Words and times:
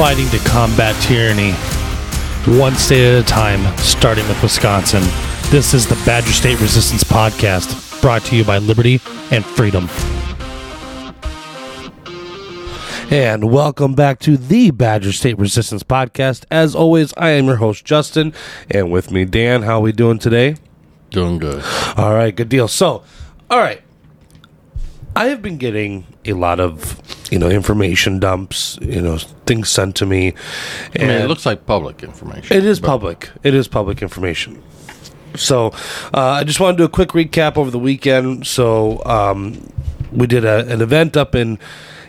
fighting 0.00 0.30
to 0.30 0.38
combat 0.48 0.96
tyranny, 1.02 1.52
one 2.58 2.74
state 2.74 3.06
at 3.06 3.22
a 3.22 3.26
time, 3.26 3.60
starting 3.76 4.26
with 4.28 4.42
Wisconsin. 4.42 5.02
This 5.50 5.74
is 5.74 5.86
the 5.86 5.94
Badger 6.06 6.32
State 6.32 6.58
Resistance 6.58 7.04
Podcast, 7.04 8.00
brought 8.00 8.22
to 8.22 8.34
you 8.34 8.42
by 8.42 8.56
Liberty 8.56 8.94
and 9.30 9.44
Freedom. 9.44 9.90
And 13.10 13.52
welcome 13.52 13.94
back 13.94 14.20
to 14.20 14.38
the 14.38 14.70
Badger 14.70 15.12
State 15.12 15.38
Resistance 15.38 15.82
Podcast. 15.82 16.46
As 16.50 16.74
always, 16.74 17.12
I 17.18 17.32
am 17.32 17.44
your 17.44 17.56
host, 17.56 17.84
Justin, 17.84 18.32
and 18.70 18.90
with 18.90 19.10
me, 19.10 19.26
Dan. 19.26 19.64
How 19.64 19.80
are 19.80 19.82
we 19.82 19.92
doing 19.92 20.18
today? 20.18 20.54
Doing 21.10 21.36
good. 21.36 21.62
All 21.98 22.14
right, 22.14 22.34
good 22.34 22.48
deal. 22.48 22.68
So, 22.68 23.04
all 23.50 23.58
right. 23.58 23.82
I 25.14 25.26
have 25.26 25.42
been 25.42 25.58
getting 25.58 26.06
a 26.24 26.32
lot 26.32 26.58
of, 26.58 26.98
you 27.30 27.38
know, 27.38 27.48
information 27.48 28.18
dumps, 28.18 28.78
you 28.82 29.00
know, 29.00 29.18
things 29.46 29.68
sent 29.68 29.96
to 29.96 30.06
me. 30.06 30.34
I 30.96 30.98
mean, 30.98 31.10
it 31.10 31.28
looks 31.28 31.46
like 31.46 31.66
public 31.66 32.02
information. 32.02 32.56
It 32.56 32.64
is 32.64 32.80
public. 32.80 33.30
It 33.42 33.54
is 33.54 33.68
public 33.68 34.02
information. 34.02 34.62
So, 35.36 35.68
uh, 36.12 36.30
I 36.40 36.44
just 36.44 36.58
want 36.58 36.76
to 36.76 36.82
do 36.82 36.84
a 36.84 36.88
quick 36.88 37.10
recap 37.10 37.56
over 37.56 37.70
the 37.70 37.78
weekend. 37.78 38.46
So, 38.46 39.02
um, 39.04 39.72
we 40.12 40.26
did 40.26 40.44
a, 40.44 40.66
an 40.66 40.80
event 40.80 41.16
up 41.16 41.34
in 41.34 41.58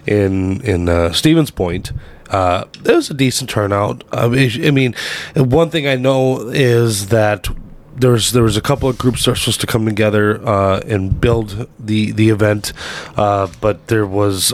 in 0.07 0.61
in 0.61 0.89
uh, 0.89 1.11
Stevens 1.11 1.51
Point. 1.51 1.91
Uh, 2.29 2.65
it 2.85 2.95
was 2.95 3.09
a 3.09 3.13
decent 3.13 3.49
turnout. 3.49 4.03
I 4.11 4.27
mean, 4.27 4.65
I 4.65 4.71
mean, 4.71 4.95
one 5.35 5.69
thing 5.69 5.87
I 5.87 5.95
know 5.95 6.49
is 6.49 7.09
that 7.09 7.47
there 7.95 8.11
was 8.11 8.31
there 8.31 8.43
was 8.43 8.57
a 8.57 8.61
couple 8.61 8.89
of 8.89 8.97
groups 8.97 9.25
that 9.25 9.31
were 9.31 9.35
supposed 9.35 9.61
to 9.61 9.67
come 9.67 9.85
together 9.85 10.41
uh, 10.47 10.79
and 10.87 11.19
build 11.19 11.67
the 11.77 12.11
the 12.11 12.29
event, 12.29 12.73
uh, 13.17 13.47
but 13.59 13.87
there 13.87 14.05
was 14.05 14.53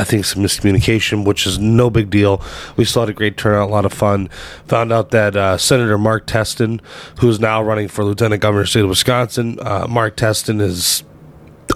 I 0.00 0.04
think 0.04 0.24
some 0.24 0.42
miscommunication, 0.42 1.26
which 1.26 1.46
is 1.46 1.58
no 1.58 1.90
big 1.90 2.08
deal. 2.08 2.42
We 2.76 2.86
still 2.86 3.02
had 3.02 3.10
a 3.10 3.12
great 3.12 3.36
turnout, 3.36 3.68
a 3.68 3.72
lot 3.72 3.84
of 3.84 3.92
fun. 3.92 4.28
Found 4.66 4.92
out 4.92 5.10
that 5.10 5.36
uh, 5.36 5.58
Senator 5.58 5.98
Mark 5.98 6.26
Testin, 6.26 6.80
who's 7.18 7.38
now 7.38 7.62
running 7.62 7.86
for 7.86 8.02
Lieutenant 8.02 8.40
Governor 8.40 8.62
of 8.62 8.66
the 8.66 8.70
state 8.70 8.82
of 8.82 8.88
Wisconsin, 8.88 9.58
uh, 9.60 9.86
Mark 9.88 10.16
Testin 10.16 10.60
is 10.60 11.04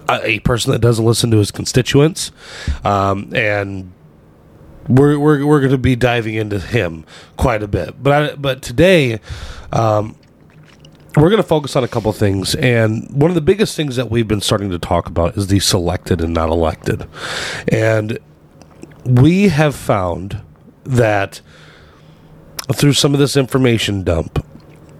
a, 0.08 0.26
a 0.26 0.38
person 0.40 0.72
that 0.72 0.80
doesn't 0.80 1.04
listen 1.04 1.30
to 1.32 1.36
his 1.36 1.50
constituents, 1.50 2.32
um, 2.82 3.30
and 3.34 3.92
we're 4.88 5.18
we're, 5.18 5.44
we're 5.44 5.60
going 5.60 5.72
to 5.72 5.78
be 5.78 5.94
diving 5.94 6.34
into 6.34 6.58
him 6.58 7.04
quite 7.36 7.62
a 7.62 7.68
bit. 7.68 8.02
But 8.02 8.12
I, 8.12 8.34
but 8.36 8.62
today. 8.62 9.20
Um, 9.72 10.16
we're 11.16 11.30
going 11.30 11.42
to 11.42 11.48
focus 11.48 11.76
on 11.76 11.84
a 11.84 11.88
couple 11.88 12.12
things 12.12 12.54
and 12.56 13.08
one 13.10 13.30
of 13.30 13.34
the 13.34 13.40
biggest 13.40 13.76
things 13.76 13.96
that 13.96 14.10
we've 14.10 14.26
been 14.26 14.40
starting 14.40 14.70
to 14.70 14.78
talk 14.78 15.06
about 15.06 15.36
is 15.36 15.46
the 15.46 15.60
selected 15.60 16.20
and 16.20 16.34
not 16.34 16.48
elected. 16.48 17.06
And 17.68 18.18
we 19.04 19.48
have 19.48 19.76
found 19.76 20.42
that 20.84 21.40
through 22.72 22.94
some 22.94 23.14
of 23.14 23.20
this 23.20 23.36
information 23.36 24.02
dump 24.02 24.44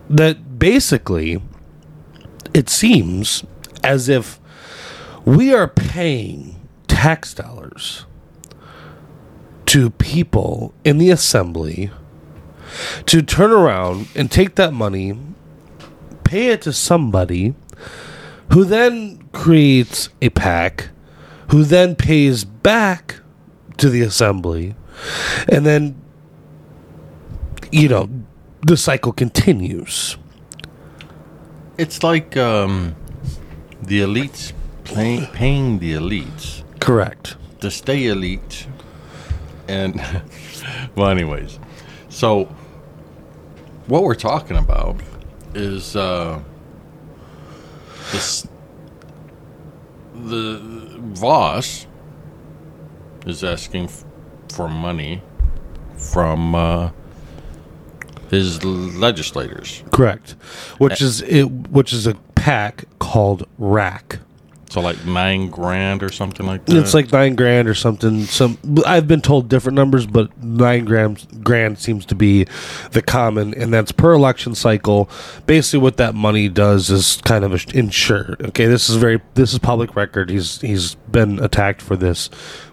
that 0.09 0.59
basically 0.59 1.43
it 2.53 2.69
seems 2.69 3.45
as 3.83 4.09
if 4.09 4.39
we 5.25 5.53
are 5.53 5.67
paying 5.67 6.69
tax 6.87 7.35
dollars 7.35 8.07
to 9.67 9.91
people 9.91 10.75
in 10.85 10.99
the 10.99 11.11
assembly 11.11 11.91
to 13.07 13.23
turn 13.23 13.51
around 13.51 14.09
and 14.15 14.31
take 14.31 14.55
that 14.55 14.73
money 14.73 15.19
pay 16.35 16.49
it 16.49 16.63
to 16.63 16.73
somebody 16.73 17.55
who 18.53 18.65
then 18.65 19.23
creates 19.31 20.09
a 20.21 20.29
pack, 20.31 20.89
who 21.53 21.63
then 21.63 21.95
pays 21.95 22.45
back 22.45 23.21
to 23.77 23.89
the 23.89 24.01
assembly, 24.01 24.75
and 25.49 25.65
then, 25.65 25.95
you 27.71 27.89
know, 27.89 28.11
the 28.63 28.77
cycle 28.77 29.13
continues. 29.13 30.17
It's 31.79 32.03
like 32.03 32.37
um, 32.37 32.97
the 33.81 34.01
elites 34.01 34.53
pay, 34.83 35.29
paying 35.35 35.79
the 35.79 35.93
elites 35.93 36.65
Correct. 36.81 37.37
to 37.61 37.71
stay 37.71 38.07
elite. 38.07 38.67
And, 39.69 40.03
well, 40.97 41.11
anyways. 41.11 41.61
So, 42.09 42.47
what 43.87 44.03
we're 44.03 44.17
talking 44.17 44.57
about 44.57 45.01
is 45.55 45.97
uh, 45.97 46.41
this, 48.13 48.47
the 50.15 50.61
Vos 50.99 51.87
is 53.27 53.43
asking 53.45 53.85
f- 53.85 54.05
for 54.53 54.69
money 54.69 55.23
from 55.97 56.55
uh, 56.55 56.91
his 58.31 58.63
legislators. 58.65 59.83
Correct. 59.91 60.33
Which 60.79 61.01
is 61.01 61.23
it 61.23 61.45
which 61.45 61.93
is 61.93 62.07
a 62.07 62.15
pack 62.35 62.85
called 62.99 63.47
rack. 63.59 64.19
So 64.75 64.81
like 64.81 65.07
nine 65.07 65.51
grand 65.51 66.03
or 66.03 66.11
something 66.11 66.45
like 66.47 66.65
that. 66.65 66.77
It's 66.77 66.95
like 66.95 67.13
nine 67.13 67.37
grand 67.37 67.69
or 67.69 67.75
something. 67.75 68.25
Some 68.25 68.59
I've 68.85 69.07
been 69.07 69.21
told 69.21 69.49
different 69.49 69.77
numbers, 69.77 70.05
but 70.05 70.37
nine 70.43 70.85
grams 70.85 71.29
grand 71.45 71.79
seems 71.79 72.05
to 72.07 72.17
be 72.17 72.49
the 72.91 73.01
common, 73.01 73.55
and 73.55 73.73
that's 73.73 73.93
per 73.93 74.11
election 74.11 74.57
cycle. 74.57 75.09
Basically, 75.47 75.79
what 75.79 75.97
that 75.99 76.17
money 76.17 76.49
does 76.49 76.91
is 76.91 77.21
kind 77.23 77.45
of 77.45 77.73
ensure. 77.73 78.35
Okay, 78.47 78.67
this 78.67 78.91
is 78.91 78.97
very 78.97 79.21
this 79.35 79.53
is 79.53 79.61
public 79.61 79.95
record. 79.95 80.29
He's 80.29 80.61
he's 80.61 80.97
been 80.97 81.39
attacked 81.39 81.81
for 81.81 81.95
this 81.95 82.29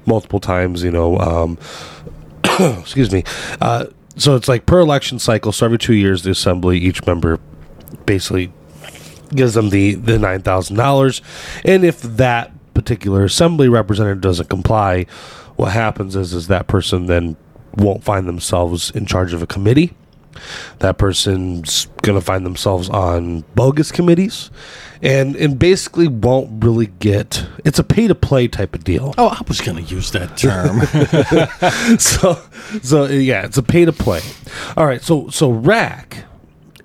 multiple 0.07 0.39
times. 0.39 0.81
You 0.81 0.89
know, 0.89 1.19
um, 1.19 1.59
excuse 2.79 3.11
me. 3.11 3.23
Uh, 3.61 3.85
so 4.15 4.35
it's 4.35 4.47
like 4.47 4.65
per 4.65 4.79
election 4.79 5.19
cycle. 5.19 5.51
So 5.51 5.67
every 5.67 5.77
two 5.77 5.93
years, 5.93 6.23
the 6.23 6.31
assembly, 6.31 6.79
each 6.79 7.05
member, 7.05 7.39
basically 8.07 8.51
gives 9.35 9.53
them 9.53 9.69
the 9.69 9.95
the 9.95 10.17
nine 10.17 10.41
thousand 10.41 10.77
dollars, 10.77 11.21
and 11.65 11.83
if 11.83 12.01
that 12.01 12.51
particular 12.73 13.23
assembly 13.25 13.69
representative 13.69 14.21
doesn't 14.21 14.49
comply, 14.49 15.05
what 15.55 15.71
happens 15.71 16.15
is 16.15 16.33
is 16.33 16.47
that 16.47 16.67
person 16.67 17.05
then 17.05 17.35
won't 17.75 18.03
find 18.03 18.27
themselves 18.27 18.91
in 18.91 19.05
charge 19.05 19.33
of 19.33 19.41
a 19.41 19.47
committee. 19.47 19.93
That 20.79 20.97
person's 20.97 21.87
going 22.03 22.17
to 22.17 22.25
find 22.25 22.45
themselves 22.45 22.89
on 22.89 23.41
bogus 23.53 23.91
committees, 23.91 24.49
and 25.01 25.35
and 25.35 25.59
basically 25.59 26.07
won't 26.07 26.63
really 26.63 26.87
get. 26.87 27.45
It's 27.65 27.79
a 27.79 27.83
pay 27.83 28.07
to 28.07 28.15
play 28.15 28.47
type 28.47 28.73
of 28.73 28.83
deal. 28.83 29.13
Oh, 29.17 29.27
I 29.27 29.41
was 29.47 29.61
going 29.61 29.83
to 29.83 29.93
use 29.93 30.11
that 30.11 30.37
term. 30.37 30.79
so 31.99 32.41
so 32.81 33.05
yeah, 33.05 33.45
it's 33.45 33.57
a 33.57 33.63
pay 33.63 33.85
to 33.85 33.93
play. 33.93 34.21
All 34.77 34.85
right, 34.85 35.01
so 35.01 35.29
so 35.29 35.51
Rack 35.51 36.25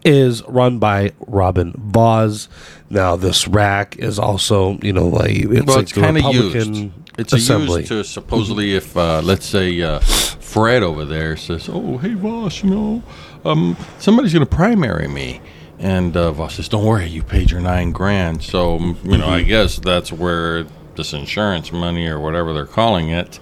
is 0.06 0.42
run 0.44 0.78
by 0.78 1.12
Robin 1.26 1.74
Vos. 1.76 2.48
Now 2.88 3.16
this 3.16 3.46
Rack 3.48 3.96
is 3.98 4.18
also 4.18 4.78
you 4.82 4.92
know 4.92 5.08
like 5.08 5.30
it's 5.36 5.66
well, 5.66 5.76
like 5.76 5.82
it's 5.82 5.92
the 5.92 6.00
kind 6.00 6.16
of 6.16 6.24
Republican 6.24 6.74
used. 6.74 6.94
It's 7.18 7.32
assembly. 7.32 7.80
used 7.80 7.88
to 7.88 8.04
supposedly 8.04 8.74
if 8.74 8.96
uh, 8.96 9.20
let's 9.22 9.46
say 9.46 9.80
uh, 9.82 9.98
Fred 10.00 10.82
over 10.82 11.04
there 11.04 11.36
says, 11.36 11.68
"Oh, 11.70 11.98
hey 11.98 12.14
Vos, 12.14 12.62
you 12.62 12.70
know, 12.70 13.02
um, 13.44 13.76
somebody's 13.98 14.32
going 14.32 14.46
to 14.46 14.54
primary 14.56 15.08
me." 15.08 15.40
And 15.78 16.16
uh, 16.16 16.30
Vos 16.32 16.54
says, 16.54 16.68
"Don't 16.68 16.84
worry, 16.84 17.06
you 17.06 17.22
paid 17.22 17.50
your 17.50 17.60
nine 17.60 17.90
grand." 17.92 18.42
So 18.42 18.78
you 19.02 19.18
know, 19.18 19.28
I 19.28 19.40
Mm-hmm. 19.40 19.48
guess 19.48 19.76
that's 19.78 20.12
where 20.12 20.64
this 20.94 21.12
insurance 21.12 21.72
money 21.72 22.06
or 22.06 22.18
whatever 22.20 22.52
they're 22.54 22.64
calling 22.66 23.10
it 23.10 23.38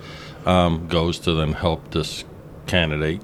um, 0.46 0.88
goes 0.88 1.18
to 1.20 1.34
then 1.34 1.52
help 1.52 1.90
this 1.92 2.24
candidate 2.66 3.20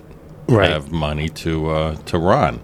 Right. 0.49 0.71
have 0.71 0.91
money 0.93 1.29
to 1.29 1.71
uh, 1.71 1.95
to 2.07 2.19
run. 2.19 2.61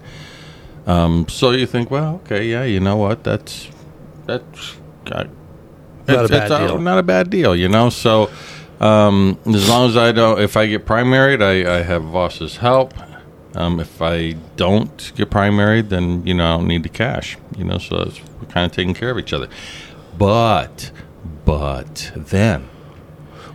Um, 0.87 1.27
so 1.27 1.51
you 1.51 1.67
think, 1.67 1.91
well, 1.91 2.15
okay, 2.25 2.47
yeah, 2.49 2.63
you 2.63 2.79
know 2.79 2.95
what? 2.95 3.23
That's 3.23 3.69
that's 4.25 4.75
Not 5.05 5.27
I, 6.07 6.13
a 6.13 6.23
it's- 6.23 6.29
bad 6.29 6.51
it's 6.51 6.71
deal. 6.71 6.79
not 6.79 6.97
a 6.99 7.03
bad 7.03 7.29
deal, 7.29 7.55
you 7.55 7.67
know. 7.69 7.89
So 7.89 8.29
um, 8.79 9.37
as 9.45 9.67
long 9.69 9.89
as 9.89 9.97
I 9.97 10.11
don't, 10.11 10.39
if 10.39 10.55
I 10.57 10.65
get 10.65 10.85
primaried, 10.85 11.41
I, 11.43 11.79
I 11.79 11.81
have 11.83 12.03
Vos's 12.03 12.57
help. 12.57 12.93
Um, 13.55 13.79
if 13.79 14.01
I 14.01 14.33
don't 14.55 15.11
get 15.15 15.29
primaried, 15.29 15.89
then 15.89 16.25
you 16.25 16.33
know 16.33 16.45
I 16.45 16.57
don't 16.57 16.67
need 16.67 16.83
the 16.83 16.89
cash, 16.89 17.37
you 17.57 17.63
know. 17.65 17.79
So 17.79 18.11
we're 18.39 18.47
kind 18.47 18.65
of 18.65 18.71
taking 18.71 18.93
care 18.93 19.09
of 19.09 19.17
each 19.19 19.33
other. 19.33 19.49
But 20.17 20.91
but 21.43 22.11
then 22.15 22.69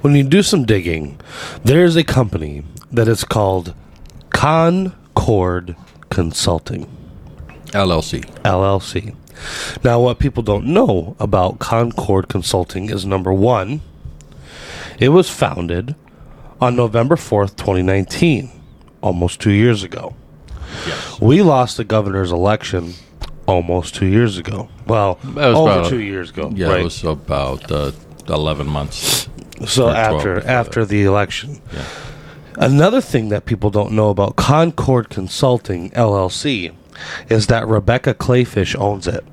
when 0.03 0.15
you 0.17 0.25
do 0.25 0.43
some 0.43 0.65
digging, 0.65 1.19
there's 1.65 1.95
a 1.97 2.05
company 2.05 2.65
that 2.91 3.09
is 3.09 3.25
called 3.25 3.75
Concord 4.31 5.77
Consulting. 6.11 6.89
LLC. 7.73 8.25
LLC. 8.43 9.15
Now, 9.83 10.01
what 10.01 10.19
people 10.19 10.43
don't 10.43 10.67
know 10.67 11.17
about 11.19 11.59
Concord 11.59 12.29
Consulting 12.29 12.91
is 12.91 13.05
number 13.05 13.33
one, 13.33 13.81
it 14.99 15.09
was 15.09 15.29
founded 15.29 15.95
on 16.61 16.77
November 16.77 17.17
4th, 17.17 17.57
2019, 17.57 18.51
almost 19.01 19.41
two 19.41 19.51
years 19.51 19.83
ago. 19.83 20.15
Yes. 20.87 21.21
We 21.21 21.43
lost 21.43 21.77
the 21.77 21.85
governor's 21.85 22.31
election 22.31 22.95
almost 23.47 23.95
two 23.95 24.07
years 24.07 24.39
ago. 24.39 24.69
Well, 24.87 25.19
over 25.37 25.41
about- 25.41 25.89
two 25.89 26.01
years 26.01 26.31
ago. 26.31 26.51
Yeah, 26.55 26.69
right? 26.69 26.81
it 26.81 26.85
was 26.85 27.05
about 27.05 27.71
uh, 27.71 27.93
eleven 28.29 28.67
months. 28.69 29.29
so 29.67 29.89
or 29.89 29.93
12 29.93 29.97
after 29.97 30.35
before 30.37 30.51
after 30.51 30.85
the 30.85 31.05
election. 31.05 31.61
Yeah. 31.73 31.85
Another 32.57 33.01
thing 33.01 33.29
that 33.31 33.45
people 33.45 33.71
don't 33.71 33.93
know 33.93 34.11
about 34.11 34.37
Concord 34.37 35.09
Consulting 35.09 35.91
LLC 35.91 36.73
is 37.29 37.49
that 37.49 37.67
Rebecca 37.67 38.15
Kleefisch 38.15 38.79
owns 38.79 39.07
it. 39.07 39.25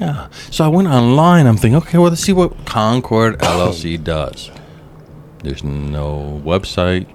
Yeah. 0.00 0.28
So 0.50 0.64
I 0.64 0.68
went 0.68 0.88
online. 0.88 1.46
I'm 1.46 1.56
thinking, 1.56 1.76
okay, 1.76 1.98
well, 1.98 2.10
let's 2.10 2.20
see 2.20 2.32
what 2.32 2.66
Concord 2.66 3.38
LLC 3.38 4.02
does. 4.04 4.50
There's 5.42 5.64
no 5.64 6.42
website, 6.44 7.06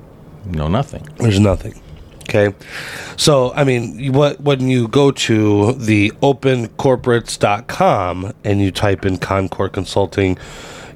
no 0.45 0.67
nothing. 0.67 1.07
There's 1.17 1.39
nothing. 1.39 1.79
Okay. 2.23 2.55
So, 3.17 3.53
I 3.53 3.63
mean, 3.63 4.13
what 4.13 4.41
when 4.41 4.67
you 4.67 4.87
go 4.87 5.11
to 5.11 5.73
the 5.73 6.11
opencorporates.com 6.21 8.33
and 8.43 8.61
you 8.61 8.71
type 8.71 9.05
in 9.05 9.17
Concord 9.17 9.73
Consulting, 9.73 10.37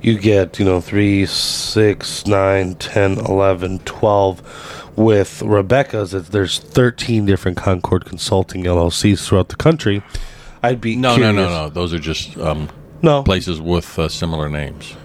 you 0.01 0.17
get, 0.17 0.57
you 0.57 0.65
know, 0.65 0.81
3, 0.81 1.25
6, 1.25 2.27
9, 2.27 2.75
10, 2.75 3.19
11, 3.19 3.79
12. 3.79 4.76
With 4.97 5.41
Rebecca's, 5.43 6.13
it's, 6.15 6.29
there's 6.29 6.57
13 6.59 7.25
different 7.27 7.55
Concord 7.55 8.03
Consulting 8.05 8.63
LLCs 8.63 9.25
throughout 9.27 9.49
the 9.49 9.55
country. 9.55 10.01
I'd 10.63 10.81
be 10.81 10.95
No, 10.95 11.13
curious. 11.15 11.35
no, 11.35 11.43
no, 11.43 11.49
no. 11.49 11.69
Those 11.69 11.93
are 11.93 11.99
just 11.99 12.35
um, 12.37 12.67
No. 13.03 13.21
places 13.21 13.61
with 13.61 13.97
uh, 13.99 14.09
similar 14.09 14.49
names. 14.49 14.95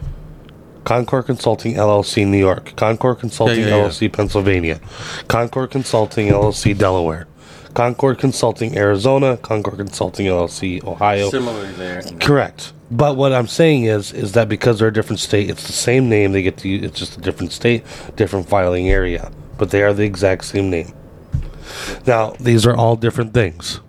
Concord 0.85 1.27
Consulting 1.27 1.75
LLC 1.75 2.27
New 2.27 2.39
York, 2.39 2.75
Concord 2.75 3.19
Consulting 3.21 3.61
Yeah, 3.61 3.67
yeah, 3.69 3.77
yeah. 3.77 3.89
LLC 3.89 4.11
Pennsylvania, 4.12 4.81
Concord 5.29 5.71
Consulting 5.71 6.29
LLC 6.29 6.77
Delaware, 6.77 7.29
Concord 7.75 8.19
Consulting 8.19 8.77
Arizona, 8.77 9.37
Concord 9.37 9.77
Consulting 9.77 10.27
LLC 10.27 10.83
Ohio. 10.85 11.29
Similar 11.29 11.71
there. 11.73 12.03
Correct. 12.19 12.73
But 12.91 13.17
what 13.17 13.33
I'm 13.33 13.47
saying 13.47 13.85
is 13.85 14.12
is 14.12 14.33
that 14.33 14.49
because 14.49 14.79
they're 14.81 14.89
a 14.89 14.93
different 14.93 15.21
state, 15.21 15.49
it's 15.50 15.67
the 15.67 15.73
same 15.73 16.09
name. 16.09 16.33
They 16.33 16.43
get 16.43 16.56
to 16.59 16.69
use, 16.69 16.83
it's 16.83 16.99
just 16.99 17.17
a 17.19 17.21
different 17.21 17.53
state, 17.53 17.85
different 18.17 18.49
filing 18.49 18.89
area, 18.91 19.31
but 19.62 19.70
they 19.70 19.85
are 19.85 19.93
the 19.93 20.03
exact 20.03 20.44
same 20.44 20.70
name. 20.70 20.93
Now, 22.05 22.31
these 22.41 22.67
are 22.67 22.75
all 22.75 22.97
different 22.97 23.32
things. 23.32 23.81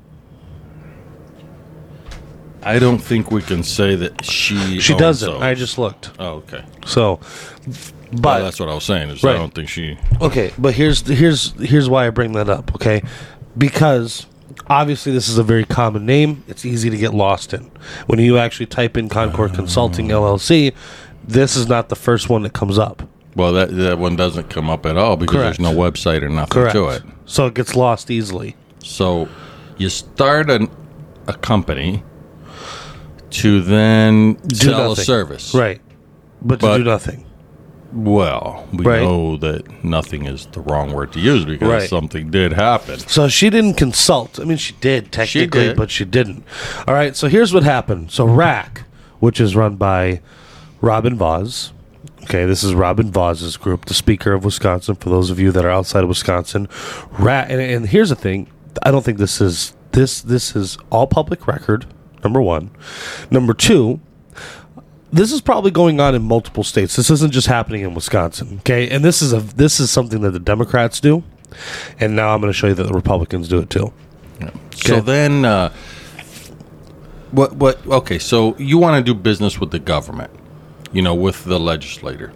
I 2.61 2.77
don't 2.77 2.99
think 2.99 3.31
we 3.31 3.41
can 3.41 3.63
say 3.63 3.95
that 3.95 4.23
she. 4.23 4.79
She 4.79 4.93
doesn't. 4.95 5.27
those. 5.27 5.41
I 5.41 5.55
just 5.55 5.79
looked. 5.79 6.11
Oh, 6.19 6.43
okay. 6.43 6.63
So, 6.85 7.19
But 7.65 8.21
but 8.21 8.43
that's 8.43 8.59
what 8.59 8.69
I 8.69 8.75
was 8.75 8.83
saying. 8.83 9.09
Is 9.09 9.23
Right. 9.23 9.33
I 9.35 9.39
don't 9.39 9.51
think 9.51 9.67
she. 9.67 9.97
Okay, 10.21 10.53
but 10.59 10.75
here's 10.75 11.01
here's 11.07 11.53
here's 11.53 11.89
why 11.89 12.05
I 12.05 12.11
bring 12.11 12.33
that 12.33 12.49
up. 12.49 12.75
Okay, 12.75 13.01
because 13.57 14.27
obviously 14.67 15.11
this 15.11 15.27
is 15.27 15.39
a 15.39 15.43
very 15.43 15.65
common 15.65 16.05
name. 16.05 16.43
It's 16.47 16.65
easy 16.65 16.91
to 16.91 16.97
get 16.97 17.15
lost 17.15 17.51
in. 17.51 17.71
When 18.05 18.19
you 18.19 18.37
actually 18.37 18.67
type 18.67 18.95
in 18.95 19.09
Concord 19.09 19.55
Consulting 19.55 20.11
ah. 20.11 20.17
LLC, 20.17 20.75
this 21.23 21.55
is 21.55 21.67
not 21.67 21.89
the 21.89 21.95
first 21.95 22.29
one 22.29 22.43
that 22.43 22.53
comes 22.53 22.77
up. 22.77 23.09
Well, 23.35 23.53
that 23.53 23.75
that 23.75 23.97
one 23.99 24.15
doesn't 24.15 24.49
come 24.49 24.69
up 24.69 24.85
at 24.85 24.97
all 24.97 25.15
because 25.17 25.35
Correct. 25.35 25.57
there's 25.59 25.73
no 25.73 25.77
website 25.79 26.21
or 26.21 26.29
nothing 26.29 26.51
Correct. 26.51 26.73
to 26.75 26.89
it. 26.89 27.03
So 27.25 27.47
it 27.47 27.53
gets 27.55 27.75
lost 27.75 28.11
easily. 28.11 28.55
So 28.83 29.27
you 29.77 29.89
start 29.89 30.49
an, 30.49 30.69
a 31.27 31.33
company 31.33 32.03
to 33.31 33.61
then 33.61 34.37
sell 34.53 34.91
a 34.91 34.95
service. 34.95 35.53
Right. 35.53 35.81
But, 36.41 36.59
But- 36.59 36.77
to 36.77 36.83
do 36.83 36.89
nothing. 36.89 37.25
Well, 37.95 38.67
we 38.73 38.83
Right. 38.85 39.03
know 39.03 39.37
that 39.37 39.83
nothing 39.83 40.25
is 40.25 40.47
the 40.51 40.61
wrong 40.61 40.91
word 40.93 41.11
to 41.13 41.19
use 41.19 41.45
because 41.45 41.67
Right. 41.67 41.89
something 41.89 42.31
did 42.31 42.53
happen. 42.53 42.97
So 42.99 43.27
she 43.27 43.51
didn't 43.51 43.75
consult. 43.75 44.39
I 44.39 44.45
mean, 44.45 44.57
she 44.57 44.73
did 44.81 45.11
technically, 45.11 45.65
did. 45.67 45.77
but 45.77 45.91
she 45.91 46.03
didn't. 46.03 46.43
All 46.87 46.95
right. 46.95 47.15
So 47.15 47.27
here's 47.27 47.53
what 47.53 47.61
happened. 47.63 48.09
So 48.09 48.25
Rack, 48.25 48.85
which 49.19 49.39
is 49.39 49.55
run 49.55 49.75
by 49.75 50.21
Robin 50.81 51.15
Vos. 51.15 51.71
Okay, 52.23 52.45
this 52.45 52.63
is 52.63 52.73
Robin 52.73 53.11
Vos's 53.11 53.57
group, 53.57 53.85
the 53.85 53.93
Speaker 53.93 54.33
of 54.33 54.45
Wisconsin. 54.45 54.95
For 54.95 55.09
those 55.09 55.29
of 55.29 55.39
you 55.39 55.51
that 55.51 55.65
are 55.65 55.69
outside 55.69 56.03
of 56.03 56.09
Wisconsin, 56.09 56.67
RAC. 57.19 57.49
And, 57.49 57.59
and 57.61 57.87
here's 57.87 58.09
the 58.09 58.15
thing: 58.15 58.49
I 58.81 58.91
don't 58.91 59.03
think 59.03 59.17
this 59.17 59.41
is 59.41 59.73
this. 59.91 60.21
This 60.21 60.55
is 60.55 60.77
all 60.89 61.05
public 61.07 61.47
record. 61.47 61.85
Number 62.23 62.41
one. 62.41 62.71
Number 63.29 63.53
two. 63.53 63.99
This 65.11 65.31
is 65.31 65.41
probably 65.41 65.69
going 65.69 65.99
on 65.99 66.15
in 66.15 66.23
multiple 66.23 66.63
states. 66.63 66.95
This 66.95 67.11
isn't 67.11 67.31
just 67.31 67.45
happening 67.45 67.81
in 67.83 67.93
Wisconsin. 67.93 68.57
Okay, 68.61 68.89
and 68.89 69.05
this 69.05 69.21
is 69.21 69.31
a 69.31 69.41
this 69.41 69.79
is 69.79 69.91
something 69.91 70.21
that 70.21 70.31
the 70.31 70.39
Democrats 70.39 70.99
do, 70.99 71.23
and 71.99 72.15
now 72.15 72.33
I'm 72.33 72.41
going 72.41 72.51
to 72.51 72.57
show 72.57 72.65
you 72.67 72.73
that 72.73 72.87
the 72.87 72.93
Republicans 72.93 73.47
do 73.47 73.59
it 73.59 73.69
too. 73.69 73.93
So 74.73 74.95
Okay. 74.95 74.99
then, 75.01 75.45
uh, 75.45 75.71
what? 77.29 77.55
What? 77.57 77.85
Okay, 77.85 78.17
so 78.17 78.55
you 78.57 78.79
want 78.79 79.05
to 79.05 79.13
do 79.13 79.17
business 79.17 79.59
with 79.59 79.69
the 79.69 79.77
government, 79.77 80.31
you 80.93 81.01
know, 81.01 81.15
with 81.15 81.43
the 81.43 81.59
legislator, 81.59 82.31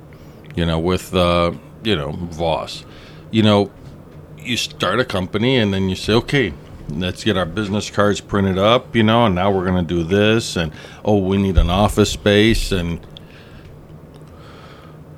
you 0.56 0.66
know, 0.66 0.80
with 0.80 1.14
uh, 1.16 1.54
you 1.84 1.96
know 1.96 2.12
Vos, 2.12 2.84
you 3.32 3.44
know, 3.44 3.72
you 4.38 4.58
start 4.58 5.00
a 5.00 5.06
company 5.06 5.58
and 5.58 5.74
then 5.74 5.90
you 5.90 5.96
say, 5.96 6.14
okay, 6.14 6.54
let's 6.90 7.24
get 7.24 7.38
our 7.38 7.46
business 7.46 7.90
cards 7.90 8.20
printed 8.20 8.58
up, 8.58 8.96
you 8.96 9.04
know, 9.04 9.26
and 9.26 9.36
now 9.36 9.52
we're 9.52 9.66
going 9.66 9.86
to 9.86 9.96
do 9.96 10.04
this, 10.04 10.56
and 10.56 10.72
oh, 11.06 11.18
we 11.18 11.38
need 11.38 11.58
an 11.58 11.70
office 11.70 12.12
space, 12.12 12.72
and 12.72 13.06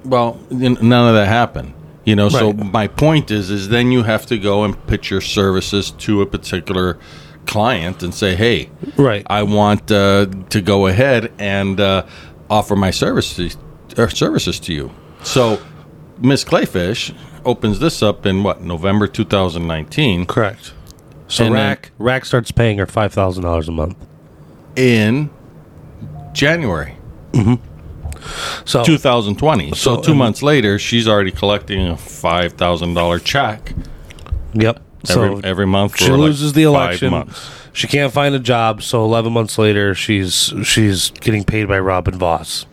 well, 0.03 0.39
none 0.49 1.07
of 1.07 1.15
that 1.15 1.27
happened. 1.27 1.73
You 2.05 2.15
know, 2.15 2.29
so 2.29 2.53
my 2.53 2.87
point 2.87 3.29
is, 3.29 3.51
is 3.51 3.69
then 3.69 3.91
you 3.91 4.03
have 4.03 4.25
to 4.27 4.39
go 4.39 4.63
and 4.63 4.87
pitch 4.87 5.11
your 5.11 5.21
services 5.21 5.91
to 5.91 6.21
a 6.21 6.25
particular 6.25 6.97
client 7.45 8.01
and 8.01 8.13
say, 8.13 8.35
"Hey, 8.35 8.69
Right. 8.97 9.25
I 9.29 9.43
want 9.43 9.91
uh, 9.91 10.27
to 10.49 10.61
go 10.61 10.87
ahead 10.87 11.31
and 11.37 11.79
uh, 11.79 12.05
offer 12.49 12.75
my 12.75 12.91
services 12.91 13.57
or 13.97 14.09
services 14.09 14.59
to 14.61 14.73
you." 14.73 14.91
So, 15.23 15.59
Miss 16.19 16.43
Kleefisch 16.43 17.15
opens 17.45 17.79
this 17.79 18.01
up 18.03 18.25
in 18.25 18.43
what 18.43 18.61
November 18.61 19.07
2019 19.07 20.25
Correct. 20.25 20.73
So 21.27 21.45
And 21.45 21.55
then- 21.55 21.61
RAC 21.61 21.91
RAC 21.97 22.25
starts 22.25 22.51
paying 22.51 22.77
her 22.77 22.85
five 22.85 23.13
thousand 23.13 23.43
dollars 23.43 23.67
a 23.67 23.71
month. 23.71 23.95
in 24.75 25.29
January 26.33 26.95
mm-hmm. 27.33 27.55
So 28.65 28.83
2020. 28.83 29.69
So, 29.69 29.75
So, 29.75 30.01
two 30.01 30.13
months 30.13 30.43
later, 30.43 30.77
she's 30.77 31.07
already 31.07 31.31
collecting 31.31 31.87
a 31.87 31.97
five 31.97 32.53
thousand 32.53 32.93
dollar 32.93 33.17
check 33.19 33.73
yep. 34.53 34.81
every 35.09 35.35
So 35.35 35.41
every 35.43 35.65
month. 35.65 35.93
For 35.93 35.97
she 35.99 36.11
like 36.11 36.19
loses 36.19 36.53
the 36.53 36.63
election. 36.63 37.29
She 37.73 37.87
can't 37.87 38.11
find 38.11 38.35
a 38.35 38.39
job. 38.39 38.81
So 38.81 39.03
eleven 39.03 39.33
months 39.33 39.57
later, 39.57 39.93
she's 39.95 40.53
she's 40.63 41.11
getting 41.11 41.43
paid 41.43 41.67
by 41.67 41.79
Robin 41.79 42.17
Vos. 42.17 42.65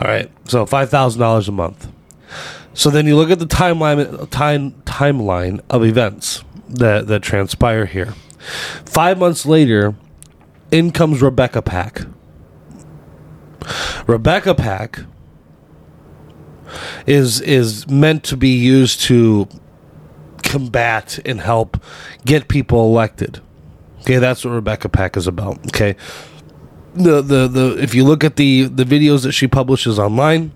All 0.00 0.08
right. 0.08 0.30
So 0.48 0.66
five 0.66 0.90
thousand 0.90 1.20
dollars 1.20 1.48
a 1.48 1.52
month. 1.52 1.88
So 2.74 2.90
then 2.90 3.06
you 3.06 3.16
look 3.16 3.30
at 3.30 3.38
the 3.38 3.46
timeline 3.46 4.28
time 4.30 4.72
timeline 4.82 5.60
of 5.68 5.84
events 5.84 6.42
that 6.68 7.06
that 7.06 7.22
transpire 7.22 7.86
here. 7.86 8.14
Five 8.84 9.18
months 9.18 9.46
later, 9.46 9.94
in 10.70 10.90
comes 10.90 11.22
Rebecca 11.22 11.62
Pack. 11.62 12.02
Rebecca 14.06 14.54
Pack 14.54 15.00
is 17.06 17.40
is 17.42 17.88
meant 17.88 18.24
to 18.24 18.36
be 18.36 18.56
used 18.56 19.02
to 19.02 19.48
combat 20.42 21.18
and 21.24 21.40
help 21.40 21.82
get 22.24 22.48
people 22.48 22.84
elected. 22.84 23.40
Okay, 24.02 24.18
that's 24.18 24.44
what 24.44 24.50
Rebecca 24.50 24.88
Pack 24.88 25.16
is 25.16 25.26
about. 25.26 25.58
Okay. 25.68 25.96
The 26.94 27.22
the 27.22 27.48
the 27.48 27.76
if 27.82 27.94
you 27.94 28.04
look 28.04 28.22
at 28.24 28.36
the 28.36 28.64
the 28.64 28.84
videos 28.84 29.22
that 29.22 29.32
she 29.32 29.48
publishes 29.48 29.98
online, 29.98 30.52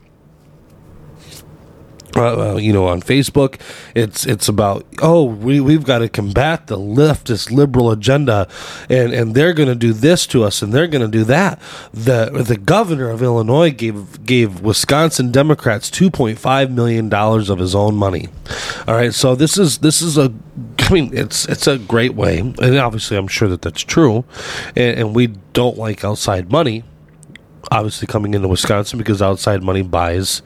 uh, 2.16 2.56
you 2.56 2.72
know, 2.72 2.86
on 2.86 3.00
Facebook. 3.00 3.60
It's 3.94 4.26
it's 4.26 4.48
about 4.48 4.86
oh 5.02 5.24
we 5.24 5.60
we've 5.60 5.84
got 5.84 5.98
to 5.98 6.08
combat 6.08 6.66
the 6.66 6.78
leftist 6.78 7.50
liberal 7.50 7.90
agenda, 7.90 8.48
and 8.88 9.12
and 9.12 9.34
they're 9.34 9.52
going 9.52 9.68
to 9.68 9.74
do 9.74 9.92
this 9.92 10.26
to 10.28 10.44
us, 10.44 10.62
and 10.62 10.72
they're 10.72 10.86
going 10.86 11.02
to 11.02 11.18
do 11.18 11.24
that. 11.24 11.60
The 11.92 12.30
the 12.46 12.56
governor 12.56 13.10
of 13.10 13.22
Illinois 13.22 13.70
gave 13.70 14.24
gave 14.24 14.60
Wisconsin 14.60 15.30
Democrats 15.30 15.90
two 15.90 16.10
point 16.10 16.38
five 16.38 16.70
million 16.70 17.08
dollars 17.08 17.50
of 17.50 17.58
his 17.58 17.74
own 17.74 17.94
money. 17.96 18.28
All 18.86 18.94
right, 18.94 19.12
so 19.12 19.34
this 19.34 19.58
is 19.58 19.78
this 19.78 20.02
is 20.02 20.18
a. 20.18 20.32
I 20.78 20.92
mean, 20.92 21.10
it's 21.16 21.46
it's 21.46 21.66
a 21.66 21.78
great 21.78 22.14
way, 22.14 22.38
and 22.38 22.78
obviously, 22.78 23.16
I'm 23.16 23.28
sure 23.28 23.48
that 23.48 23.62
that's 23.62 23.82
true, 23.82 24.24
and, 24.76 24.98
and 24.98 25.14
we 25.16 25.28
don't 25.52 25.76
like 25.76 26.04
outside 26.04 26.50
money 26.50 26.84
obviously 27.70 28.06
coming 28.06 28.34
into 28.34 28.48
Wisconsin 28.48 28.98
because 28.98 29.20
outside 29.20 29.62
money 29.62 29.82
buys, 29.82 30.42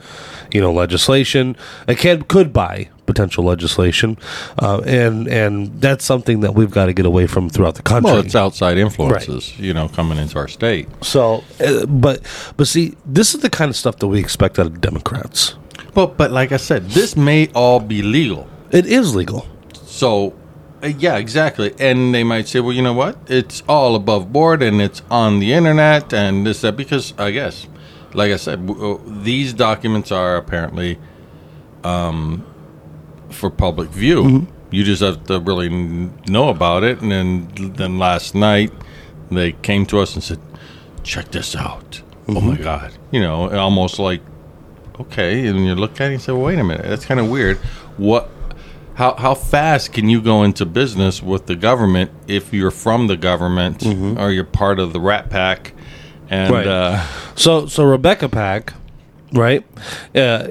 you 0.53 0.61
know, 0.61 0.73
legislation. 0.73 1.57
It 1.89 1.99
can 1.99 2.23
could 2.23 2.53
buy 2.53 2.89
potential 3.07 3.45
legislation, 3.45 4.19
uh, 4.59 4.81
and 4.87 5.27
and 5.29 5.81
that's 5.81 6.05
something 6.05 6.41
that 6.41 6.55
we've 6.55 6.71
got 6.71 6.87
to 6.87 6.93
get 6.93 7.07
away 7.07 7.27
from 7.27 7.51
throughout 7.51 7.75
the 7.75 7.83
country. 7.83 8.13
Well, 8.13 8.21
it's 8.21 8.35
outside 8.35 8.79
influences, 8.79 9.59
you 9.59 9.75
know, 9.75 9.89
coming 9.89 10.19
into 10.19 10.39
our 10.39 10.49
state. 10.49 10.89
so, 11.03 11.43
uh, 11.65 11.87
but 11.87 12.21
but 12.57 12.69
see, 12.69 12.97
this 13.05 13.35
is 13.35 13.41
the 13.41 13.51
kind 13.51 13.69
of 13.69 13.77
stuff 13.77 13.97
that 13.99 14.09
we 14.09 14.19
expect 14.21 14.59
out 14.59 14.67
of 14.67 14.81
Democrats. 14.81 15.55
Well, 15.95 16.07
but 16.07 16.31
like 16.31 16.53
I 16.53 16.57
said, 16.57 16.91
this 16.91 17.17
may 17.17 17.49
all 17.55 17.81
be 17.81 18.03
legal. 18.03 18.49
It 18.71 18.87
is 18.87 19.15
legal. 19.15 19.47
So, 19.85 20.35
uh, 20.83 20.87
yeah, 20.87 21.17
exactly. 21.17 21.75
And 21.81 22.15
they 22.15 22.23
might 22.23 22.47
say, 22.47 22.61
well, 22.61 22.73
you 22.73 22.83
know 22.83 22.93
what? 22.93 23.19
It's 23.27 23.63
all 23.69 23.97
above 23.97 24.33
board 24.33 24.63
and 24.63 24.81
it's 24.81 25.03
on 25.11 25.41
the 25.41 25.53
internet 25.53 26.13
and 26.13 26.47
this, 26.47 26.61
that, 26.61 26.77
because 26.77 27.13
I 27.19 27.33
guess, 27.33 27.67
like 28.15 28.33
I 28.33 28.37
said, 28.37 28.67
w- 28.67 28.95
uh, 28.97 28.99
these 29.23 29.53
documents 29.53 30.11
are 30.13 30.37
apparently 30.37 30.99
um, 31.85 32.45
for 33.31 33.51
public 33.51 33.89
view. 33.91 34.23
Mm-hmm. 34.23 34.55
You 34.75 34.85
just 34.85 35.03
have 35.03 35.25
to 35.25 35.41
really 35.41 35.69
know 36.29 36.49
about 36.49 36.85
it. 36.85 37.01
And 37.01 37.11
then, 37.11 37.49
then 37.75 37.99
last 37.99 38.35
night, 38.35 38.73
they 39.31 39.53
came 39.53 39.85
to 39.87 39.99
us 39.99 40.15
and 40.15 40.23
said, 40.23 40.41
"Check 41.03 41.31
this 41.31 41.57
out! 41.57 42.03
Oh 42.29 42.35
Mm-hmm. 42.35 42.49
my 42.49 42.57
God!" 42.57 42.93
You 43.11 43.21
know, 43.21 43.51
almost 43.51 43.99
like, 43.99 44.21
okay. 45.01 45.47
And 45.47 45.67
you 45.67 45.75
look 45.75 46.01
at 46.01 46.11
it 46.11 46.15
and 46.15 46.23
say, 46.23 46.33
well, 46.33 46.43
"Wait 46.43 46.59
a 46.59 46.65
minute, 46.65 46.87
that's 46.87 47.05
kind 47.05 47.19
of 47.21 47.29
weird." 47.29 47.57
What? 47.97 48.31
How, 48.95 49.15
how 49.15 49.35
fast 49.35 49.95
can 49.95 50.11
you 50.11 50.21
go 50.21 50.43
into 50.43 50.67
business 50.67 51.23
with 51.23 51.47
the 51.47 51.57
government 51.57 52.11
if 52.29 52.53
you're 52.53 52.71
from 52.71 53.07
the 53.07 53.17
government 53.17 53.83
or 54.19 54.31
you're 54.31 54.45
part 54.45 54.79
of 54.79 54.93
the 54.93 55.01
Rat 55.01 55.31
Pack? 55.31 55.73
And. 56.31 56.53
Right. 56.55 56.67
uh, 56.67 57.05
So 57.35 57.67
so 57.67 57.85
Rebecca 57.85 58.29
Pack, 58.29 58.73
right? 59.33 59.65
Uh, 60.15 60.47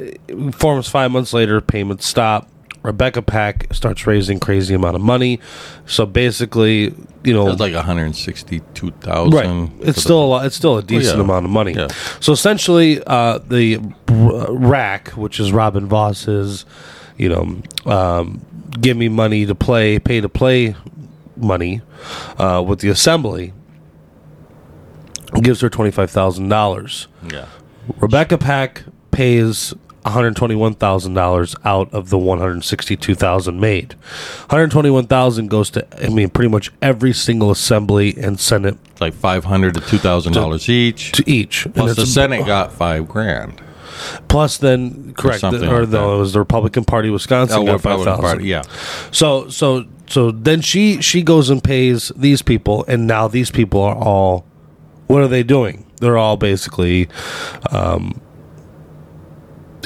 forms 0.51 0.87
five 0.87 1.09
months 1.11 1.33
later. 1.33 1.61
Payments 1.61 2.05
stop. 2.05 2.47
Rebecca 2.81 3.21
Pack 3.21 3.73
starts 3.73 4.07
raising 4.07 4.39
crazy 4.39 4.73
amount 4.73 4.95
of 4.95 5.01
money. 5.01 5.39
So 5.85 6.05
basically, 6.05 6.93
you 7.25 7.33
know, 7.33 7.49
It's 7.49 7.59
like 7.59 7.73
162,000. 7.73 9.33
right? 9.33 9.69
It's 9.81 10.01
still 10.01 10.23
a 10.23 10.25
lot. 10.25 10.45
It's 10.45 10.55
still 10.55 10.77
a 10.77 10.83
decent 10.83 11.17
yeah. 11.17 11.23
amount 11.23 11.45
of 11.45 11.51
money. 11.51 11.73
Yeah. 11.73 11.87
So 12.21 12.31
essentially, 12.31 13.01
uh, 13.05 13.39
the 13.39 13.79
rack, 14.07 15.09
which 15.09 15.39
is 15.41 15.51
Robin 15.51 15.87
Vos's, 15.87 16.65
you 17.17 17.27
know, 17.27 17.61
um, 17.91 18.39
give 18.79 18.95
me 18.95 19.09
money 19.09 19.45
to 19.45 19.55
play, 19.55 19.99
pay 19.99 20.21
to 20.21 20.29
play 20.29 20.75
money 21.35 21.81
uh, 22.37 22.63
with 22.65 22.79
the 22.79 22.87
assembly, 22.89 23.51
gives 25.41 25.61
her 25.61 25.69
twenty 25.69 25.91
five 25.91 26.09
thousand 26.11 26.49
dollars. 26.49 27.07
Yeah. 27.31 27.45
Rebecca 27.99 28.37
Pack 28.37 28.83
pays 29.11 29.73
$121,000 30.05 31.55
out 31.65 31.93
of 31.93 32.09
the 32.09 32.17
162,000 32.17 33.59
made. 33.59 33.93
121,000 34.47 35.47
goes 35.47 35.69
to 35.71 35.85
I 36.05 36.09
mean 36.09 36.29
pretty 36.29 36.49
much 36.49 36.71
every 36.81 37.13
single 37.13 37.51
assembly 37.51 38.15
and 38.17 38.39
senate 38.39 38.77
like 38.99 39.13
500 39.13 39.73
to 39.75 39.79
$2,000 39.81 40.69
each. 40.69 41.11
to 41.13 41.29
each. 41.29 41.67
Plus 41.73 41.95
the 41.95 42.05
Senate 42.05 42.45
got 42.45 42.71
five 42.71 43.07
grand. 43.07 43.61
plus 44.27 44.57
then 44.57 45.13
correct 45.13 45.39
something 45.41 45.67
or 45.69 45.81
like 45.81 45.89
no 45.89 46.15
it 46.15 46.19
was 46.19 46.33
the 46.33 46.39
Republican 46.39 46.85
Party 46.85 47.09
Wisconsin 47.09 47.59
Oh, 47.59 47.65
got 47.65 47.81
5,000. 47.81 48.45
Yeah. 48.45 48.61
So 49.11 49.49
so 49.49 49.85
so 50.07 50.31
then 50.31 50.61
she 50.61 51.01
she 51.01 51.21
goes 51.23 51.49
and 51.49 51.63
pays 51.63 52.11
these 52.15 52.41
people 52.41 52.85
and 52.87 53.05
now 53.07 53.27
these 53.27 53.51
people 53.51 53.81
are 53.81 53.95
all 53.95 54.45
what 55.09 55.21
are 55.21 55.27
they 55.27 55.43
doing? 55.43 55.85
They're 55.99 56.17
all 56.17 56.37
basically 56.37 57.09
um 57.71 58.21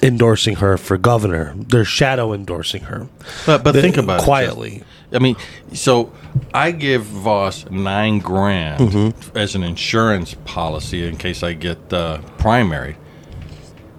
endorsing 0.02 0.56
her 0.58 0.78
for 0.78 0.98
governor. 0.98 1.54
They're 1.56 1.86
shadow 1.86 2.34
endorsing 2.34 2.84
her. 2.84 3.08
But 3.46 3.64
but 3.64 3.72
They- 3.74 3.82
think 3.82 3.98
about 3.98 4.22
it. 4.22 4.24
quietly. 4.24 4.78
Jeff. 4.80 4.88
I 5.14 5.20
mean, 5.20 5.36
so 5.74 6.12
I 6.54 6.72
give 6.72 7.04
Vos 7.04 7.66
nine 7.70 8.18
grand 8.20 8.80
Mm-hmm. 8.80 9.38
as 9.38 9.54
an 9.56 9.64
insurance 9.64 10.36
policy 10.46 11.08
in 11.08 11.18
case 11.18 11.44
I 11.44 11.54
get 11.54 11.94
uh, 11.94 12.18
primary. 12.40 12.98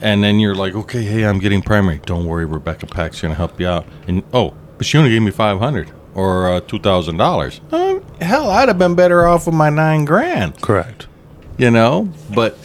And 0.01 0.23
then 0.25 0.41
you're 0.41 0.57
like, 0.57 0.75
okay, 0.75 1.03
hey, 1.05 1.25
I'm 1.25 1.39
getting 1.39 1.63
primary. 1.63 2.01
Don't 2.05 2.27
worry, 2.27 2.45
Rebecca 2.45 2.87
Pack's 2.87 3.21
going 3.23 3.33
to 3.33 3.37
help 3.39 3.59
you 3.61 3.69
out. 3.69 3.87
And 4.09 4.23
oh, 4.35 4.53
but 4.77 4.87
she 4.87 4.99
only 4.99 5.11
gave 5.11 5.23
me 5.23 5.31
five 5.31 5.59
hundred 5.61 5.91
or 6.15 6.51
uh, 6.53 6.61
two 6.61 6.81
thousand 6.81 7.17
dollars. 7.17 7.61
Hell, 8.21 8.51
I'd 8.51 8.69
have 8.69 8.79
been 8.79 8.95
better 8.97 9.27
off 9.27 9.47
with 9.47 9.55
my 9.55 9.71
nine 9.71 10.05
grand. 10.05 10.61
Correct. 10.61 11.07
You 11.59 11.71
know? 11.71 12.09
But 12.35 12.57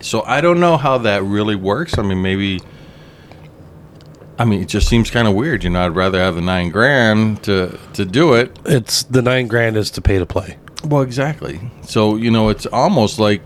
so 0.00 0.22
i 0.22 0.40
don't 0.40 0.60
know 0.60 0.76
how 0.76 0.98
that 0.98 1.22
really 1.24 1.56
works. 1.56 1.98
I 1.98 2.02
mean 2.02 2.22
maybe 2.22 2.60
i 4.38 4.44
mean 4.44 4.62
it 4.62 4.68
just 4.68 4.88
seems 4.88 5.10
kind 5.10 5.26
of 5.26 5.34
weird 5.34 5.64
you 5.64 5.70
know? 5.70 5.84
I'd 5.84 5.96
rather 5.96 6.20
have 6.20 6.36
the 6.36 6.40
nine 6.40 6.70
grand 6.70 7.42
to 7.44 7.78
to 7.94 8.04
do 8.04 8.34
it. 8.34 8.56
It's 8.64 9.02
the 9.02 9.22
9 9.22 9.48
grand 9.48 9.76
is 9.76 9.90
to 9.92 10.00
pay 10.00 10.18
to 10.18 10.26
play. 10.26 10.56
well 10.84 11.02
exactly. 11.02 11.60
So 11.82 12.14
you 12.16 12.30
know 12.30 12.48
it's 12.48 12.66
almost 12.66 13.18
like 13.18 13.42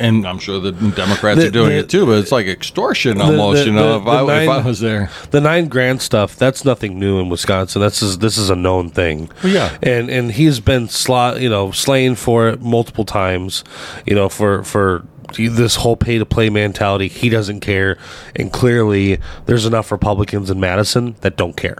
and 0.00 0.26
i'm 0.26 0.38
sure 0.38 0.58
the 0.58 0.72
democrats 0.72 1.40
The- 1.40 1.46
are 1.48 1.50
doing 1.50 1.68
the- 1.70 1.78
it 1.78 1.88
too 1.88 2.06
but 2.06 2.18
it's 2.18 2.32
like 2.32 2.46
extortion 2.46 3.20
almost 3.20 3.60
the- 3.60 3.66
you 3.66 3.72
know 3.72 3.98
the- 3.98 4.02
if, 4.02 4.06
I, 4.08 4.16
the 4.16 4.22
if 4.42 4.48
i 4.48 4.56
nine- 4.56 4.64
was 4.64 4.80
there 4.80 5.10
The 5.30 5.40
nine 5.40 5.68
grand 5.68 6.02
stuff, 6.02 6.36
that's 6.36 6.64
nothing 6.64 6.98
new 6.98 7.20
in 7.20 7.28
Wisconsin. 7.28 7.80
That's 7.80 8.02
is 8.02 8.18
this 8.18 8.36
is 8.38 8.50
a 8.50 8.56
known 8.56 8.90
thing. 8.90 9.30
Well, 9.44 9.52
yeah. 9.52 9.76
And 9.82 10.10
and 10.10 10.32
he's 10.32 10.58
been 10.60 10.88
sla- 10.88 11.40
you 11.40 11.48
know, 11.48 11.70
slain 11.70 12.14
for 12.16 12.48
it 12.48 12.60
multiple 12.60 13.04
times, 13.04 13.62
you 14.06 14.14
know, 14.16 14.28
for 14.28 14.64
for 14.64 15.04
this 15.38 15.76
whole 15.76 15.96
pay 15.96 16.18
to 16.18 16.26
play 16.26 16.50
mentality. 16.50 17.06
He 17.08 17.28
doesn't 17.28 17.60
care. 17.60 17.96
And 18.34 18.52
clearly 18.52 19.18
there's 19.46 19.64
enough 19.66 19.92
Republicans 19.92 20.50
in 20.50 20.58
Madison 20.58 21.14
that 21.20 21.36
don't 21.36 21.56
care. 21.56 21.78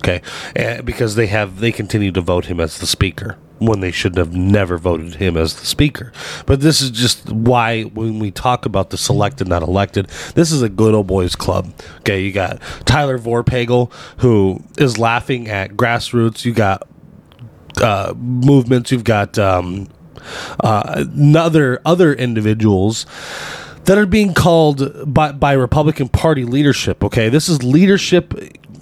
Okay? 0.00 0.22
Uh, 0.58 0.82
because 0.82 1.14
they 1.14 1.26
have 1.26 1.60
they 1.60 1.72
continue 1.72 2.12
to 2.12 2.20
vote 2.20 2.46
him 2.46 2.60
as 2.60 2.78
the 2.78 2.86
speaker 2.86 3.36
when 3.58 3.80
they 3.80 3.90
should 3.90 4.16
have 4.16 4.34
never 4.34 4.78
voted 4.78 5.16
him 5.16 5.36
as 5.36 5.54
the 5.60 5.66
speaker. 5.66 6.12
But 6.46 6.60
this 6.60 6.80
is 6.80 6.90
just 6.90 7.30
why 7.30 7.82
when 7.82 8.18
we 8.18 8.30
talk 8.30 8.64
about 8.64 8.90
the 8.90 8.96
selected 8.96 9.46
not 9.46 9.62
elected, 9.62 10.08
this 10.34 10.50
is 10.50 10.62
a 10.62 10.68
good 10.68 10.94
old 10.94 11.06
boys 11.06 11.36
club. 11.36 11.72
Okay, 11.98 12.22
you 12.22 12.32
got 12.32 12.60
Tyler 12.86 13.18
Vorpagel 13.18 13.92
who 14.18 14.62
is 14.78 14.98
laughing 14.98 15.48
at 15.48 15.72
grassroots. 15.72 16.44
You 16.44 16.54
got 16.54 16.88
uh, 17.80 18.14
movements. 18.16 18.90
You've 18.90 19.04
got 19.04 19.38
um, 19.38 19.88
uh, 20.60 21.04
other 21.36 21.80
other 21.84 22.14
individuals 22.14 23.06
that 23.84 23.98
are 23.98 24.06
being 24.06 24.34
called 24.34 25.12
by 25.12 25.32
by 25.32 25.52
Republican 25.52 26.08
Party 26.08 26.44
leadership. 26.44 27.04
Okay, 27.04 27.28
this 27.28 27.48
is 27.48 27.62
leadership, 27.62 28.34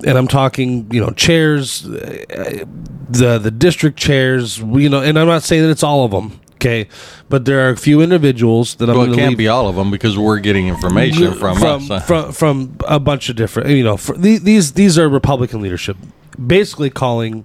and 0.04 0.18
I'm 0.18 0.28
talking 0.28 0.90
you 0.92 1.00
know 1.00 1.10
chairs, 1.10 1.86
uh, 1.86 2.64
the 3.08 3.38
the 3.38 3.50
district 3.50 3.98
chairs. 3.98 4.58
You 4.58 4.88
know, 4.88 5.02
and 5.02 5.18
I'm 5.18 5.26
not 5.26 5.42
saying 5.42 5.62
that 5.62 5.70
it's 5.70 5.82
all 5.82 6.04
of 6.04 6.10
them. 6.10 6.40
Okay, 6.54 6.88
but 7.28 7.44
there 7.44 7.66
are 7.66 7.70
a 7.70 7.76
few 7.76 8.00
individuals 8.00 8.74
that 8.76 8.90
I'm 8.90 8.96
well 8.96 9.12
it 9.12 9.14
can't 9.14 9.28
leave 9.30 9.38
be 9.38 9.48
all 9.48 9.68
of 9.68 9.76
them 9.76 9.92
because 9.92 10.18
we're 10.18 10.40
getting 10.40 10.66
information 10.66 11.34
from, 11.34 11.56
from 11.56 11.92
us 11.92 12.04
from 12.04 12.32
from 12.32 12.76
a 12.88 12.98
bunch 12.98 13.28
of 13.28 13.36
different 13.36 13.68
you 13.70 13.84
know 13.84 13.96
for, 13.96 14.16
these 14.16 14.72
these 14.72 14.98
are 14.98 15.08
republican 15.08 15.60
leadership 15.60 15.96
basically 16.44 16.90
calling 16.90 17.44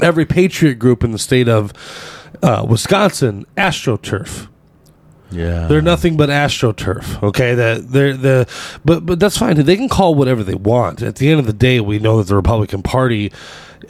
every 0.00 0.24
patriot 0.24 0.76
group 0.76 1.04
in 1.04 1.12
the 1.12 1.18
state 1.18 1.50
of 1.50 1.74
uh, 2.42 2.64
wisconsin 2.66 3.44
astroturf 3.58 4.48
yeah 5.32 5.66
they're 5.66 5.82
nothing 5.82 6.16
but 6.16 6.28
astroturf. 6.28 7.22
Okay, 7.22 7.54
that 7.54 7.88
they're 7.88 8.16
the 8.16 8.48
but 8.84 9.06
but 9.06 9.20
that's 9.20 9.38
fine. 9.38 9.56
They 9.56 9.76
can 9.76 9.88
call 9.88 10.14
whatever 10.14 10.42
they 10.42 10.54
want. 10.54 11.02
At 11.02 11.16
the 11.16 11.30
end 11.30 11.40
of 11.40 11.46
the 11.46 11.52
day, 11.52 11.80
we 11.80 11.98
know 11.98 12.18
that 12.18 12.28
the 12.28 12.36
Republican 12.36 12.82
Party 12.82 13.32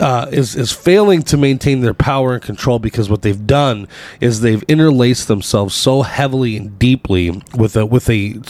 uh, 0.00 0.26
is 0.30 0.56
is 0.56 0.72
failing 0.72 1.22
to 1.22 1.36
maintain 1.36 1.80
their 1.80 1.94
power 1.94 2.34
and 2.34 2.42
control 2.42 2.78
because 2.78 3.08
what 3.08 3.22
they've 3.22 3.46
done 3.46 3.88
is 4.20 4.40
they've 4.40 4.62
interlaced 4.64 5.28
themselves 5.28 5.74
so 5.74 6.02
heavily 6.02 6.56
and 6.56 6.78
deeply 6.78 7.42
with 7.54 7.76
a 7.76 7.86
with 7.86 8.08
a 8.08 8.40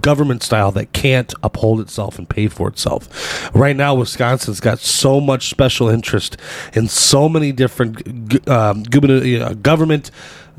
government 0.00 0.42
style 0.42 0.70
that 0.72 0.92
can't 0.92 1.34
uphold 1.42 1.80
itself 1.80 2.18
and 2.18 2.28
pay 2.28 2.48
for 2.48 2.68
itself. 2.68 3.54
Right 3.54 3.76
now, 3.76 3.94
Wisconsin's 3.94 4.60
got 4.60 4.78
so 4.78 5.20
much 5.20 5.48
special 5.50 5.88
interest 5.88 6.36
in 6.72 6.88
so 6.88 7.28
many 7.28 7.52
different 7.52 8.48
um, 8.48 8.82
government 8.84 10.10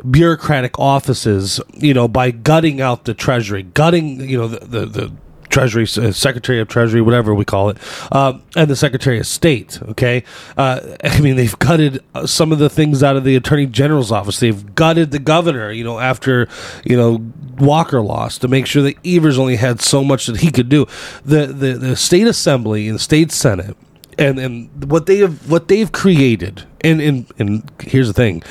bureaucratic 0.10 0.78
offices. 0.80 1.60
You 1.74 1.94
know, 1.94 2.08
by 2.08 2.32
gutting 2.32 2.82
out 2.82 3.06
the 3.06 3.14
Treasury, 3.14 3.64
gutting 3.64 4.20
you 4.22 4.38
know 4.38 4.48
the 4.48 4.66
the. 4.66 4.86
the 4.86 5.12
Treasury, 5.54 5.84
uh, 5.84 6.12
Secretary 6.12 6.60
of 6.60 6.68
Treasury, 6.68 7.00
whatever 7.00 7.36
we 7.36 7.46
call 7.46 7.70
it, 7.70 7.78
uh, 8.12 8.40
and 8.56 8.68
the 8.68 8.76
Secretary 8.76 9.20
of 9.20 9.28
State. 9.28 9.80
Okay, 9.84 10.24
uh, 10.58 10.96
I 11.04 11.22
mean 11.22 11.36
they've 11.36 11.58
gutted 11.60 12.04
some 12.26 12.52
of 12.52 12.58
the 12.58 12.70
things 12.70 13.04
out 13.04 13.16
of 13.16 13.24
the 13.24 13.36
Attorney 13.36 13.68
General's 13.68 14.12
office. 14.12 14.40
They've 14.40 14.74
gutted 14.74 15.12
the 15.12 15.20
governor. 15.20 15.72
You 15.72 15.84
know, 15.84 16.00
after 16.00 16.48
you 16.84 16.98
know 16.98 17.24
Walker 17.60 18.02
lost 18.02 18.42
to 18.42 18.48
make 18.48 18.66
sure 18.66 18.82
that 18.82 18.96
Evers 19.06 19.38
only 19.38 19.58
had 19.58 19.80
so 19.80 20.04
much 20.04 20.26
that 20.26 20.38
he 20.38 20.52
could 20.52 20.70
do. 20.70 20.88
The 21.24 21.46
the, 21.46 21.74
the 21.74 21.96
state 21.96 22.26
assembly 22.26 22.88
and 22.88 22.96
the 22.96 23.04
state 23.04 23.32
senate 23.32 23.78
and 24.18 24.40
and 24.40 24.90
what 24.90 25.06
they 25.06 25.18
have 25.18 25.50
what 25.50 25.68
they've 25.68 25.92
created. 25.92 26.64
And 26.82 27.00
and 27.00 27.32
and 27.38 27.72
here's 27.80 28.08
the 28.08 28.14
thing: 28.14 28.42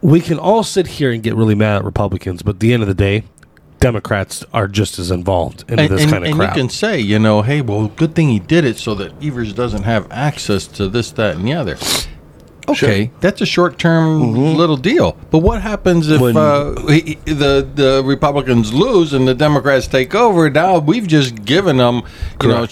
we 0.00 0.20
can 0.20 0.38
all 0.38 0.62
sit 0.62 0.86
here 0.86 1.12
and 1.12 1.22
get 1.22 1.34
really 1.34 1.54
mad 1.54 1.76
at 1.76 1.84
Republicans, 1.84 2.42
but 2.42 2.56
at 2.56 2.60
the 2.60 2.72
end 2.72 2.82
of 2.82 2.88
the 2.88 2.94
day. 2.94 3.24
Democrats 3.80 4.44
are 4.52 4.68
just 4.68 4.98
as 4.98 5.10
involved 5.10 5.64
in 5.68 5.76
this 5.76 6.02
and- 6.02 6.10
kind 6.10 6.24
of 6.24 6.28
and 6.30 6.36
crap. 6.38 6.54
you 6.56 6.62
can 6.62 6.68
say, 6.70 7.00
you 7.00 7.18
know, 7.18 7.42
hey, 7.42 7.60
well, 7.62 7.88
good 7.88 8.14
thing 8.14 8.28
he 8.28 8.38
did 8.38 8.64
it 8.64 8.76
so 8.76 8.94
that 8.94 9.12
Evers 9.22 9.52
doesn't 9.54 9.82
have 9.84 10.06
access 10.10 10.66
to 10.68 10.86
this, 10.88 11.10
that, 11.12 11.36
and 11.36 11.46
the 11.46 11.54
other. 11.54 11.76
Okay, 12.68 13.10
that's 13.20 13.40
a 13.40 13.46
short-term 13.46 14.34
little 14.56 14.76
deal. 14.76 15.16
But 15.30 15.38
what 15.38 15.60
happens 15.62 16.08
if 16.08 16.20
Mm-hmm. 16.20 16.84
When- 16.84 16.92
uh, 16.92 16.92
he- 16.92 17.18
the 17.24 17.66
the 17.74 18.02
Republicans 18.04 18.72
lose 18.72 19.12
and 19.12 19.26
the 19.26 19.34
Democrats 19.34 19.88
take 19.88 20.14
over? 20.14 20.48
Now 20.50 20.78
we've 20.78 21.06
just 21.08 21.44
given 21.44 21.78
them, 21.78 22.02
you 22.42 22.48
know, 22.48 22.66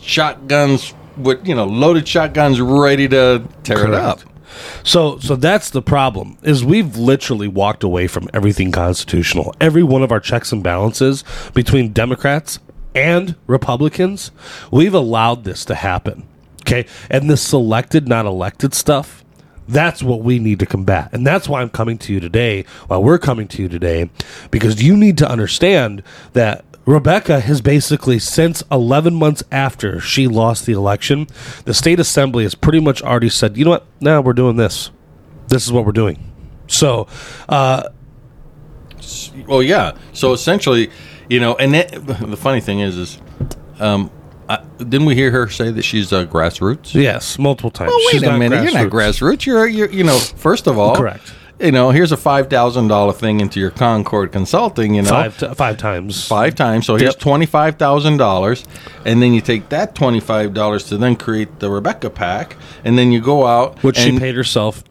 shotguns 0.00 0.92
with 1.16 1.46
you 1.46 1.54
know 1.54 1.66
loaded 1.66 2.08
shotguns 2.08 2.60
ready 2.60 3.06
to 3.08 3.42
tear 3.62 3.86
it 3.86 3.94
up. 3.94 4.20
So 4.82 5.18
so 5.18 5.36
that's 5.36 5.70
the 5.70 5.82
problem 5.82 6.38
is 6.42 6.64
we've 6.64 6.96
literally 6.96 7.48
walked 7.48 7.82
away 7.82 8.06
from 8.06 8.28
everything 8.32 8.72
constitutional. 8.72 9.54
Every 9.60 9.82
one 9.82 10.02
of 10.02 10.12
our 10.12 10.20
checks 10.20 10.52
and 10.52 10.62
balances 10.62 11.24
between 11.54 11.92
Democrats 11.92 12.58
and 12.94 13.34
Republicans, 13.46 14.30
we've 14.70 14.94
allowed 14.94 15.44
this 15.44 15.64
to 15.66 15.74
happen. 15.74 16.26
Okay. 16.62 16.86
And 17.10 17.28
the 17.28 17.36
selected, 17.36 18.08
not 18.08 18.24
elected 18.24 18.74
stuff, 18.74 19.24
that's 19.68 20.02
what 20.02 20.22
we 20.22 20.38
need 20.38 20.58
to 20.60 20.66
combat. 20.66 21.10
And 21.12 21.26
that's 21.26 21.48
why 21.48 21.62
I'm 21.62 21.70
coming 21.70 21.98
to 21.98 22.12
you 22.12 22.20
today, 22.20 22.64
why 22.86 22.98
we're 22.98 23.18
coming 23.18 23.48
to 23.48 23.62
you 23.62 23.68
today, 23.68 24.10
because 24.50 24.82
you 24.82 24.96
need 24.96 25.18
to 25.18 25.28
understand 25.28 26.02
that 26.32 26.64
Rebecca 26.86 27.40
has 27.40 27.60
basically, 27.60 28.18
since 28.18 28.62
11 28.70 29.14
months 29.14 29.42
after 29.50 30.00
she 30.00 30.26
lost 30.28 30.66
the 30.66 30.72
election, 30.72 31.26
the 31.64 31.74
state 31.74 31.98
assembly 31.98 32.42
has 32.44 32.54
pretty 32.54 32.80
much 32.80 33.02
already 33.02 33.30
said, 33.30 33.56
you 33.56 33.64
know 33.64 33.70
what? 33.70 33.86
Now 34.00 34.20
we're 34.20 34.34
doing 34.34 34.56
this. 34.56 34.90
This 35.48 35.64
is 35.66 35.72
what 35.72 35.86
we're 35.86 35.92
doing. 35.92 36.32
So, 36.66 37.06
uh, 37.48 37.88
Well, 39.46 39.62
yeah. 39.62 39.92
So 40.12 40.32
essentially, 40.32 40.90
you 41.28 41.40
know, 41.40 41.54
and 41.56 41.74
that, 41.74 42.06
the 42.06 42.36
funny 42.36 42.60
thing 42.60 42.80
is, 42.80 42.96
is 42.96 43.18
um, 43.78 44.10
I, 44.48 44.62
didn't 44.78 45.06
we 45.06 45.14
hear 45.14 45.30
her 45.30 45.48
say 45.48 45.70
that 45.70 45.82
she's 45.82 46.12
uh, 46.12 46.26
grassroots? 46.26 46.94
yes, 46.94 47.38
multiple 47.38 47.70
times. 47.70 47.88
Well, 47.88 47.98
wait 47.98 48.10
She's 48.10 48.22
a 48.22 48.38
minute. 48.38 48.62
You're 48.64 48.82
not 48.82 48.92
grassroots. 48.92 49.46
You're, 49.46 49.66
you're, 49.66 49.90
you 49.90 50.04
know, 50.04 50.18
first 50.18 50.66
of 50.66 50.78
all, 50.78 50.96
Correct. 50.96 51.32
You 51.60 51.70
know, 51.70 51.90
here's 51.90 52.10
a 52.10 52.16
five 52.16 52.50
thousand 52.50 52.88
dollar 52.88 53.12
thing 53.12 53.40
into 53.40 53.60
your 53.60 53.70
Concord 53.70 54.32
Consulting. 54.32 54.94
You 54.94 55.02
know, 55.02 55.08
Five, 55.10 55.38
t- 55.38 55.54
five 55.54 55.76
times. 55.76 56.26
five 56.26 56.54
times. 56.56 56.86
So 56.86 56.96
here's 56.96 57.12
Yep. 57.14 57.20
twenty 57.20 57.46
five 57.46 57.76
thousand 57.76 58.16
dollars, 58.16 58.64
and 59.04 59.22
then 59.22 59.32
you 59.32 59.40
take 59.40 59.68
that 59.68 59.94
twenty 59.94 60.18
five 60.20 60.52
dollars 60.52 60.84
to 60.84 60.96
then 60.96 61.14
create 61.14 61.60
the 61.60 61.70
Rebecca 61.70 62.10
pack, 62.10 62.56
and 62.84 62.98
then 62.98 63.12
you 63.12 63.20
go 63.20 63.46
out 63.46 63.80
Which 63.84 63.96
she 63.98 64.18
paid 64.18 64.34
herself 64.34 64.82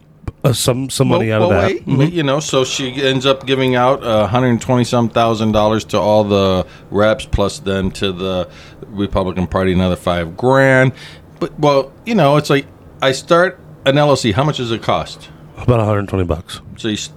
uh, 0.45 0.53
some 0.53 0.89
some 0.89 1.09
money 1.09 1.29
well, 1.29 1.43
out 1.43 1.49
well, 1.49 1.59
of 1.65 1.69
that. 1.69 1.85
wait, 1.85 2.09
Mhm. 2.09 2.13
you 2.13 2.23
know, 2.23 2.39
so 2.39 2.63
she 2.63 2.93
ends 3.03 3.25
up 3.25 3.45
giving 3.45 3.75
out 3.75 4.01
uh, 4.01 4.27
hundred 4.27 4.49
and 4.51 4.61
twenty 4.61 4.85
some 4.85 5.09
thousand 5.09 5.51
dollars 5.51 5.83
to 5.85 5.99
all 5.99 6.23
the 6.23 6.65
reps, 6.89 7.25
plus 7.25 7.59
then 7.59 7.91
to 7.91 8.13
the 8.13 8.47
Republican 8.87 9.47
Party 9.47 9.73
another 9.73 9.97
five 9.97 10.37
grand. 10.37 10.93
But 11.41 11.59
well, 11.59 11.91
you 12.05 12.15
know, 12.15 12.37
it's 12.37 12.49
like 12.49 12.67
I 13.01 13.11
start 13.11 13.59
an 13.85 13.95
LLC. 13.95 14.31
How 14.33 14.45
much 14.45 14.57
does 14.57 14.71
it 14.71 14.81
cost? 14.81 15.27
About 15.57 15.77
120 15.79 16.23
bucks. 16.25 16.61
So 16.77 16.87
you 16.89 16.95
s- 16.95 17.11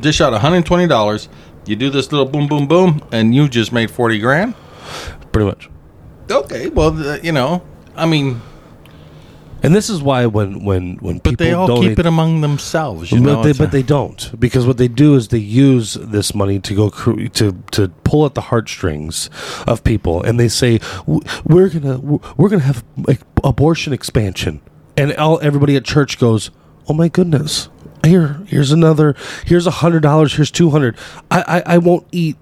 dish 0.00 0.20
out 0.20 0.32
one 0.32 0.40
hundred 0.40 0.56
and 0.58 0.66
twenty 0.66 0.86
dollars. 0.86 1.28
You 1.66 1.76
do 1.76 1.90
this 1.90 2.10
little 2.10 2.26
boom, 2.26 2.46
boom, 2.48 2.66
boom, 2.66 3.02
and 3.12 3.34
you 3.34 3.48
just 3.48 3.72
made 3.72 3.90
forty 3.90 4.18
grand. 4.18 4.54
Pretty 5.32 5.46
much. 5.46 5.68
Okay, 6.30 6.68
well, 6.68 7.18
you 7.24 7.32
know, 7.32 7.62
I 7.96 8.06
mean, 8.06 8.40
And 9.62 9.74
this 9.74 9.88
is 9.90 10.02
why 10.02 10.26
when 10.26 10.64
when 10.64 10.96
when 11.00 11.18
but 11.18 11.30
people 11.30 11.46
they 11.46 11.52
all 11.52 11.66
donate, 11.66 11.90
keep 11.90 11.98
it 12.00 12.06
among 12.06 12.40
themselves. 12.40 13.12
You 13.12 13.18
but 13.20 13.24
know, 13.26 13.42
they 13.44 13.50
It's 13.50 13.58
but 13.58 13.68
a- 13.68 13.72
they 13.72 13.82
don't 13.82 14.40
because 14.40 14.66
what 14.66 14.76
they 14.78 14.88
do 14.88 15.14
is 15.14 15.28
they 15.28 15.38
use 15.38 15.94
this 15.94 16.34
money 16.34 16.58
to 16.60 16.74
go 16.74 16.90
cr- 16.90 17.26
to 17.26 17.52
to 17.72 17.88
pull 18.04 18.24
at 18.26 18.34
the 18.34 18.40
heartstrings 18.42 19.28
of 19.66 19.84
people, 19.84 20.22
and 20.22 20.38
they 20.40 20.48
say 20.48 20.78
"W- 21.06 21.20
we're 21.44 21.68
gonna 21.68 21.98
we're 22.36 22.48
gonna 22.48 22.62
have 22.62 22.82
like, 23.06 23.20
abortion 23.44 23.92
expansion, 23.92 24.60
and 24.96 25.12
all 25.14 25.38
everybody 25.42 25.76
at 25.76 25.84
church 25.84 26.18
goes, 26.18 26.50
oh 26.88 26.94
my 26.94 27.08
goodness, 27.08 27.68
here 28.04 28.40
here's 28.46 28.72
another 28.72 29.14
here's 29.44 29.66
a 29.66 29.70
hundred 29.70 30.00
dollars, 30.00 30.34
here's 30.34 30.50
two 30.50 30.70
hundred. 30.70 30.96
I, 31.30 31.42
I 31.66 31.74
I 31.74 31.78
won't 31.78 32.06
eat 32.12 32.36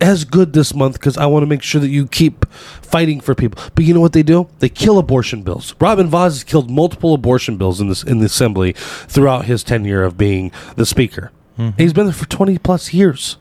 as 0.00 0.24
good 0.24 0.52
this 0.52 0.74
month 0.74 0.94
because 0.94 1.16
I 1.16 1.26
want 1.26 1.42
to 1.42 1.46
make 1.46 1.62
sure 1.62 1.80
that 1.80 1.88
you 1.88 2.06
keep 2.06 2.48
fighting 2.52 3.20
for 3.20 3.34
people. 3.34 3.62
But 3.74 3.84
you 3.84 3.94
know 3.94 4.00
what 4.00 4.12
they 4.12 4.22
do? 4.22 4.48
They 4.60 4.68
kill 4.68 4.98
abortion 4.98 5.42
bills. 5.42 5.74
Robin 5.80 6.06
Vos 6.06 6.34
has 6.34 6.44
killed 6.44 6.70
multiple 6.70 7.14
abortion 7.14 7.56
bills 7.56 7.80
in 7.80 7.88
this 7.88 8.02
in 8.02 8.18
the 8.18 8.26
assembly 8.26 8.74
throughout 8.74 9.46
his 9.46 9.64
tenure 9.64 10.04
of 10.04 10.16
being 10.16 10.52
the 10.76 10.86
speaker. 10.86 11.32
Mm-hmm. 11.58 11.76
He's 11.78 11.92
been 11.92 12.06
there 12.06 12.14
for 12.14 12.28
twenty 12.28 12.58
plus 12.58 12.94
years. 12.94 13.38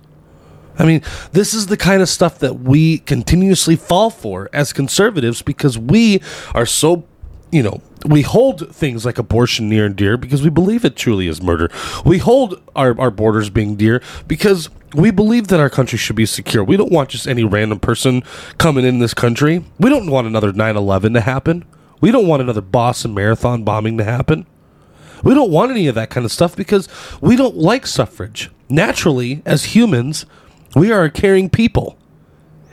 I 0.80 0.86
mean, 0.86 1.04
this 1.32 1.54
is 1.54 1.68
the 1.68 1.78
kind 1.78 2.02
of 2.02 2.10
stuff 2.10 2.40
that 2.40 2.62
we 2.62 3.00
continuously 3.00 3.76
fall 3.76 4.10
for 4.10 4.50
as 4.52 4.74
conservatives 4.74 5.42
because 5.42 5.78
we 5.78 6.22
are 6.56 6.66
so, 6.66 7.06
you 7.52 7.62
know, 7.62 7.82
we 8.06 8.22
hold 8.22 8.74
things 8.74 9.06
like 9.06 9.18
abortion 9.18 9.70
near 9.70 9.86
and 9.86 9.96
dear 9.96 10.18
because 10.18 10.42
we 10.42 10.50
believe 10.50 10.86
it 10.86 10.96
truly 10.96 11.28
is 11.28 11.42
murder. 11.42 11.70
We 12.06 12.18
hold 12.18 12.62
our, 12.76 13.00
our 13.00 13.12
borders 13.12 13.50
being 13.50 13.76
dear 13.76 14.02
because 14.28 14.70
we 14.94 15.12
believe 15.12 15.48
that 15.48 15.60
our 15.60 15.70
country 15.70 15.98
should 15.98 16.16
be 16.16 16.26
secure. 16.26 16.64
We 16.64 16.78
don't 16.78 16.92
want 16.92 17.10
just 17.10 17.28
any 17.28 17.44
random 17.44 17.80
person 17.80 18.24
coming 18.58 18.86
in 18.86 19.00
this 19.00 19.14
country. 19.14 19.64
We 19.80 19.90
don't 19.90 20.10
want 20.10 20.28
another 20.28 20.52
9 20.52 20.76
11 20.76 21.14
to 21.14 21.22
happen. 21.22 21.66
We 22.02 22.12
don't 22.12 22.28
want 22.28 22.42
another 22.42 22.62
Boston 22.62 23.14
Marathon 23.14 23.64
bombing 23.64 23.98
to 24.00 24.04
happen. 24.04 24.48
We 25.24 25.36
don't 25.36 25.52
want 25.52 25.72
any 25.72 25.88
of 25.88 25.96
that 25.96 26.10
kind 26.10 26.26
of 26.26 26.32
stuff 26.32 26.56
because 26.56 26.90
we 27.22 27.36
don't 27.36 27.56
like 27.56 27.86
suffrage. 27.86 28.50
Naturally, 28.70 29.44
as 29.46 29.76
humans, 29.76 30.26
we 30.76 30.92
are 30.92 31.04
a 31.04 31.12
caring 31.12 31.50
people. 31.50 31.98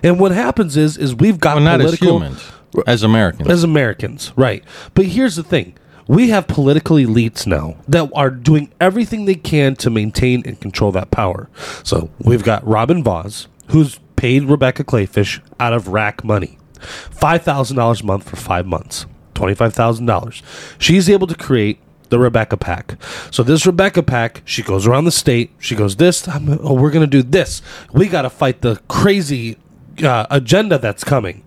And 0.03 0.19
what 0.19 0.33
happens 0.33 0.77
is 0.77 0.97
is 0.97 1.15
we've 1.15 1.39
got 1.41 1.57
well, 1.57 1.65
not 1.65 1.81
as 1.81 1.99
humans, 1.99 2.43
as 2.87 3.03
Americans. 3.03 3.49
as 3.49 3.65
Americans, 3.65 4.33
right? 4.37 4.65
But 4.95 5.07
here's 5.07 5.37
the 5.37 5.43
thing. 5.43 5.75
We 6.07 6.31
have 6.31 6.47
political 6.49 6.97
elites 6.97 7.47
now 7.47 7.77
that 7.87 8.11
are 8.15 8.31
doing 8.31 8.73
everything 8.81 9.27
they 9.27 9.35
can 9.35 9.77
to 9.77 9.91
maintain 9.91 10.43
and 10.47 10.59
control 10.59 10.91
that 10.93 11.11
power. 11.11 11.51
So 11.85 12.11
we've 12.19 12.43
got 12.43 12.67
Robin 12.67 13.03
Vos, 13.05 13.47
who's 13.69 14.01
paid 14.17 14.45
Rebecca 14.45 14.85
Kleefisch 14.85 15.41
out 15.61 15.75
of 15.75 15.89
rack 15.89 16.25
money. 16.25 16.59
$5,000 16.81 18.03
a 18.03 18.07
month 18.07 18.29
for 18.29 18.37
five 18.37 18.67
months. 18.67 19.05
$25,000. 19.35 20.43
She's 20.79 21.11
able 21.11 21.27
to 21.27 21.35
create 21.35 21.79
the 22.09 22.19
Rebecca 22.19 22.57
Pack. 22.57 22.97
So 23.31 23.43
this 23.43 23.67
Rebecca 23.67 24.03
Pack, 24.03 24.43
she 24.45 24.63
goes 24.63 24.87
around 24.87 25.05
the 25.05 25.13
state. 25.13 25.51
She 25.59 25.75
goes, 25.75 25.97
"This, 25.97 26.27
oh, 26.27 26.73
we're 26.73 26.91
going 26.91 27.05
to 27.05 27.07
do 27.07 27.23
this. 27.23 27.61
We 27.93 28.09
got 28.09 28.23
to 28.23 28.31
fight 28.31 28.63
the 28.63 28.81
crazy 28.89 29.59
uh, 30.03 30.27
agenda 30.31 30.79
that's 30.79 31.05
coming." 31.05 31.45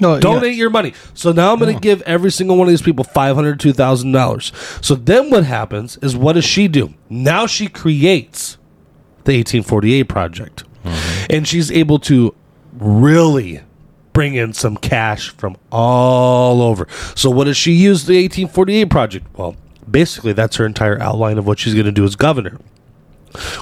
No, 0.00 0.20
donate 0.20 0.54
your 0.54 0.70
money. 0.70 0.94
So 1.14 1.32
now 1.32 1.52
I'm 1.52 1.58
going 1.58 1.74
to 1.74 1.80
give 1.80 2.02
every 2.02 2.30
single 2.30 2.56
one 2.56 2.68
of 2.68 2.72
these 2.72 2.82
people 2.82 3.04
five 3.04 3.34
hundred 3.34 3.60
two 3.60 3.72
thousand 3.72 4.12
dollars. 4.12 4.52
So 4.80 4.94
then 4.94 5.30
what 5.30 5.44
happens 5.44 5.96
is 5.98 6.16
what 6.16 6.34
does 6.34 6.44
she 6.44 6.68
do? 6.68 6.94
Now 7.08 7.46
she 7.46 7.68
creates 7.68 8.56
the 9.24 9.36
1848 9.36 10.04
project, 10.04 10.64
mm-hmm. 10.84 11.26
and 11.30 11.46
she's 11.46 11.70
able 11.70 11.98
to 12.00 12.34
really 12.72 13.60
bring 14.12 14.34
in 14.34 14.52
some 14.52 14.76
cash 14.76 15.30
from 15.30 15.56
all 15.70 16.62
over. 16.62 16.88
So 17.14 17.30
what 17.30 17.44
does 17.44 17.56
she 17.56 17.72
use 17.72 18.06
the 18.06 18.14
1848 18.22 18.90
project? 18.90 19.26
Well, 19.36 19.56
basically 19.88 20.32
that's 20.32 20.56
her 20.56 20.66
entire 20.66 21.00
outline 21.00 21.38
of 21.38 21.46
what 21.46 21.58
she's 21.58 21.74
going 21.74 21.86
to 21.86 21.92
do 21.92 22.04
as 22.04 22.16
governor 22.16 22.58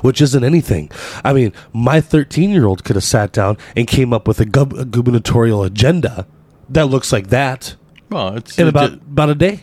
which 0.02 0.20
isn't 0.20 0.44
anything. 0.44 0.90
I 1.24 1.32
mean, 1.32 1.52
my 1.72 2.00
13 2.00 2.50
year 2.50 2.66
old 2.66 2.84
could 2.84 2.96
have 2.96 3.04
sat 3.04 3.32
down 3.32 3.56
and 3.76 3.86
came 3.86 4.12
up 4.12 4.26
with 4.28 4.40
a, 4.40 4.44
gub- 4.44 4.74
a 4.74 4.84
gubernatorial 4.84 5.62
agenda 5.62 6.26
that 6.68 6.86
looks 6.86 7.12
like 7.12 7.28
that 7.28 7.76
Well, 8.10 8.36
it's 8.36 8.58
in 8.58 8.68
about 8.68 8.92
about 8.94 9.30
a 9.30 9.34
day. 9.34 9.60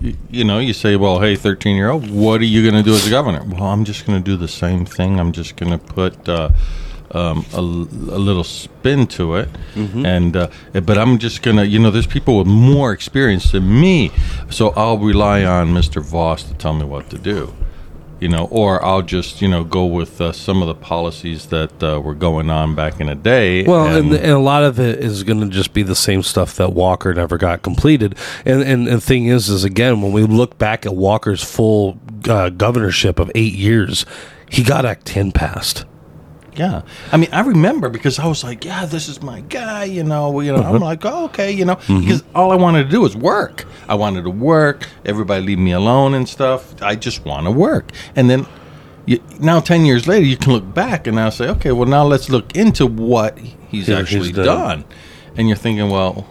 you, 0.00 0.16
you 0.30 0.44
know, 0.44 0.58
you 0.58 0.72
say, 0.72 0.96
well, 0.96 1.20
hey, 1.20 1.36
13 1.36 1.76
year 1.76 1.90
old, 1.90 2.10
what 2.10 2.40
are 2.40 2.44
you 2.44 2.62
going 2.68 2.82
to 2.82 2.88
do 2.88 2.94
as 2.94 3.06
a 3.06 3.10
governor? 3.10 3.44
Well, 3.44 3.64
I'm 3.64 3.84
just 3.84 4.06
going 4.06 4.22
to 4.22 4.24
do 4.24 4.36
the 4.36 4.48
same 4.48 4.84
thing. 4.84 5.20
I'm 5.20 5.32
just 5.32 5.56
going 5.56 5.70
to 5.72 5.78
put 5.78 6.28
uh, 6.28 6.50
um, 7.12 7.44
a, 7.54 7.60
a 7.60 8.18
little 8.18 8.44
spin 8.44 9.06
to 9.08 9.36
it. 9.36 9.48
And, 9.76 10.36
uh, 10.36 10.48
but 10.72 10.98
I'm 10.98 11.18
just 11.18 11.42
going 11.42 11.56
to, 11.58 11.66
you 11.66 11.78
know, 11.78 11.90
there's 11.90 12.06
people 12.08 12.38
with 12.38 12.46
more 12.48 12.92
experience 12.92 13.52
than 13.52 13.80
me. 13.80 14.10
So 14.50 14.70
I'll 14.70 14.98
rely 14.98 15.44
on 15.44 15.68
Mr. 15.68 16.02
Vos 16.02 16.42
to 16.44 16.54
tell 16.54 16.74
me 16.74 16.84
what 16.84 17.08
to 17.10 17.18
do. 17.18 17.54
You 18.20 18.28
know, 18.28 18.48
or 18.50 18.84
I'll 18.84 19.02
just, 19.02 19.40
you 19.40 19.48
know, 19.48 19.62
go 19.62 19.86
with 19.86 20.20
uh, 20.20 20.32
some 20.32 20.60
of 20.60 20.66
the 20.66 20.74
policies 20.74 21.46
that 21.46 21.82
uh, 21.82 22.00
were 22.00 22.14
going 22.14 22.50
on 22.50 22.74
back 22.74 23.00
in 23.00 23.06
the 23.06 23.14
day. 23.14 23.62
Well, 23.64 23.86
and, 23.86 24.12
and 24.12 24.32
a 24.32 24.38
lot 24.40 24.64
of 24.64 24.80
it 24.80 24.98
is 24.98 25.22
going 25.22 25.40
to 25.40 25.48
just 25.48 25.72
be 25.72 25.84
the 25.84 25.94
same 25.94 26.24
stuff 26.24 26.56
that 26.56 26.72
Walker 26.72 27.14
never 27.14 27.38
got 27.38 27.62
completed. 27.62 28.16
And 28.44 28.62
and 28.62 28.86
the 28.88 29.00
thing 29.00 29.26
is, 29.26 29.48
is 29.48 29.62
again, 29.62 30.02
when 30.02 30.12
we 30.12 30.24
look 30.24 30.58
back 30.58 30.84
at 30.84 30.96
Walker's 30.96 31.44
full 31.44 31.98
uh, 32.28 32.48
governorship 32.50 33.20
of 33.20 33.30
eight 33.36 33.54
years, 33.54 34.04
he 34.50 34.64
got 34.64 34.84
Act 34.84 35.06
Ten 35.06 35.30
passed. 35.30 35.84
Yeah, 36.58 36.82
I 37.12 37.16
mean, 37.16 37.28
I 37.32 37.40
remember 37.40 37.88
because 37.88 38.18
I 38.18 38.26
was 38.26 38.42
like, 38.42 38.64
"Yeah, 38.64 38.84
this 38.84 39.08
is 39.08 39.22
my 39.22 39.40
guy," 39.42 39.84
you 39.84 40.02
know. 40.02 40.40
You 40.40 40.52
know, 40.52 40.58
I'm 40.58 40.76
uh-huh. 40.76 40.84
like, 40.84 41.04
oh, 41.04 41.26
"Okay," 41.26 41.52
you 41.52 41.64
know, 41.64 41.76
mm-hmm. 41.76 42.00
because 42.00 42.24
all 42.34 42.50
I 42.50 42.56
wanted 42.56 42.84
to 42.84 42.90
do 42.90 43.02
was 43.02 43.14
work. 43.16 43.64
I 43.88 43.94
wanted 43.94 44.24
to 44.24 44.30
work. 44.30 44.88
Everybody 45.04 45.46
leave 45.46 45.58
me 45.58 45.72
alone 45.72 46.14
and 46.14 46.28
stuff. 46.28 46.82
I 46.82 46.96
just 46.96 47.24
want 47.24 47.46
to 47.46 47.52
work. 47.52 47.92
And 48.16 48.28
then 48.28 48.46
you, 49.06 49.22
now, 49.38 49.60
ten 49.60 49.86
years 49.86 50.08
later, 50.08 50.26
you 50.26 50.36
can 50.36 50.52
look 50.52 50.74
back 50.74 51.06
and 51.06 51.14
now 51.14 51.30
say, 51.30 51.48
"Okay, 51.48 51.70
well, 51.70 51.88
now 51.88 52.04
let's 52.04 52.28
look 52.28 52.56
into 52.56 52.86
what 52.86 53.38
he's 53.68 53.88
Yeah, 53.88 54.00
actually 54.00 54.28
he's 54.28 54.36
done. 54.36 54.46
done. 54.46 54.84
And 55.36 55.48
you're 55.48 55.56
thinking, 55.56 55.90
well, 55.90 56.26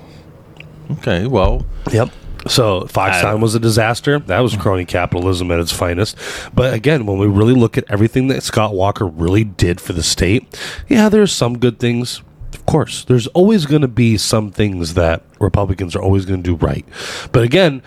okay, 0.92 1.26
well, 1.28 1.66
Yep. 1.92 2.10
So 2.48 2.82
Foxconn 2.82 3.40
was 3.40 3.56
a 3.56 3.60
disaster. 3.60 4.20
That 4.20 4.40
was 4.40 4.56
crony 4.56 4.86
capitalism 4.86 5.52
at 5.52 5.60
its 5.60 5.72
finest. 5.72 6.18
But 6.54 6.74
again, 6.74 7.06
when 7.06 7.18
we 7.18 7.28
really 7.28 7.54
look 7.54 7.78
at 7.78 7.86
everything 7.90 8.28
that 8.28 8.44
Scott 8.44 8.74
Walker 8.74 9.06
really 9.06 9.44
did 9.44 9.82
for 9.82 9.94
the 9.94 10.04
state, 10.04 10.60
yeah, 10.88 11.10
there's 11.10 11.32
some 11.32 11.58
good 11.58 11.80
things. 11.80 12.22
Of 12.54 12.66
course, 12.66 13.06
there's 13.06 13.28
always 13.28 13.66
going 13.66 13.82
to 13.82 13.88
be 13.88 14.18
some 14.18 14.52
things 14.52 14.94
that 14.96 15.24
Republicans 15.40 15.96
are 15.96 16.02
always 16.02 16.26
going 16.26 16.44
to 16.44 16.56
do 16.56 16.56
right. 16.56 16.86
But 17.32 17.44
again, 17.44 17.82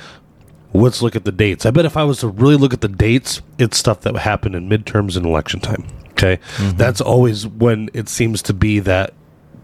let's 0.73 1.03
look 1.03 1.17
at 1.17 1.25
the 1.25 1.33
dates. 1.33 1.67
I 1.67 1.71
bet 1.71 1.85
if 1.85 1.97
I 1.97 2.05
was 2.05 2.21
to 2.21 2.29
really 2.29 2.57
look 2.57 2.73
at 2.73 2.81
the 2.81 2.89
dates, 2.89 3.43
it's 3.59 3.79
stuff 3.79 4.01
that 4.03 4.17
happened 4.17 4.55
in 4.55 4.69
midterms 4.69 5.17
and 5.17 5.27
election 5.27 5.61
time. 5.61 5.87
Okay. 6.11 6.37
Mm-hmm. 6.57 6.77
That's 6.77 7.01
always 7.01 7.47
when 7.47 7.89
it 7.95 8.09
seems 8.09 8.43
to 8.43 8.53
be 8.53 8.81
that 8.81 9.15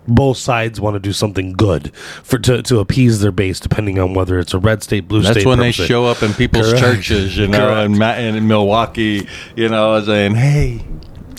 both 0.08 0.36
sides 0.38 0.80
want 0.80 0.94
to 0.94 1.00
do 1.00 1.12
something 1.12 1.52
good 1.52 1.94
for 2.22 2.38
to, 2.38 2.62
to 2.62 2.78
appease 2.80 3.20
their 3.20 3.32
base, 3.32 3.58
depending 3.60 3.98
on 3.98 4.14
whether 4.14 4.38
it's 4.38 4.54
a 4.54 4.58
red 4.58 4.82
state, 4.82 5.08
blue 5.08 5.20
That's 5.22 5.32
state. 5.32 5.40
That's 5.40 5.46
when 5.46 5.58
they 5.58 5.72
state. 5.72 5.86
show 5.88 6.04
up 6.06 6.22
in 6.22 6.32
people's 6.34 6.68
Correct. 6.70 6.80
churches, 6.84 7.36
you 7.36 7.48
know, 7.48 7.68
and 7.84 8.00
in 8.36 8.46
Milwaukee, 8.48 9.26
you 9.56 9.68
know, 9.68 10.02
saying, 10.04 10.34
"Hey, 10.36 10.84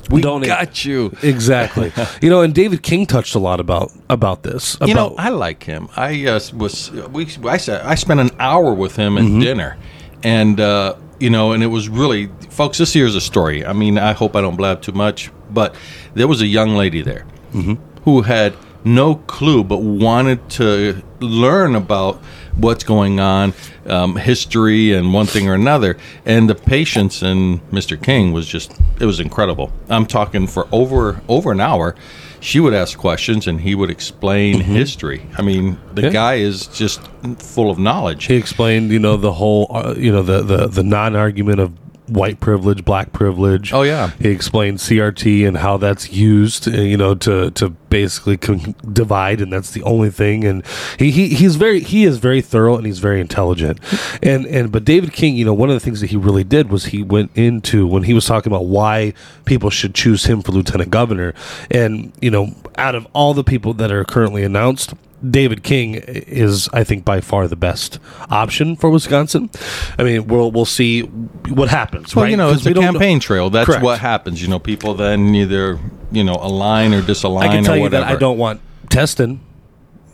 we 0.10 0.22
Don't- 0.22 0.42
got 0.46 0.86
you." 0.86 1.16
Exactly. 1.24 1.92
you 2.22 2.30
know, 2.30 2.42
and 2.42 2.54
David 2.54 2.82
King 2.84 3.06
touched 3.06 3.36
a 3.36 3.40
lot 3.40 3.60
about 3.60 3.92
about 4.10 4.44
this. 4.44 4.76
About, 4.76 4.90
You 4.90 4.96
know, 4.96 5.16
I 5.18 5.30
like 5.30 5.64
him. 5.64 5.90
I 5.96 6.26
uh, 6.28 6.40
was 6.54 6.92
we 7.12 7.28
I 7.46 7.58
said 7.58 7.82
I 7.86 7.96
spent 7.96 8.20
an 8.20 8.32
hour 8.40 8.74
with 8.74 8.96
him 8.96 9.18
at 9.18 9.24
Mm-hmm. 9.24 9.40
dinner, 9.40 9.78
and 10.24 10.60
uh, 10.60 10.96
you 11.20 11.30
know, 11.30 11.52
and 11.54 11.64
it 11.64 11.68
was 11.68 11.90
really, 11.90 12.30
folks. 12.50 12.78
This 12.78 12.94
here's 12.94 13.16
a 13.16 13.22
story. 13.22 13.66
I 13.66 13.74
mean, 13.74 13.98
I 13.98 14.14
hope 14.14 14.36
I 14.36 14.42
don't 14.42 14.56
blab 14.56 14.82
too 14.82 14.92
much, 14.92 15.32
but 15.50 15.76
there 16.14 16.28
was 16.28 16.42
a 16.42 16.48
young 16.48 16.76
lady 16.76 17.02
there 17.02 17.26
Mm-hmm. 17.54 17.74
Who 18.08 18.22
had 18.22 18.56
no 18.86 19.16
clue, 19.16 19.66
but 19.66 19.80
wanted 19.82 20.48
to 20.50 21.04
learn 21.20 21.76
about 21.76 22.16
what's 22.56 22.86
going 22.86 23.20
on, 23.20 23.54
um, 23.86 24.16
history, 24.16 24.94
and 24.94 25.14
one 25.14 25.26
thing 25.26 25.50
or 25.50 25.54
another. 25.54 25.98
And 26.26 26.50
the 26.50 26.56
patience 26.56 27.22
in 27.22 27.60
Mr. 27.70 28.02
King 28.02 28.32
was 28.32 28.48
just 28.48 28.72
it 29.02 29.06
was 29.06 29.20
incredible. 29.20 29.74
I'm 29.90 30.06
talking 30.06 30.48
for 30.48 30.70
over 30.72 31.22
over 31.28 31.52
an 31.52 31.60
hour. 31.60 31.96
She 32.40 32.62
would 32.62 32.74
ask 32.74 32.98
questions 32.98 33.46
and 33.46 33.60
he 33.60 33.76
would 33.76 33.90
explain 33.90 34.62
history. 34.62 35.28
I 35.38 35.42
mean, 35.42 35.78
the 35.94 36.04
Mm-hmm. 36.04 36.06
Yeah. 36.06 36.10
guy 36.14 36.36
is 36.36 36.68
just 36.68 37.02
full 37.40 37.70
of 37.70 37.78
knowledge. 37.78 38.26
he 38.28 38.36
explained, 38.36 38.92
you 38.92 39.00
know, 39.00 39.18
the 39.18 39.34
whole, 39.34 39.68
uh, 39.70 39.96
you 39.98 40.14
know, 40.14 40.22
the 40.24 40.42
the 40.44 40.68
the 40.68 40.84
non 40.84 41.14
argument 41.14 41.60
of 41.60 41.74
white 42.10 42.40
privilege, 42.40 42.86
black 42.86 43.12
privilege. 43.12 43.74
Oh, 43.74 43.82
yeah. 43.82 44.12
He 44.22 44.30
explained 44.30 44.78
CRT 44.78 45.46
and 45.46 45.58
how 45.58 45.76
that's 45.76 46.14
used, 46.14 46.66
uh, 46.70 46.72
you 46.80 46.96
know, 46.96 47.16
to 47.16 47.52
to 47.52 47.70
basically 47.90 48.38
can 48.38 48.76
divide, 48.92 49.42
and 49.42 49.52
that's 49.52 49.72
the 49.72 49.84
only 49.84 50.10
thing. 50.10 50.44
And 50.44 50.64
he, 50.98 51.12
he 51.12 51.30
he's 51.30 51.56
very 51.56 51.80
he 51.80 52.04
is 52.04 52.18
very 52.18 52.42
thorough 52.42 52.76
and 52.76 52.86
he's 52.86 53.00
very 53.00 53.22
intelligent. 53.22 53.80
And 54.22 54.46
and 54.46 54.72
but 54.72 54.86
David 54.86 55.14
King, 55.14 55.36
you 55.36 55.46
know, 55.46 55.54
one 55.54 55.70
of 55.70 55.76
the 55.76 55.80
things 55.80 56.02
that 56.02 56.10
he 56.10 56.18
really 56.18 56.44
did 56.44 56.70
was 56.70 56.86
he 56.86 57.04
went 57.04 57.32
into 57.36 57.88
when 57.88 58.04
he 58.04 58.14
was 58.14 58.26
talking 58.26 58.52
about 58.52 58.66
why 58.66 59.14
people 59.46 59.70
should 59.70 59.94
choose 59.96 60.26
him 60.26 60.42
for 60.42 60.52
lieutenant 60.52 60.92
governor, 60.92 61.34
and 61.72 62.12
you 62.22 62.32
know, 62.32 62.54
out 62.78 62.96
of 62.96 63.08
all 63.14 63.34
the 63.34 63.44
people 63.44 63.74
that 63.74 63.92
are 63.92 64.04
currently 64.04 64.44
announced. 64.44 64.94
David 65.28 65.64
King 65.64 65.96
is, 65.96 66.70
I 66.74 66.84
think, 66.84 67.04
by 67.04 67.22
far 67.22 67.48
the 67.48 67.56
best 67.56 67.98
option 68.30 68.76
for 68.76 68.92
Wisconsin. 68.92 69.50
I 69.98 70.04
mean, 70.04 70.28
we'll 70.28 70.52
we'll 70.52 70.64
see 70.66 71.02
what 71.02 71.70
happens. 71.70 72.16
Well, 72.16 72.26
right? 72.26 72.30
you 72.30 72.38
know, 72.38 72.52
it's 72.52 72.68
a 72.68 72.74
don't 72.76 72.84
know- 72.84 72.92
campaign 72.92 73.20
trail. 73.20 73.50
That's 73.50 73.66
Correct. 73.66 73.84
what 73.84 74.00
happens. 74.00 74.44
You 74.44 74.48
know, 74.48 74.60
people 74.60 74.94
then 74.94 75.34
either 75.34 75.80
you 76.12 76.24
know 76.24 76.38
align 76.40 76.94
or 76.94 77.02
disalign 77.02 77.42
I 77.42 77.48
can 77.48 77.60
or 77.60 77.64
tell 77.64 77.78
you 77.78 77.84
whatever. 77.84 78.06
that 78.06 78.16
I 78.16 78.18
don't 78.18 78.38
want 78.38 78.62
Testin. 78.88 79.40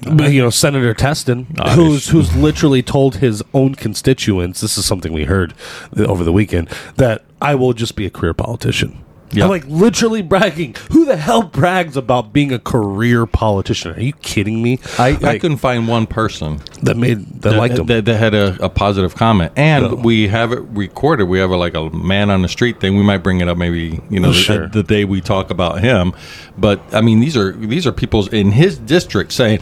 But, 0.06 0.34
you 0.34 0.42
know, 0.42 0.50
Senator 0.50 0.94
Testin, 0.94 1.46
who's 1.76 2.10
who's 2.10 2.36
literally 2.36 2.84
told 2.84 3.16
his 3.18 3.42
own 3.54 3.76
constituents, 3.76 4.60
this 4.60 4.78
is 4.78 4.86
something 4.86 5.14
we 5.14 5.24
heard 5.24 5.54
over 5.98 6.26
the 6.26 6.34
weekend, 6.34 6.68
that 6.98 7.24
I 7.42 7.56
will 7.56 7.72
just 7.72 7.96
be 7.96 8.06
a 8.06 8.10
career 8.10 8.34
politician. 8.34 9.03
Yeah. 9.34 9.46
I'm 9.46 9.50
like 9.50 9.66
literally 9.68 10.22
bragging. 10.22 10.76
Who 10.92 11.06
the 11.06 11.16
hell 11.18 11.44
brags 11.44 11.98
about 11.98 12.32
being 12.34 12.52
a 12.52 12.60
career 12.60 13.26
politician? 13.26 13.94
Are 13.94 14.00
you 14.00 14.14
kidding 14.14 14.62
me? 14.62 14.80
I, 15.00 15.18
I 15.24 15.40
couldn't 15.40 15.58
find 15.58 15.88
one 15.88 16.06
person 16.08 16.62
that 16.84 16.98
made 16.98 17.42
that, 17.42 17.56
liked 17.58 17.78
him. 17.78 17.88
that, 17.88 18.06
that 18.06 18.18
had 18.18 18.34
a, 18.34 18.64
a 18.64 18.70
positive 18.70 19.16
comment, 19.16 19.54
and 19.56 19.84
No. 19.86 19.96
we 19.96 20.28
have 20.28 20.52
it 20.52 20.60
recorded. 20.70 21.26
We 21.26 21.40
have 21.40 21.50
a, 21.52 21.58
like 21.58 21.74
a 21.74 21.90
man 21.90 22.30
on 22.30 22.42
the 22.44 22.48
street 22.48 22.80
thing. 22.80 22.96
We 22.98 23.04
might 23.04 23.20
bring 23.20 23.42
it 23.42 23.48
up 23.48 23.58
maybe 23.58 24.00
you 24.10 24.20
know 24.20 24.30
Oh, 24.30 24.32
the, 24.34 24.38
sure. 24.38 24.68
the 24.68 24.84
day 24.84 25.06
we 25.06 25.20
talk 25.22 25.50
about 25.50 25.82
him. 25.82 26.14
But 26.58 26.82
I 26.94 27.02
mean, 27.02 27.20
these 27.20 27.36
are 27.36 27.52
these 27.54 27.88
are 27.88 27.92
people 27.92 28.28
in 28.30 28.52
his 28.52 28.78
district 28.78 29.32
saying, 29.34 29.60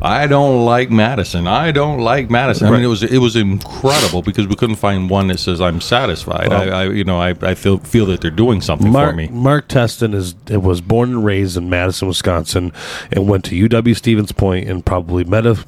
"I 0.00 0.26
don't 0.26 0.64
like 0.64 0.90
Madison. 0.90 1.46
I 1.46 1.70
don't 1.72 2.00
like 2.00 2.30
Madison." 2.30 2.68
I 2.68 2.70
mean, 2.70 2.82
it 2.82 2.86
was 2.86 3.02
it 3.02 3.18
was 3.18 3.36
incredible 3.36 4.22
because 4.22 4.46
we 4.46 4.56
couldn't 4.56 4.76
find 4.76 5.10
one 5.10 5.28
that 5.28 5.38
says, 5.38 5.60
"I'm 5.60 5.80
satisfied." 5.80 6.48
Well- 6.48 6.72
I, 6.72 6.84
I 6.84 6.84
you 6.90 7.04
know 7.04 7.20
I, 7.20 7.34
I 7.42 7.54
feel 7.54 7.78
feel 7.78 8.06
that 8.06 8.20
they're 8.20 8.30
doing 8.30 8.60
something 8.60 8.90
Mark, 8.90 9.10
for 9.10 9.16
me. 9.16 9.28
Mark 9.28 9.68
Testin 9.68 10.14
is 10.14 10.34
was 10.48 10.80
born 10.80 11.10
and 11.10 11.24
raised 11.24 11.56
in 11.56 11.68
Madison, 11.70 12.08
Wisconsin, 12.08 12.72
and 13.12 13.28
went 13.28 13.44
to 13.46 13.68
UW 13.68 13.96
Stevens 13.96 14.32
Point 14.32 14.68
and 14.68 14.84
probably 14.84 15.24
met 15.24 15.46
a 15.46 15.58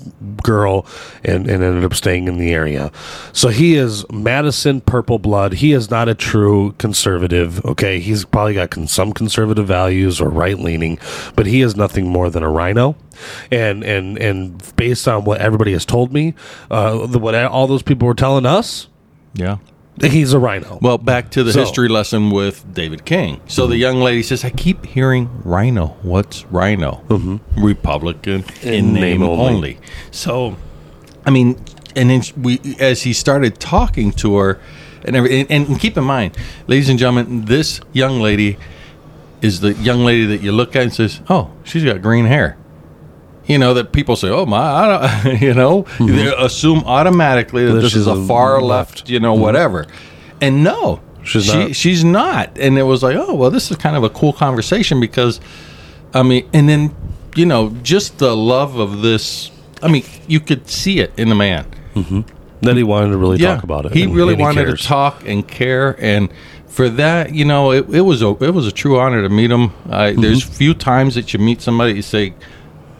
girl 0.42 0.86
and, 1.24 1.48
and 1.48 1.62
ended 1.62 1.84
up 1.84 1.94
staying 1.94 2.28
in 2.28 2.38
the 2.38 2.52
area. 2.52 2.90
So 3.32 3.48
he 3.48 3.74
is 3.74 4.04
Madison 4.10 4.80
purple 4.80 5.18
blood. 5.18 5.54
He 5.54 5.72
is 5.72 5.90
not 5.90 6.08
a 6.08 6.14
true 6.14 6.72
conservative. 6.78 7.64
Okay, 7.64 8.00
he's 8.00 8.24
probably 8.24 8.54
got 8.54 8.70
con- 8.70 8.86
some 8.86 9.12
conservative 9.12 9.66
values 9.66 10.20
or 10.20 10.28
right 10.28 10.58
leaning, 10.58 10.98
but 11.36 11.46
he 11.46 11.60
is 11.62 11.76
nothing 11.76 12.08
more 12.08 12.30
than 12.30 12.42
a 12.42 12.50
rhino. 12.50 12.96
And 13.50 13.84
and 13.84 14.18
and 14.20 14.62
based 14.76 15.09
on 15.09 15.24
what 15.24 15.40
everybody 15.40 15.72
has 15.72 15.85
told 15.85 16.12
me, 16.12 16.35
uh, 16.70 17.06
the, 17.06 17.18
what 17.18 17.35
all 17.35 17.66
those 17.66 17.83
people 17.83 18.06
were 18.06 18.14
telling 18.14 18.46
us, 18.46 18.88
Yeah. 19.35 19.56
he's 20.00 20.33
a 20.33 20.38
rhino. 20.38 20.78
Well, 20.80 20.98
back 20.98 21.30
to 21.33 21.42
the 21.44 21.52
So- 21.52 21.61
history 21.61 21.88
lesson 21.88 22.30
with 22.30 22.64
David 22.72 23.04
King. 23.04 23.40
So 23.46 23.66
the 23.66 23.76
young 23.76 24.00
lady 24.00 24.22
says, 24.22 24.44
"I 24.44 24.50
keep 24.50 24.87
hearing 24.87 25.28
rhino. 25.44 25.96
What's 26.02 26.44
rhino? 26.46 27.02
Mm-hmm. 27.09 27.62
Republican 27.64 28.44
in, 28.62 28.74
In 28.74 28.92
name, 28.94 29.00
name 29.02 29.22
only. 29.22 29.44
only. 29.54 29.78
So, 30.11 30.56
I 31.26 31.30
mean, 31.30 31.56
and 31.96 32.09
then 32.11 32.22
we, 32.40 32.61
as 32.78 33.02
he 33.02 33.12
started 33.12 33.59
talking 33.59 34.12
to 34.12 34.37
her, 34.37 34.61
and 35.04 35.16
every, 35.16 35.40
and, 35.40 35.50
and 35.50 35.80
keep 35.80 35.96
in 35.96 36.04
mind, 36.04 36.37
ladies 36.66 36.88
and 36.88 36.98
gentlemen, 36.98 37.46
this 37.46 37.80
young 37.92 38.20
lady 38.20 38.56
is 39.42 39.61
the 39.61 39.72
young 39.74 40.04
lady 40.04 40.24
that 40.26 40.42
you 40.42 40.52
look 40.52 40.76
at 40.76 40.83
and 40.83 40.92
says, 40.92 41.20
"Oh, 41.28 41.50
she's 41.64 41.85
got 41.85 42.00
green 42.02 42.26
hair." 42.26 42.56
You 43.50 43.58
know 43.58 43.74
that 43.74 43.92
people 43.92 44.16
say, 44.16 44.28
"Oh 44.28 44.46
my," 44.46 44.58
I 44.58 45.22
don't, 45.24 45.40
you 45.46 45.54
know, 45.54 45.82
mm-hmm. 45.84 46.06
they 46.16 46.34
assume 46.36 46.84
automatically 46.86 47.66
that 47.66 47.72
That 47.74 47.80
this 47.80 47.96
is 47.96 48.06
a 48.06 48.24
far 48.26 48.60
left. 48.62 49.08
you 49.08 49.20
know, 49.20 49.32
mm-hmm. 49.34 49.42
whatever. 49.42 49.86
And 50.40 50.64
no, 50.64 51.00
She's 51.24 51.44
she, 51.46 51.56
not. 51.58 51.76
she's 51.76 52.04
not. 52.04 52.58
And 52.58 52.78
it 52.78 52.84
was 52.84 53.02
like, 53.02 53.16
oh 53.16 53.34
well, 53.34 53.50
this 53.50 53.70
is 53.70 53.76
kind 53.76 53.96
of 53.96 54.04
a 54.04 54.10
cool 54.10 54.32
conversation 54.32 55.00
because, 55.00 55.40
I 56.14 56.22
mean, 56.22 56.48
and 56.52 56.68
then 56.68 56.94
you 57.34 57.46
know, 57.46 57.70
just 57.82 58.18
the 58.18 58.36
love 58.36 58.76
of 58.76 59.02
this. 59.02 59.50
I 59.82 59.88
mean, 59.88 60.04
you 60.26 60.40
could 60.40 60.68
see 60.68 61.00
it 61.00 61.12
in 61.16 61.28
the 61.28 61.34
man. 61.34 61.66
Mm-hmm. 61.94 62.20
Then 62.60 62.76
he 62.76 62.82
wanted 62.82 63.10
to 63.10 63.16
really 63.16 63.38
talk 63.38 63.62
about 63.62 63.86
it. 63.86 63.92
He 63.92 64.04
and- 64.04 64.14
really 64.14 64.34
and 64.34 64.42
wanted 64.42 64.66
cares. 64.66 64.82
to 64.82 64.86
talk 64.86 65.26
and 65.26 65.46
care, 65.46 65.96
and 65.98 66.30
for 66.66 66.88
that, 66.90 67.34
you 67.34 67.44
know, 67.44 67.72
it, 67.72 67.88
it 67.88 68.02
was 68.02 68.22
a 68.22 68.28
it 68.44 68.50
was 68.54 68.66
a 68.66 68.72
true 68.72 68.98
honor 68.98 69.22
to 69.22 69.28
meet 69.28 69.50
him. 69.50 69.72
I, 69.88 70.10
Mm-hmm. 70.12 70.20
There's 70.20 70.42
few 70.42 70.74
times 70.74 71.14
that 71.14 71.32
you 71.32 71.38
meet 71.38 71.60
somebody 71.62 71.94
you 71.94 72.02
say, 72.02 72.34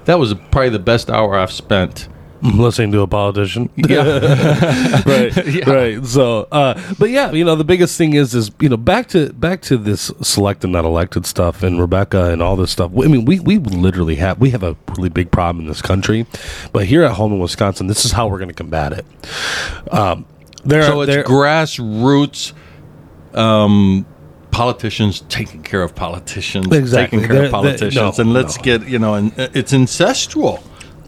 that 0.05 0.19
was 0.19 0.35
probably 0.51 0.71
the 0.71 0.79
best 0.79 1.11
hour 1.11 1.37
I've 1.37 1.53
spent. 1.53 2.09
listening 2.43 2.91
to 2.91 3.03
a 3.03 3.07
politician. 3.07 3.69
Yeah, 3.77 4.03
right, 5.07 5.47
Yeah. 5.47 5.71
right. 5.71 6.07
So, 6.07 6.49
uh, 6.51 6.81
but 6.99 7.11
yeah, 7.11 7.33
you 7.33 7.45
know, 7.45 7.55
the 7.55 7.65
biggest 7.65 7.99
thing 7.99 8.15
is, 8.15 8.35
is 8.35 8.51
you 8.61 8.71
know, 8.71 8.79
back 8.79 9.09
to 9.09 9.31
back 9.35 9.61
to 9.63 9.77
this 9.77 10.11
select 10.23 10.65
and 10.65 10.73
not 10.73 10.87
elected 10.87 11.27
stuff, 11.27 11.63
and 11.63 11.79
Rebecca 11.79 12.31
and 12.33 12.43
all 12.43 12.57
this 12.57 12.71
stuff. 12.71 12.93
I 12.93 13.09
mean, 13.09 13.27
we 13.27 13.41
we 13.41 13.59
literally 13.59 14.15
have 14.17 14.39
we 14.41 14.51
have 14.51 14.63
a 14.63 14.75
really 14.97 15.11
big 15.11 15.31
problem 15.31 15.65
in 15.65 15.69
this 15.69 15.83
country, 15.83 16.25
but 16.73 16.87
here 16.87 17.03
at 17.03 17.13
home 17.13 17.33
in 17.35 17.41
Wisconsin, 17.41 17.89
this 17.89 18.07
is 18.07 18.13
how 18.13 18.27
we're 18.29 18.39
going 18.39 18.49
to 18.49 18.55
combat 18.55 18.93
it. 18.95 19.05
Um, 19.93 20.25
there, 20.65 20.83
so 20.85 21.01
are, 21.01 21.05
it's 21.05 21.13
there, 21.15 21.25
grassroots. 21.25 22.55
Um, 23.35 24.07
politicians 24.65 25.23
taking 25.31 25.63
care 25.63 25.83
of 25.83 25.95
politicians, 25.95 26.67
Exactly. 26.71 27.19
taking 27.21 27.21
care 27.27 27.37
They're- 27.37 27.45
of 27.47 27.51
they- 27.51 27.69
politicians, 27.71 28.19
no, 28.19 28.23
and 28.23 28.33
let's 28.35 28.59
no. 28.59 28.63
get 28.63 28.87
you 28.87 28.99
know, 28.99 29.15
and 29.15 29.33
uh, 29.41 29.49
it's 29.55 29.73
incestual. 29.73 30.61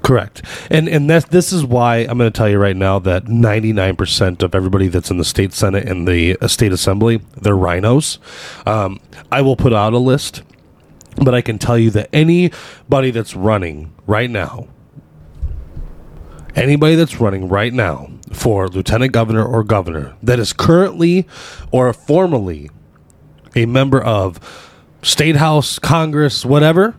Correct, 0.03 0.41
and 0.71 0.89
and 0.89 1.09
that's 1.11 1.27
this 1.27 1.53
is 1.53 1.63
why 1.65 1.99
I'm 1.99 2.17
going 2.17 2.33
to 2.33 2.37
tell 2.37 2.49
you 2.49 2.59
right 2.59 2.75
now 2.77 2.99
that 3.01 3.29
99 3.29 3.95
percent 3.97 4.43
of 4.43 4.55
everybody 4.55 4.89
that's 4.89 5.11
in 5.11 5.19
the 5.19 5.25
state 5.25 5.53
senate 5.53 5.87
and 5.87 6.09
the 6.09 6.37
uh, 6.41 6.49
state 6.49 6.73
assembly 6.73 7.21
they're 7.43 7.55
rhinos. 7.55 8.19
Um, 8.67 9.01
I 9.31 9.43
will 9.43 9.55
put 9.57 9.75
out 9.75 9.93
a 9.93 9.99
list, 9.99 10.43
but 11.23 11.35
I 11.35 11.43
can 11.43 11.59
tell 11.59 11.77
you 11.79 11.91
that 11.91 12.09
anybody 12.13 13.11
that's 13.11 13.37
running 13.37 13.93
right 14.07 14.31
now, 14.31 14.67
anybody 16.57 16.95
that's 16.95 17.21
running 17.21 17.49
right 17.49 17.73
now 17.73 18.09
for 18.33 18.67
lieutenant 18.69 19.13
governor 19.13 19.45
or 19.45 19.63
governor 19.63 20.15
that 20.23 20.39
is 20.41 20.53
currently 20.55 21.27
or 21.71 21.93
formerly 21.93 22.71
a 23.55 23.67
member 23.67 24.03
of 24.03 24.39
state 25.03 25.37
house, 25.37 25.79
Congress, 25.79 26.45
whatever 26.45 26.95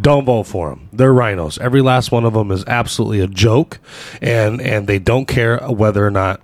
don't 0.00 0.24
vote 0.24 0.44
for 0.44 0.70
them. 0.70 0.88
They're 0.92 1.12
rhinos. 1.12 1.58
Every 1.58 1.82
last 1.82 2.12
one 2.12 2.24
of 2.24 2.32
them 2.32 2.50
is 2.50 2.64
absolutely 2.66 3.20
a 3.20 3.26
joke, 3.26 3.80
and 4.22 4.60
and 4.60 4.86
they 4.86 4.98
don't 4.98 5.26
care 5.26 5.58
whether 5.58 6.06
or 6.06 6.10
not 6.10 6.40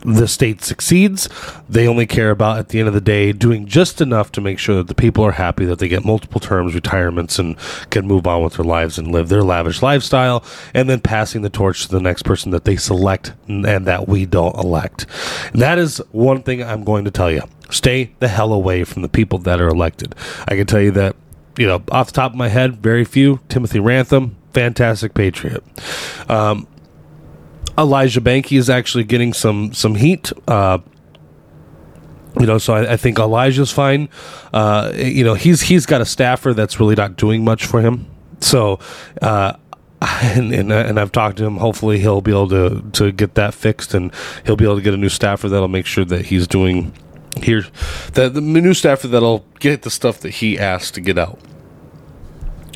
the 0.00 0.28
state 0.28 0.62
succeeds. 0.62 1.28
They 1.68 1.86
only 1.86 2.06
care 2.06 2.30
about 2.30 2.58
at 2.58 2.68
the 2.68 2.78
end 2.78 2.88
of 2.88 2.94
the 2.94 3.00
day 3.00 3.32
doing 3.32 3.66
just 3.66 4.00
enough 4.00 4.32
to 4.32 4.40
make 4.40 4.58
sure 4.58 4.76
that 4.76 4.88
the 4.88 4.94
people 4.94 5.24
are 5.24 5.32
happy 5.32 5.64
that 5.66 5.78
they 5.78 5.88
get 5.88 6.04
multiple 6.04 6.40
terms, 6.40 6.74
retirements, 6.74 7.38
and 7.38 7.56
can 7.90 8.06
move 8.06 8.26
on 8.26 8.42
with 8.42 8.54
their 8.54 8.64
lives 8.64 8.98
and 8.98 9.08
live 9.08 9.28
their 9.28 9.42
lavish 9.42 9.82
lifestyle, 9.82 10.44
and 10.74 10.88
then 10.88 11.00
passing 11.00 11.42
the 11.42 11.50
torch 11.50 11.86
to 11.86 11.88
the 11.88 12.00
next 12.00 12.22
person 12.22 12.50
that 12.50 12.64
they 12.64 12.76
select 12.76 13.32
and 13.48 13.64
that 13.86 14.08
we 14.08 14.26
don't 14.26 14.56
elect. 14.56 15.06
And 15.52 15.62
that 15.62 15.78
is 15.78 15.98
one 16.12 16.42
thing 16.42 16.62
I'm 16.62 16.84
going 16.84 17.04
to 17.04 17.10
tell 17.10 17.30
you. 17.30 17.42
Stay 17.70 18.12
the 18.20 18.28
hell 18.28 18.52
away 18.52 18.84
from 18.84 19.02
the 19.02 19.08
people 19.08 19.38
that 19.40 19.60
are 19.60 19.68
elected. 19.68 20.14
I 20.46 20.56
can 20.56 20.66
tell 20.66 20.80
you 20.80 20.92
that 20.92 21.16
you 21.58 21.66
know, 21.66 21.82
off 21.90 22.08
the 22.08 22.12
top 22.12 22.32
of 22.32 22.36
my 22.36 22.48
head, 22.48 22.76
very 22.76 23.04
few. 23.04 23.40
Timothy 23.48 23.78
Ramthun, 23.78 24.34
fantastic 24.52 25.14
Patriot. 25.14 25.64
Um, 26.28 26.66
Elijah 27.78 28.20
Behnke 28.20 28.56
is 28.56 28.70
actually 28.70 29.04
getting 29.04 29.32
some 29.32 29.72
some 29.72 29.94
heat. 29.94 30.32
Uh, 30.48 30.78
you 32.38 32.46
know, 32.46 32.58
so 32.58 32.74
I, 32.74 32.92
I 32.92 32.96
think 32.96 33.18
Elijah's 33.18 33.72
fine. 33.72 34.08
Uh, 34.52 34.92
you 34.94 35.24
know, 35.24 35.34
he's 35.34 35.62
he's 35.62 35.86
got 35.86 36.00
a 36.00 36.06
staffer 36.06 36.52
that's 36.52 36.78
really 36.78 36.94
not 36.94 37.16
doing 37.16 37.44
much 37.44 37.66
for 37.66 37.80
him. 37.80 38.06
So, 38.40 38.78
uh, 39.22 39.54
and, 40.02 40.52
and 40.52 40.72
and 40.72 41.00
I've 41.00 41.12
talked 41.12 41.38
to 41.38 41.44
him. 41.44 41.56
Hopefully, 41.56 41.98
he'll 41.98 42.20
be 42.20 42.30
able 42.30 42.48
to 42.50 42.82
to 42.92 43.12
get 43.12 43.34
that 43.34 43.54
fixed, 43.54 43.94
and 43.94 44.12
he'll 44.44 44.56
be 44.56 44.64
able 44.64 44.76
to 44.76 44.82
get 44.82 44.94
a 44.94 44.98
new 44.98 45.08
staffer 45.08 45.48
that'll 45.48 45.68
make 45.68 45.86
sure 45.86 46.04
that 46.04 46.26
he's 46.26 46.46
doing 46.46 46.92
here 47.42 47.64
that 48.14 48.32
the 48.32 48.40
new 48.40 48.72
staffer 48.74 49.08
that'll 49.08 49.44
get 49.58 49.82
the 49.82 49.90
stuff 49.90 50.20
that 50.20 50.30
he 50.30 50.58
asked 50.58 50.94
to 50.94 51.00
get 51.00 51.18
out. 51.18 51.38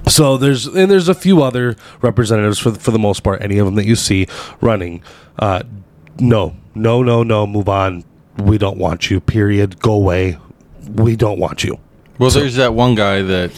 So 0.09 0.37
there's 0.37 0.67
and 0.67 0.91
there's 0.91 1.09
a 1.09 1.15
few 1.15 1.43
other 1.43 1.77
representatives 2.01 2.59
for 2.59 2.71
the, 2.71 2.81
for 2.81 2.91
the 2.91 2.99
most 2.99 3.21
part. 3.23 3.43
Any 3.43 3.59
of 3.59 3.67
them 3.67 3.75
that 3.77 3.87
you 3.87 3.97
see 3.97 4.27
running, 4.61 5.03
uh, 5.39 5.63
no, 6.19 6.57
no, 6.75 7.03
no, 7.03 7.23
no. 7.23 7.47
Move 7.47 7.69
on. 7.69 8.05
We 8.39 8.59
don't 8.59 8.79
want 8.79 9.11
you. 9.11 9.21
Period. 9.21 9.81
Go 9.81 9.93
away. 9.93 10.39
We 10.95 11.17
don't 11.17 11.39
want 11.39 11.65
you. 11.65 11.79
Well, 12.19 12.31
there's 12.31 12.57
that 12.57 12.75
one 12.75 12.95
guy 12.95 13.23
that 13.23 13.51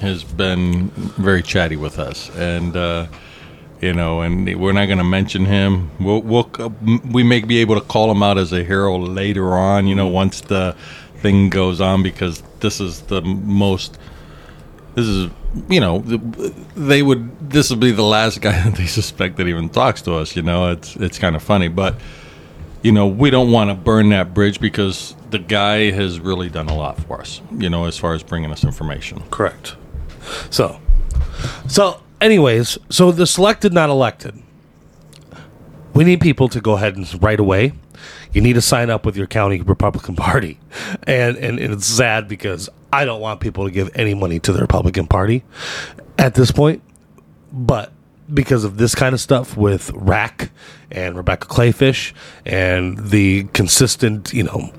has 0.00 0.24
been 0.24 0.88
very 0.88 1.42
chatty 1.42 1.76
with 1.76 1.98
us, 1.98 2.34
and 2.36 2.76
uh, 2.76 3.06
you 3.80 3.92
know, 3.92 4.22
and 4.22 4.60
we're 4.60 4.72
not 4.72 4.86
going 4.86 4.98
to 4.98 5.04
mention 5.04 5.44
him. 5.44 5.90
We'll, 6.00 6.22
we'll 6.22 6.50
we 7.10 7.22
may 7.22 7.40
be 7.40 7.58
able 7.58 7.74
to 7.76 7.86
call 7.86 8.10
him 8.10 8.22
out 8.22 8.38
as 8.38 8.52
a 8.52 8.64
hero 8.64 8.96
later 8.98 9.54
on. 9.54 9.86
You 9.86 9.94
know, 9.94 10.06
once 10.06 10.40
the 10.40 10.76
thing 11.18 11.50
goes 11.50 11.80
on, 11.80 12.02
because 12.02 12.42
this 12.60 12.80
is 12.80 13.02
the 13.02 13.22
most. 13.22 13.98
This 14.94 15.06
is 15.06 15.30
you 15.68 15.80
know 15.80 16.00
they 16.76 17.02
would 17.02 17.50
this 17.50 17.70
would 17.70 17.80
be 17.80 17.92
the 17.92 18.02
last 18.02 18.40
guy 18.42 18.52
that 18.62 18.74
they 18.76 18.86
suspect 18.86 19.36
that 19.36 19.46
even 19.46 19.68
talks 19.68 20.02
to 20.02 20.14
us. 20.14 20.36
You 20.36 20.42
know, 20.42 20.70
it's 20.70 20.96
it's 20.96 21.18
kind 21.18 21.36
of 21.36 21.42
funny, 21.42 21.68
but 21.68 21.96
you 22.82 22.92
know 22.92 23.06
we 23.06 23.30
don't 23.30 23.50
want 23.50 23.70
to 23.70 23.74
burn 23.74 24.10
that 24.10 24.34
bridge 24.34 24.60
because 24.60 25.14
the 25.30 25.38
guy 25.38 25.90
has 25.90 26.20
really 26.20 26.48
done 26.48 26.68
a 26.68 26.76
lot 26.76 27.00
for 27.04 27.20
us. 27.20 27.40
You 27.52 27.70
know, 27.70 27.86
as 27.86 27.98
far 27.98 28.14
as 28.14 28.22
bringing 28.22 28.52
us 28.52 28.64
information. 28.64 29.22
Correct. 29.30 29.76
So, 30.50 30.80
so, 31.68 32.02
anyways, 32.20 32.78
so 32.90 33.12
the 33.12 33.26
selected, 33.26 33.72
not 33.72 33.90
elected. 33.90 34.42
We 35.94 36.04
need 36.04 36.20
people 36.20 36.48
to 36.50 36.60
go 36.60 36.74
ahead 36.74 36.96
and 36.96 37.22
right 37.22 37.40
away. 37.40 37.72
You 38.32 38.42
need 38.42 38.52
to 38.54 38.60
sign 38.60 38.90
up 38.90 39.06
with 39.06 39.16
your 39.16 39.26
county 39.26 39.62
Republican 39.62 40.14
Party, 40.16 40.58
and 41.04 41.36
and, 41.36 41.58
and 41.58 41.72
it's 41.72 41.86
sad 41.86 42.28
because 42.28 42.68
I 42.96 43.04
don't 43.04 43.20
want 43.20 43.40
people 43.40 43.66
to 43.66 43.70
give 43.70 43.90
any 43.94 44.14
money 44.14 44.40
to 44.40 44.54
the 44.54 44.60
Republican 44.60 45.06
Party 45.06 45.44
at 46.16 46.34
this 46.34 46.50
point, 46.50 46.82
but 47.52 47.92
because 48.32 48.64
of 48.64 48.78
this 48.78 48.94
kind 48.94 49.12
of 49.12 49.20
stuff 49.20 49.54
with 49.54 49.90
Rack 49.90 50.50
and 50.90 51.14
Rebecca 51.14 51.46
Kleefisch 51.46 52.14
and 52.46 52.96
the 52.96 53.44
consistent, 53.52 54.32
you 54.32 54.44
know, 54.44 54.72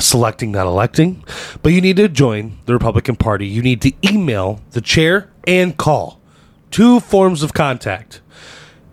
selecting, 0.00 0.50
not 0.50 0.66
electing. 0.66 1.22
But 1.62 1.72
you 1.72 1.80
need 1.80 1.98
to 1.98 2.08
join 2.08 2.58
the 2.66 2.72
Republican 2.72 3.14
Party. 3.14 3.46
You 3.46 3.62
need 3.62 3.80
to 3.82 3.92
email 4.04 4.60
the 4.72 4.80
chair 4.80 5.30
and 5.46 5.76
call. 5.76 6.20
Two 6.72 6.98
forms 6.98 7.44
of 7.44 7.54
contact 7.54 8.22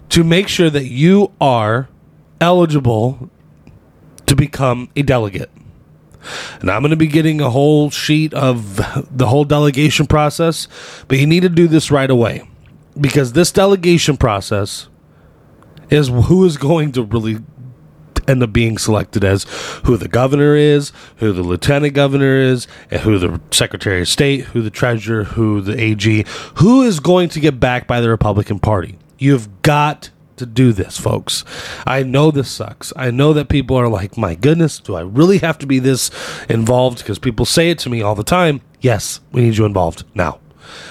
to 0.10 0.24
make 0.24 0.48
sure 0.48 0.70
that 0.70 0.86
you 0.86 1.32
are 1.42 1.90
eligible 2.40 3.32
to 4.28 4.36
become 4.36 4.90
a 4.96 5.02
delegate. 5.02 5.50
And 6.62 6.70
I'm 6.70 6.82
going 6.82 6.92
to 6.92 6.96
be 6.96 7.08
getting 7.08 7.42
a 7.42 7.50
whole 7.50 7.90
sheet 7.90 8.34
of 8.34 8.78
the 9.12 9.28
whole 9.28 9.46
delegation 9.46 10.08
process, 10.08 10.68
but 11.08 11.18
you 11.18 11.28
need 11.28 11.42
to 11.42 11.50
do 11.50 11.68
this 11.68 11.92
right 11.92 12.10
away 12.10 12.48
because 13.00 13.34
this 13.34 13.52
delegation 13.52 14.18
process 14.18 14.88
is 15.90 16.08
who 16.08 16.46
is 16.46 16.58
going 16.58 16.92
to 16.94 17.04
really 17.04 17.38
end 18.28 18.42
up 18.42 18.52
being 18.52 18.78
selected 18.78 19.24
as 19.24 19.44
who 19.84 19.98
the 19.98 20.08
governor 20.08 20.56
is, 20.56 20.92
who 21.18 21.32
the 21.32 21.44
lieutenant 21.44 21.94
governor 21.94 22.38
is, 22.38 22.68
and 22.90 23.02
who 23.02 23.20
the 23.20 23.40
secretary 23.52 24.02
of 24.02 24.08
state, 24.08 24.46
who 24.46 24.62
the 24.62 24.70
treasurer, 24.70 25.24
who 25.24 25.62
the 25.62 25.80
AG, 25.80 26.26
who 26.56 26.82
is 26.82 27.00
going 27.00 27.30
to 27.30 27.40
get 27.40 27.60
backed 27.60 27.88
by 27.88 28.02
the 28.02 28.10
Republican 28.10 28.60
Party. 28.60 28.98
You've 29.18 29.62
got 29.62 30.10
to 30.38 30.46
do 30.46 30.74
this, 30.74 30.98
folks. 30.98 31.44
I 31.86 32.04
know 32.04 32.32
this 32.32 32.52
sucks. 32.52 32.92
I 32.96 33.12
know 33.12 33.34
that 33.34 33.50
people 33.50 33.76
are 33.78 33.88
like, 33.88 34.18
my 34.18 34.36
goodness, 34.36 34.80
do 34.80 34.96
I 34.96 35.02
really 35.02 35.40
have 35.40 35.58
to 35.60 35.68
be 35.68 35.80
this 35.80 36.12
involved? 36.50 37.00
Because 37.00 37.20
people 37.20 37.46
say 37.46 37.70
it 37.70 37.80
to 37.80 37.90
me 37.90 38.02
all 38.02 38.16
the 38.16 38.24
time. 38.24 38.62
Yes, 38.82 39.20
we 39.32 39.42
need 39.42 39.58
you 39.58 39.66
involved 39.66 40.04
now. 40.14 40.40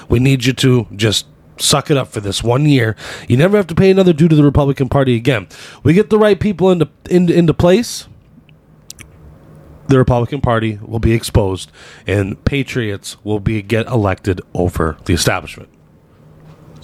We 0.09 0.18
need 0.18 0.44
you 0.44 0.52
to 0.54 0.87
just 0.94 1.26
suck 1.57 1.90
it 1.90 1.96
up 1.96 2.09
for 2.09 2.20
this 2.20 2.42
one 2.42 2.66
year. 2.66 2.96
You 3.28 3.37
never 3.37 3.57
have 3.57 3.66
to 3.68 3.74
pay 3.74 3.90
another 3.90 4.12
due 4.12 4.28
to 4.28 4.37
the 4.37 4.44
Republican 4.44 4.88
Party 4.88 5.16
again. 5.16 5.48
We 5.83 5.92
get 5.92 6.11
the 6.11 6.18
right 6.18 6.38
people 6.38 6.70
into 6.70 6.88
into, 7.09 7.35
into 7.35 7.54
place. 7.54 8.09
The 9.87 9.98
Republican 9.98 10.40
Party 10.40 10.78
will 10.83 10.98
be 10.98 11.12
exposed, 11.12 11.70
and 12.07 12.42
patriots 12.46 13.22
will 13.22 13.40
be 13.40 13.61
get 13.61 13.87
elected 13.87 14.40
over 14.54 14.96
the 15.04 15.12
establishment. 15.12 15.68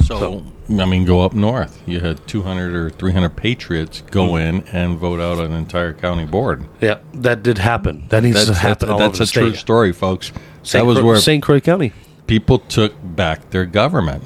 So, 0.04 0.44
I 0.68 0.84
mean, 0.86 1.04
go 1.04 1.20
up 1.20 1.32
north. 1.34 1.82
You 1.86 2.00
had 2.00 2.26
200 2.26 2.74
or 2.74 2.90
300 2.90 3.30
patriots 3.36 4.02
go 4.10 4.36
in 4.36 4.62
and 4.72 4.98
vote 4.98 5.20
out 5.20 5.44
an 5.44 5.52
entire 5.52 5.92
county 5.92 6.24
board. 6.26 6.66
Yeah, 6.80 6.98
that 7.14 7.42
did 7.42 7.58
happen. 7.58 8.06
That 8.08 8.22
needs 8.22 8.44
to 8.46 8.54
happen 8.54 8.90
all 8.90 8.98
that's 8.98 9.20
over 9.20 9.22
a 9.22 9.26
the 9.26 9.32
true 9.32 9.50
state. 9.50 9.60
story, 9.60 9.92
folks. 9.92 10.32
St. 10.62 10.82
that 10.82 10.86
was 10.86 10.98
Cro- 10.98 11.06
where 11.06 11.16
St. 11.18 11.42
Croix 11.42 11.60
County. 11.60 11.92
people 12.26 12.58
took 12.58 12.94
back 13.02 13.50
their 13.50 13.64
government. 13.66 14.24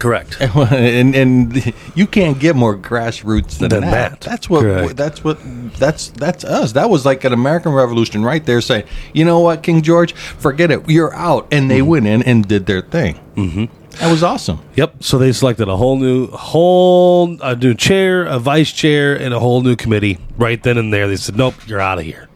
Correct. 0.00 0.36
and 0.40 1.14
and 1.14 1.72
you 1.94 2.06
can't 2.08 2.38
get 2.40 2.56
more 2.56 2.76
grassroots 2.76 3.58
than, 3.58 3.68
Than 3.68 3.82
that. 3.82 4.20
that. 4.20 4.20
That's 4.20 4.50
what 4.50 4.62
Correct. 4.62 4.96
that's 4.96 5.22
what 5.22 5.38
that's 5.78 6.08
that's 6.08 6.44
us. 6.44 6.72
That 6.72 6.90
was 6.90 7.06
like 7.06 7.22
an 7.24 7.32
American 7.32 7.72
Revolution 7.72 8.24
right 8.24 8.44
there 8.44 8.60
saying, 8.60 8.84
"You 9.12 9.24
know 9.24 9.38
what, 9.38 9.62
King 9.62 9.82
George, 9.82 10.12
forget 10.12 10.72
it. 10.72 10.88
You're 10.90 11.14
out." 11.14 11.46
And 11.52 11.70
they 11.70 11.80
went 11.80 12.06
in 12.08 12.22
and 12.24 12.46
did 12.46 12.66
their 12.66 12.80
thing. 12.82 13.20
Mm-hmm. 13.36 13.64
That 13.98 14.10
was 14.10 14.22
awesome. 14.22 14.60
Yep. 14.76 15.02
So 15.04 15.18
they 15.18 15.32
selected 15.32 15.68
a 15.68 15.76
whole 15.76 15.96
new, 15.96 16.28
whole 16.28 17.38
a 17.42 17.54
new 17.56 17.74
chair, 17.74 18.24
a 18.24 18.38
vice 18.38 18.70
chair, 18.72 19.14
and 19.14 19.32
a 19.32 19.40
whole 19.40 19.62
new 19.62 19.76
committee 19.76 20.18
right 20.36 20.62
then 20.62 20.76
and 20.78 20.92
there. 20.92 21.06
They 21.08 21.16
said, 21.16 21.36
"Nope, 21.36 21.54
you're 21.66 21.80
out 21.80 21.98
of 21.98 22.04
here. 22.04 22.28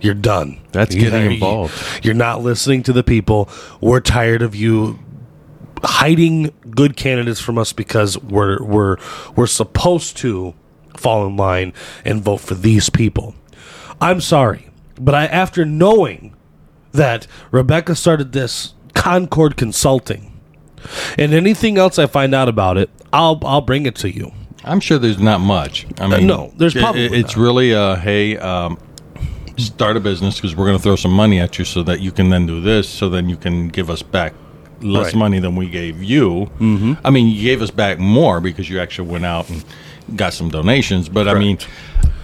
You're 0.00 0.14
done. 0.14 0.60
That's 0.72 0.94
You- 0.94 1.02
getting 1.02 1.32
involved. 1.32 1.74
You're 2.04 2.14
not 2.14 2.42
listening 2.42 2.82
to 2.84 2.92
the 2.92 3.02
people. 3.02 3.48
We're 3.80 4.00
tired 4.00 4.42
of 4.42 4.54
you 4.54 4.98
hiding 5.84 6.52
good 6.70 6.96
candidates 6.96 7.40
from 7.40 7.58
us 7.58 7.72
because 7.72 8.18
we're 8.18 8.62
we're 8.62 8.96
we're 9.34 9.46
supposed 9.46 10.16
to 10.18 10.54
fall 10.96 11.26
in 11.26 11.36
line 11.36 11.72
and 12.04 12.22
vote 12.22 12.38
for 12.38 12.54
these 12.54 12.90
people. 12.90 13.34
I'm 14.00 14.20
sorry, 14.20 14.68
but 15.00 15.14
I 15.14 15.26
after 15.26 15.64
knowing 15.64 16.34
that 16.92 17.26
Rebecca 17.50 17.94
started 17.94 18.32
this 18.32 18.74
Concord 18.94 19.56
Consulting 19.56 20.32
and 21.18 21.32
anything 21.34 21.78
else 21.78 21.98
I 21.98 22.06
find 22.06 22.34
out 22.34 22.48
about 22.48 22.76
it, 22.76 22.90
I'll 23.12 23.40
I'll 23.44 23.60
bring 23.60 23.86
it 23.86 23.94
to 23.96 24.10
you. 24.10 24.32
I'm 24.64 24.80
sure 24.80 24.98
there's 24.98 25.18
not 25.20 25.40
much. 25.40 25.86
I 26.00 26.06
mean, 26.08 26.26
no, 26.26 26.52
there's 26.56 26.74
it- 26.76 26.80
probably 26.80 27.04
it's 27.06 27.36
not. 27.36 27.42
really 27.42 27.74
uh, 27.74 27.96
hey, 27.96 28.36
um, 28.38 28.78
start 29.56 29.96
a 29.96 30.00
business 30.00 30.36
because 30.36 30.54
we're 30.54 30.66
going 30.66 30.76
to 30.76 30.82
throw 30.82 30.96
some 30.96 31.12
money 31.12 31.40
at 31.40 31.58
you 31.58 31.64
so 31.64 31.82
that 31.84 32.00
you 32.00 32.12
can 32.12 32.30
then 32.30 32.46
do 32.46 32.60
this, 32.60 32.88
so 32.88 33.08
then 33.08 33.28
you 33.28 33.36
can 33.36 33.68
give 33.68 33.90
us 33.90 34.02
back 34.02 34.34
less 34.80 35.06
Right. 35.06 35.14
money 35.16 35.40
than 35.40 35.56
we 35.56 35.68
gave 35.68 36.02
you. 36.02 36.48
Mm-hmm. 36.60 36.94
I 37.04 37.10
mean, 37.10 37.26
you 37.34 37.42
gave 37.42 37.62
us 37.62 37.70
back 37.70 37.98
more 37.98 38.40
because 38.40 38.68
you 38.70 38.78
actually 38.78 39.08
went 39.08 39.24
out 39.24 39.48
and 39.50 39.64
got 40.16 40.32
some 40.34 40.50
donations. 40.50 41.08
But 41.08 41.26
I 41.28 41.34
mean, 41.34 41.58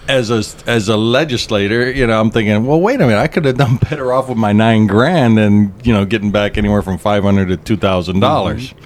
as 0.07 0.29
a 0.29 0.69
as 0.69 0.89
a 0.89 0.97
legislator, 0.97 1.91
you 1.91 2.05
know, 2.07 2.19
I'm 2.19 2.31
thinking, 2.31 2.65
well, 2.65 2.79
wait 2.79 2.95
a 2.95 3.07
minute, 3.07 3.17
I 3.17 3.27
could 3.27 3.45
have 3.45 3.57
done 3.57 3.77
better 3.89 4.13
off 4.13 4.29
with 4.29 4.37
my 4.37 4.53
nine 4.53 4.87
grand 4.87 5.39
and 5.39 5.73
you 5.85 5.93
know 5.93 6.05
getting 6.05 6.31
back 6.31 6.57
anywhere 6.57 6.81
from 6.81 6.97
five 6.97 7.23
hundred 7.23 7.47
to 7.47 7.57
two 7.57 7.77
thousand 7.77 8.19
dollars. 8.19 8.69
Mm-hmm. 8.69 8.85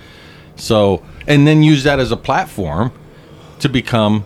So, 0.55 1.03
and 1.27 1.47
then 1.47 1.63
use 1.63 1.83
that 1.83 1.99
as 1.99 2.11
a 2.11 2.17
platform 2.17 2.91
to 3.59 3.69
become 3.69 4.23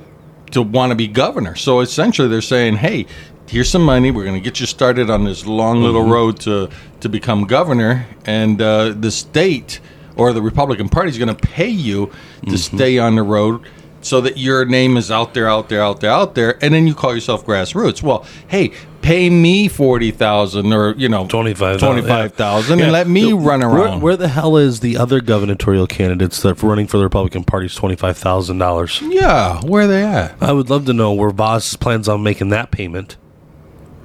to 0.51 0.61
want 0.61 0.91
to 0.91 0.95
be 0.95 1.07
governor. 1.07 1.55
So 1.55 1.79
essentially, 1.79 2.27
they're 2.27 2.41
saying, 2.41 2.77
"Hey, 2.77 3.05
here's 3.47 3.69
some 3.69 3.83
money. 3.83 4.11
We're 4.11 4.23
going 4.23 4.35
to 4.35 4.43
get 4.43 4.59
you 4.59 4.65
started 4.65 5.09
on 5.09 5.25
this 5.25 5.45
long 5.45 5.81
little 5.81 6.01
mm-hmm. 6.01 6.11
road 6.11 6.39
to 6.41 6.69
to 7.01 7.09
become 7.09 7.45
governor, 7.45 8.07
and 8.25 8.61
uh, 8.61 8.89
the 8.89 9.11
state 9.11 9.79
or 10.15 10.31
the 10.31 10.41
Republican 10.41 10.89
Party 10.89 11.09
is 11.09 11.17
going 11.17 11.35
to 11.35 11.47
pay 11.47 11.69
you 11.69 12.07
to 12.07 12.11
mm-hmm. 12.45 12.55
stay 12.55 12.99
on 12.99 13.15
the 13.15 13.23
road." 13.23 13.61
So 14.03 14.21
that 14.21 14.37
your 14.37 14.65
name 14.65 14.97
is 14.97 15.09
out 15.09 15.33
there, 15.33 15.47
out 15.49 15.69
there, 15.69 15.81
out 15.81 16.01
there, 16.01 16.11
out 16.11 16.35
there, 16.35 16.63
and 16.63 16.73
then 16.73 16.85
you 16.87 16.93
call 16.93 17.13
yourself 17.15 17.45
grassroots. 17.45 18.03
Well, 18.03 18.25
hey, 18.49 18.71
pay 19.01 19.29
me 19.29 19.67
forty 19.69 20.11
thousand 20.11 20.71
or 20.73 20.93
you 20.95 21.07
know 21.09 21.25
25,000, 21.27 21.79
twenty 21.87 22.05
five 22.07 22.33
thousand, 22.33 22.79
Yeah. 22.79 22.83
and 22.85 22.93
let 22.93 23.07
me 23.07 23.29
The- 23.31 23.33
run 23.37 23.63
around. 23.63 24.01
where 24.01 24.17
the 24.17 24.27
hell 24.27 24.57
is 24.57 24.81
the 24.81 24.97
other 24.97 25.21
gubernatorial 25.21 25.87
candidates 25.87 26.41
that 26.41 26.61
are 26.61 26.67
running 26.67 26.85
for 26.87 26.97
the 26.97 27.03
Republican 27.03 27.45
Party's 27.45 27.75
twenty 27.75 27.95
five 27.95 28.17
thousand 28.17 28.57
dollars? 28.57 29.01
yeah, 29.01 29.61
where 29.61 29.85
are 29.85 29.87
they 29.87 30.03
at? 30.03 30.35
I 30.41 30.51
would 30.51 30.69
love 30.69 30.85
to 30.87 30.93
know 30.93 31.13
where 31.13 31.29
Vos 31.31 31.75
plans 31.77 32.09
on 32.09 32.21
making 32.23 32.49
that 32.49 32.71
payment. 32.71 33.15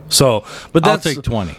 So, 0.09 0.45
but 0.73 0.87
I'll 0.87 0.93
that's 0.97 1.05
take 1.05 1.23
twenty. 1.23 1.57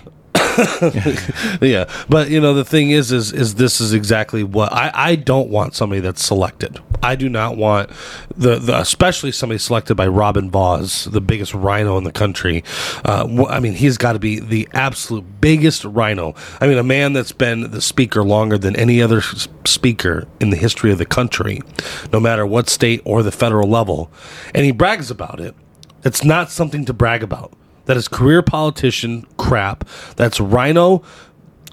yeah, 1.62 1.90
but 2.10 2.30
you 2.30 2.42
know 2.42 2.54
the 2.54 2.66
thing 2.66 2.92
is, 2.92 3.12
is 3.12 3.32
is 3.32 3.56
this 3.56 3.80
is 3.80 3.94
exactly 3.94 4.44
what 4.44 4.74
I 4.74 4.92
I 4.94 5.16
don't 5.16 5.50
want 5.50 5.76
somebody 5.76 6.02
that's 6.02 6.24
selected. 6.24 6.80
I 7.02 7.16
do 7.16 7.30
not 7.30 7.56
want 7.56 7.90
the, 8.36 8.58
the 8.58 8.78
especially 8.80 9.32
somebody 9.32 9.58
selected 9.60 9.96
by 9.96 10.08
Robin 10.08 10.52
Vos, 10.52 11.06
the 11.06 11.22
biggest 11.22 11.54
rhino 11.54 11.98
in 11.98 12.04
the 12.04 12.12
country. 12.12 12.64
Uh, 13.06 13.46
I 13.48 13.60
mean, 13.60 13.74
he's 13.74 13.98
got 13.98 14.14
to 14.14 14.20
be 14.20 14.40
the 14.40 14.68
absolute 14.74 15.24
biggest 15.40 15.86
rhino. 15.86 16.36
I 16.60 16.68
mean, 16.68 16.78
a 16.78 16.84
man 16.84 17.14
that's 17.14 17.32
been 17.32 17.72
the 17.72 17.82
speaker 17.82 18.24
longer 18.24 18.58
than 18.58 18.76
any 18.76 19.02
other 19.02 19.22
speaker 19.66 20.28
in 20.42 20.50
the 20.50 20.58
history 20.58 20.92
of 20.92 20.98
the 20.98 21.06
country, 21.06 21.62
no 22.12 22.20
matter 22.20 22.46
what 22.46 22.70
state 22.70 23.02
or 23.06 23.24
the 23.24 23.32
federal 23.32 23.70
level, 23.70 24.12
and 24.54 24.66
he 24.66 24.72
brags 24.72 25.10
about 25.10 25.40
it. 25.40 25.56
It's 26.04 26.24
not 26.24 26.50
something 26.50 26.86
to 26.86 26.94
brag 26.94 27.24
about. 27.24 27.54
That 27.90 27.98
is 27.98 28.08
career 28.08 28.44
politician 28.44 29.26
crap. 29.38 29.84
That's 30.16 30.40
rhino, 30.40 31.02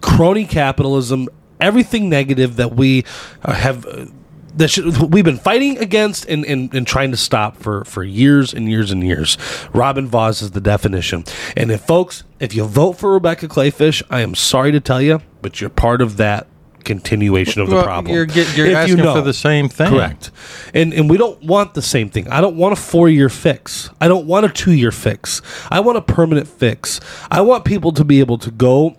crony 0.01 0.47
capitalism, 0.47 1.29
everything 1.61 2.09
negative 2.09 2.57
that 2.57 2.75
we 2.75 3.05
uh, 3.45 3.53
have. 3.53 3.85
Uh, 3.85 4.07
that 4.55 4.69
should, 4.69 5.13
we've 5.13 5.27
been 5.27 5.37
fighting 5.37 5.77
against 5.77 6.25
and, 6.25 6.47
and, 6.47 6.73
and 6.73 6.87
trying 6.87 7.11
to 7.11 7.19
stop 7.19 7.59
for, 7.59 7.85
for 7.85 8.03
years 8.03 8.55
and 8.55 8.67
years 8.67 8.91
and 8.91 9.05
years. 9.05 9.37
Robin 9.75 10.07
Vos 10.07 10.41
is 10.41 10.53
the 10.53 10.61
definition. 10.63 11.23
And 11.55 11.71
if 11.71 11.83
folks, 11.83 12.25
if 12.41 12.55
you 12.55 12.65
vote 12.65 12.95
for 12.95 13.13
Rebecca 13.13 13.47
Kleefisch, 13.47 14.03
I 14.09 14.23
am 14.23 14.35
sorry 14.35 14.73
to 14.73 14.81
tell 14.81 15.03
you, 15.03 15.21
but 15.43 15.61
you're 15.61 15.69
part 15.69 16.01
of 16.01 16.17
that 16.17 16.47
continuation 16.87 17.61
of 17.61 17.69
the 17.69 17.75
Well, 17.77 17.85
problem. 17.85 18.15
You're, 18.15 18.25
get, 18.25 18.57
you're 18.57 18.75
asking 18.75 18.99
you 18.99 19.05
know. 19.05 19.15
for 19.15 19.21
the 19.21 19.35
same 19.35 19.69
thing. 19.69 19.91
Correct. 19.91 20.31
And 20.73 20.95
and 20.95 21.11
we 21.11 21.19
don't 21.19 21.43
want 21.43 21.75
the 21.75 21.83
same 21.83 22.09
thing. 22.09 22.29
I 22.29 22.41
don't 22.41 22.57
want 22.57 22.73
a 22.73 22.77
four 22.77 23.11
year 23.11 23.29
fix. 23.29 23.91
I 24.01 24.09
don't 24.09 24.27
want 24.27 24.47
a 24.47 24.49
two 24.49 24.73
year 24.73 24.93
fix. 24.93 25.43
I 25.71 25.81
want 25.81 25.99
a 25.99 26.03
permanent 26.03 26.49
fix. 26.49 27.01
I 27.31 27.43
want 27.43 27.65
people 27.67 27.93
to 27.93 28.05
be 28.05 28.21
able 28.21 28.39
to 28.39 28.51
go 28.51 28.97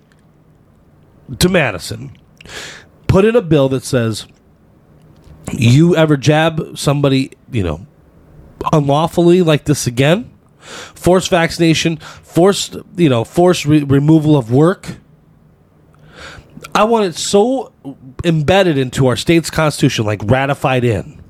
to 1.39 1.50
Madison, 1.50 2.15
put 3.08 3.26
in 3.26 3.36
a 3.36 3.41
bill 3.41 3.69
that 3.69 3.84
says 3.84 4.28
you 5.54 5.95
ever 5.95 6.17
jab 6.17 6.78
somebody, 6.78 7.32
you 7.52 7.63
know, 7.63 7.86
unlawfully 8.73 9.41
like 9.41 9.65
this 9.65 9.88
again, 9.88 10.32
forced 10.60 11.30
vaccination, 11.30 11.97
forced, 11.97 12.76
you 12.95 13.10
know, 13.10 13.23
forced 13.23 13.65
re- 13.65 13.84
removal 13.84 14.38
of 14.38 14.52
work. 14.52 14.97
I 16.77 16.83
want 16.83 17.05
it 17.05 17.15
so 17.15 17.73
embedded 18.23 18.77
into 18.77 19.07
our 19.07 19.15
state's 19.15 19.49
constitution, 19.49 20.05
like 20.05 20.21
ratified 20.23 20.83
in, 20.83 21.23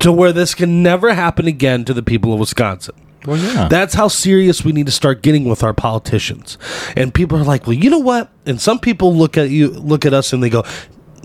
to 0.00 0.10
where 0.10 0.32
this 0.32 0.52
can 0.52 0.82
never 0.82 1.14
happen 1.14 1.46
again 1.46 1.84
to 1.84 1.94
the 1.94 2.02
people 2.02 2.32
of 2.32 2.40
Wisconsin. 2.40 2.96
Well, 3.24 3.36
yeah. 3.36 3.68
That's 3.68 3.94
how 3.94 4.08
serious 4.08 4.64
we 4.64 4.72
need 4.72 4.86
to 4.86 4.92
start 4.92 5.22
getting 5.22 5.44
with 5.44 5.62
our 5.62 5.72
politicians. 5.72 6.58
And 6.96 7.14
people 7.14 7.38
are 7.38 7.44
like, 7.44 7.68
"Well, 7.68 7.74
you 7.74 7.88
know 7.88 8.00
what?" 8.00 8.32
And 8.46 8.60
some 8.60 8.80
people 8.80 9.14
look 9.14 9.38
at 9.38 9.50
you, 9.50 9.68
look 9.68 10.04
at 10.04 10.12
us, 10.12 10.32
and 10.32 10.42
they 10.42 10.50
go, 10.50 10.64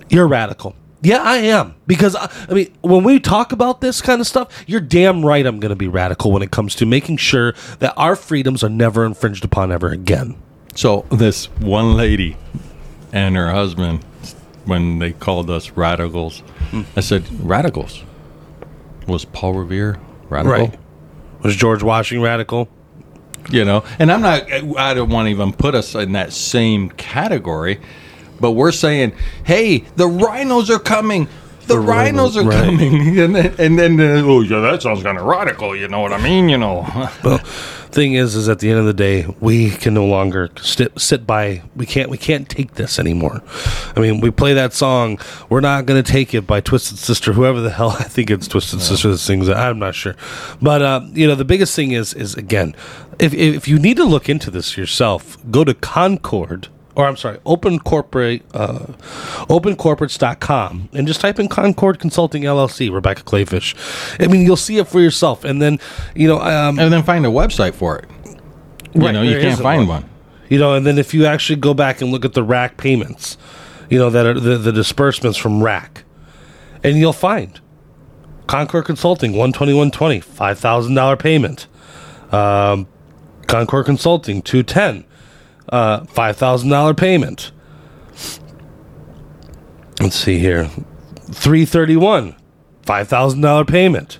"You're 0.09 0.27
radical." 0.27 0.75
Yeah, 1.01 1.23
I 1.23 1.37
am 1.37 1.73
because 1.87 2.15
I, 2.15 2.31
I 2.49 2.53
mean, 2.53 2.71
when 2.81 3.03
we 3.03 3.19
talk 3.19 3.51
about 3.51 3.81
this 3.81 3.99
kind 3.99 4.21
of 4.21 4.27
stuff, 4.27 4.63
you're 4.67 4.79
damn 4.79 5.25
right. 5.25 5.43
I'm 5.43 5.59
going 5.59 5.71
to 5.71 5.75
be 5.75 5.87
radical 5.87 6.31
when 6.31 6.43
it 6.43 6.51
comes 6.51 6.75
to 6.75 6.85
making 6.85 7.17
sure 7.17 7.55
that 7.79 7.95
our 7.97 8.15
freedoms 8.15 8.63
are 8.63 8.69
never 8.69 9.05
infringed 9.05 9.43
upon 9.43 9.71
ever 9.71 9.89
again. 9.89 10.35
So 10.75 11.07
this 11.09 11.45
one 11.59 11.97
lady 11.97 12.37
and 13.13 13.35
her 13.35 13.51
husband, 13.51 14.03
when 14.65 14.99
they 14.99 15.11
called 15.11 15.49
us 15.49 15.71
radicals, 15.71 16.39
Hmm. 16.71 16.81
I 16.95 17.01
said, 17.01 17.23
"Radicals." 17.43 18.03
Was 19.07 19.25
Paul 19.25 19.53
Revere 19.53 19.99
radical? 20.29 20.71
Was 21.43 21.55
George 21.55 21.83
Washington 21.83 22.23
radical? 22.23 22.69
You 23.49 23.65
know, 23.65 23.83
and 23.99 24.11
I'm 24.11 24.21
not. 24.21 24.43
I 24.77 24.93
don't 24.93 25.09
want 25.09 25.25
to 25.25 25.31
even 25.31 25.51
put 25.51 25.73
us 25.75 25.95
in 25.95 26.11
that 26.13 26.31
same 26.31 26.89
category, 26.91 27.79
but 28.39 28.51
we're 28.51 28.71
saying, 28.71 29.13
"Hey, 29.43 29.83
the 29.95 30.07
rhinos 30.07 30.69
are 30.69 30.79
coming." 30.79 31.27
The, 31.73 31.81
The 31.81 31.87
rhinos 31.87 32.37
are 32.37 32.43
right. 32.43 32.65
coming, 32.65 33.19
and 33.19 33.35
then, 33.35 33.55
and 33.57 33.79
then 33.79 33.99
uh, 33.99 34.21
oh 34.25 34.41
yeah, 34.41 34.59
that 34.59 34.81
sounds 34.81 35.03
kind 35.03 35.17
of 35.17 35.25
radical. 35.25 35.75
You 35.75 35.87
know 35.87 36.01
what 36.01 36.13
I 36.13 36.21
mean? 36.21 36.49
You 36.49 36.57
know, 36.57 36.81
Well, 37.23 37.37
thing 37.91 38.13
is, 38.13 38.35
is 38.35 38.47
at 38.49 38.59
the 38.59 38.69
end 38.69 38.79
of 38.79 38.85
the 38.85 38.93
day, 38.93 39.25
we 39.39 39.71
can 39.71 39.93
no 39.93 40.05
longer 40.05 40.49
sit, 40.61 40.99
sit 40.99 41.27
by. 41.27 41.61
We 41.75 41.85
can't. 41.85 42.09
We 42.09 42.17
can't 42.17 42.47
take 42.49 42.75
this 42.75 42.99
anymore. 42.99 43.41
I 43.95 43.99
mean, 43.99 44.21
we 44.21 44.31
play 44.31 44.53
that 44.53 44.73
song. 44.73 45.19
We're 45.49 45.61
not 45.61 45.85
going 45.85 46.01
to 46.01 46.11
take 46.11 46.33
it 46.33 46.47
by 46.47 46.61
Twisted 46.61 46.97
Sister, 46.97 47.33
whoever 47.33 47.59
the 47.59 47.69
hell 47.71 47.89
I 47.99 48.03
think 48.03 48.29
it's 48.31 48.47
Twisted 48.47 48.81
Sister 48.81 49.09
that 49.11 49.17
sings 49.17 49.47
it. 49.47 49.57
I'm 49.57 49.79
not 49.79 49.95
sure, 49.95 50.15
but 50.61 50.81
uh, 50.81 51.01
you 51.11 51.27
know, 51.27 51.35
the 51.35 51.45
biggest 51.45 51.75
thing 51.75 51.91
is, 51.91 52.13
is 52.13 52.35
again, 52.35 52.75
if 53.19 53.33
if 53.33 53.67
you 53.67 53.77
need 53.77 53.97
to 53.97 54.05
look 54.05 54.29
into 54.29 54.49
this 54.49 54.77
yourself, 54.77 55.37
go 55.51 55.63
to 55.63 55.73
Concord. 55.73 56.69
Or 56.95 57.05
I'm 57.07 57.15
sorry, 57.15 57.39
Open 57.45 57.79
Corporate, 57.79 58.43
uh, 58.53 58.79
OpenCorporates.com, 59.47 60.89
and 60.93 61.07
just 61.07 61.21
type 61.21 61.39
in 61.39 61.47
Concord 61.47 61.99
Consulting 61.99 62.43
LLC, 62.43 62.91
Rebecca 62.91 63.23
Kleefisch. 63.23 63.75
I 64.23 64.27
mean, 64.27 64.41
you'll 64.45 64.57
see 64.57 64.77
it 64.77 64.87
for 64.87 64.99
yourself, 64.99 65.43
and 65.43 65.61
then, 65.61 65.79
you 66.15 66.27
know, 66.27 66.39
um, 66.41 66.79
and 66.79 66.91
then 66.91 67.03
find 67.03 67.25
a 67.25 67.29
website 67.29 67.73
for 67.73 67.97
it. 67.99 68.05
You 68.93 69.01
Right, 69.05 69.11
know, 69.13 69.21
you 69.21 69.39
can't 69.39 69.59
find 69.61 69.87
one. 69.87 70.01
one. 70.03 70.09
You 70.49 70.59
know, 70.59 70.73
and 70.73 70.85
then 70.85 70.97
if 70.97 71.13
you 71.13 71.25
actually 71.25 71.55
go 71.57 71.73
back 71.73 72.01
and 72.01 72.11
look 72.11 72.25
at 72.25 72.33
the 72.33 72.43
rack 72.43 72.75
payments, 72.75 73.37
you 73.89 73.97
know, 73.97 74.09
that 74.09 74.25
are 74.25 74.37
the, 74.39 74.57
the 74.57 74.73
disbursements 74.73 75.37
from 75.37 75.63
rack, 75.63 76.03
and 76.83 76.97
you'll 76.97 77.13
find 77.13 77.59
Concord 78.47 78.83
Consulting, 78.85 79.31
12120, 79.31 80.19
$5,000 80.19 81.19
payment. 81.19 81.67
Um, 82.33 82.87
Concord 83.47 83.85
Consulting, 83.85 84.41
210, 84.41 85.05
uh, 85.71 86.01
$5,000 86.01 86.97
payment. 86.97 87.51
Let's 89.99 90.15
see 90.15 90.39
here. 90.39 90.65
331, 91.31 92.35
$5,000 92.83 93.67
payment. 93.67 94.19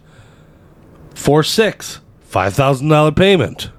46, 1.16 2.02
$5,000 2.30 3.16
payment 3.16 3.72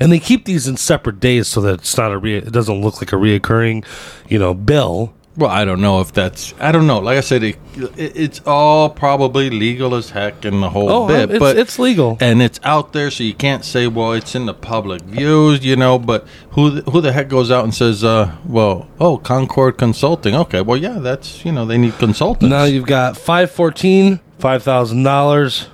and 0.00 0.12
they 0.12 0.20
keep 0.20 0.44
these 0.44 0.68
in 0.68 0.76
separate 0.76 1.18
days 1.18 1.48
so 1.48 1.60
that 1.62 1.80
it's 1.80 1.96
not 1.96 2.12
a 2.12 2.18
re- 2.18 2.36
it 2.36 2.52
doesn't 2.52 2.80
look 2.80 3.00
like 3.00 3.12
a 3.12 3.16
reoccurring 3.16 3.84
you 4.28 4.38
know 4.38 4.54
bill 4.54 5.12
Well, 5.38 5.50
I 5.50 5.64
don't 5.64 5.80
know 5.80 6.00
if 6.00 6.12
that's. 6.12 6.52
I 6.58 6.72
don't 6.72 6.88
know. 6.88 6.98
Like 6.98 7.16
I 7.16 7.20
said, 7.20 7.44
it, 7.44 7.56
it, 7.76 8.16
it's 8.16 8.40
all 8.44 8.90
probably 8.90 9.50
legal 9.50 9.94
as 9.94 10.10
heck 10.10 10.44
in 10.44 10.60
the 10.60 10.68
whole 10.68 10.90
oh 10.90 11.06
bit, 11.06 11.30
it's, 11.30 11.38
but 11.38 11.56
it's 11.56 11.78
legal 11.78 12.18
and 12.20 12.42
it's 12.42 12.58
out 12.64 12.92
there, 12.92 13.08
so 13.08 13.22
you 13.22 13.34
can't 13.34 13.64
say, 13.64 13.86
"Well, 13.86 14.14
it's 14.14 14.34
in 14.34 14.46
the 14.46 14.54
public 14.54 15.02
views," 15.02 15.64
you 15.64 15.76
know. 15.76 15.96
But 15.96 16.26
who 16.50 16.70
the- 16.70 16.90
who 16.90 17.00
the 17.00 17.12
heck 17.12 17.28
goes 17.28 17.52
out 17.52 17.62
and 17.62 17.72
says, 17.72 18.02
uh, 18.02 18.36
"Well, 18.44 18.88
oh, 18.98 19.16
Concord 19.18 19.78
Consulting." 19.78 20.34
Okay, 20.34 20.60
well, 20.60 20.76
yeah, 20.76 20.98
that's 20.98 21.44
you 21.44 21.52
know 21.52 21.64
they 21.64 21.78
need 21.78 21.96
consultants. 21.98 22.50
now 22.50 22.64
you've 22.64 22.86
got 22.86 23.16
514 23.16 24.18
$5000 24.40 25.66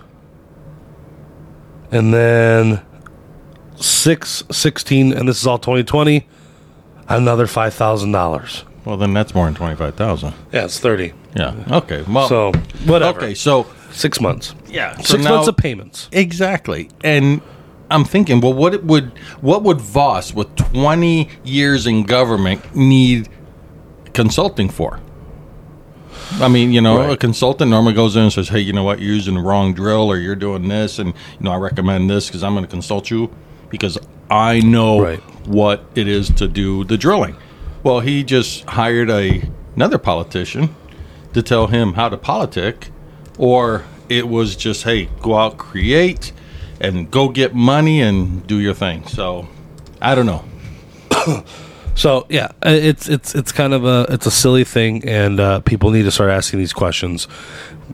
and 1.90 2.12
then 2.14 2.80
616 3.76 5.12
and 5.12 5.28
this 5.28 5.40
is 5.40 5.46
all 5.46 5.58
2020 5.58 6.26
another 7.08 7.46
$5000 7.46 8.64
well, 8.84 8.96
then 8.96 9.12
that's 9.14 9.34
more 9.34 9.44
than 9.46 9.54
twenty 9.54 9.76
five 9.76 9.94
thousand. 9.94 10.34
yeah 10.52 10.64
it's 10.64 10.78
30 10.78 11.12
Yeah. 11.36 11.54
Okay. 11.70 12.02
Well. 12.02 12.28
so 12.28 12.52
whatever 12.86 13.18
okay. 13.20 13.34
So 13.34 13.66
six 13.92 14.20
months 14.20 14.54
yeah. 14.68 14.96
So 14.98 15.02
six 15.14 15.24
now- 15.24 15.30
months 15.36 15.48
of 15.48 15.56
payments 15.56 16.08
Exactly. 16.12 16.90
And 17.02 17.40
I'm 17.90 18.04
thinking, 18.04 18.40
well, 18.40 18.54
what 18.54 18.72
it 18.74 18.84
would 18.84 19.12
what 19.40 19.62
would 19.62 19.80
Vos 19.80 20.32
with 20.34 20.54
20 20.56 21.28
years 21.44 21.86
in 21.86 22.02
government 22.04 22.74
need 22.74 23.28
consulting 24.14 24.68
for? 24.70 25.00
I 26.40 26.48
mean, 26.48 26.72
you 26.72 26.80
know, 26.80 27.10
a 27.10 27.16
consultant 27.16 27.70
normally 27.70 27.92
goes 27.92 28.16
in 28.16 28.22
and 28.22 28.32
says, 28.32 28.48
"Hey, 28.48 28.60
you 28.60 28.72
know 28.72 28.82
what? 28.82 29.00
You're 29.00 29.12
using 29.14 29.34
the 29.34 29.40
wrong 29.42 29.74
drill, 29.74 30.10
or 30.10 30.16
you're 30.16 30.34
doing 30.34 30.66
this, 30.68 30.98
and 30.98 31.08
you 31.08 31.40
know, 31.40 31.52
I 31.52 31.56
recommend 31.56 32.08
this 32.08 32.26
because 32.26 32.42
I'm 32.42 32.54
going 32.54 32.64
to 32.64 32.70
consult 32.70 33.10
you 33.10 33.30
because 33.68 33.98
I 34.30 34.60
know 34.60 35.00
Right. 35.00 35.20
what 35.46 35.84
it 35.94 36.08
is 36.08 36.30
to 36.30 36.48
do 36.48 36.84
the 36.84 36.96
drilling." 36.96 37.36
Well, 37.84 38.00
he 38.00 38.24
just 38.24 38.64
hired 38.64 39.10
a 39.10 39.46
another 39.76 39.98
politician 39.98 40.74
to 41.34 41.42
tell 41.42 41.66
him 41.66 41.92
how 41.92 42.08
to 42.08 42.16
politic, 42.16 42.88
or 43.36 43.84
it 44.08 44.26
was 44.26 44.56
just, 44.56 44.84
"Hey, 44.84 45.10
go 45.20 45.36
out, 45.36 45.58
create, 45.58 46.32
and 46.80 47.10
go 47.10 47.28
get 47.28 47.54
money 47.54 48.00
and 48.00 48.46
do 48.46 48.58
your 48.58 48.72
thing." 48.72 49.06
So, 49.06 49.48
I 50.00 50.14
don't 50.14 50.26
know. 50.26 50.44
So 51.96 52.26
yeah, 52.28 52.48
it's 52.62 53.08
it's 53.08 53.36
it's 53.36 53.52
kind 53.52 53.72
of 53.72 53.84
a 53.84 54.06
it's 54.08 54.26
a 54.26 54.30
silly 54.30 54.64
thing, 54.64 55.08
and 55.08 55.38
uh, 55.38 55.60
people 55.60 55.92
need 55.92 56.02
to 56.02 56.10
start 56.10 56.28
asking 56.28 56.58
these 56.58 56.72
questions. 56.72 57.28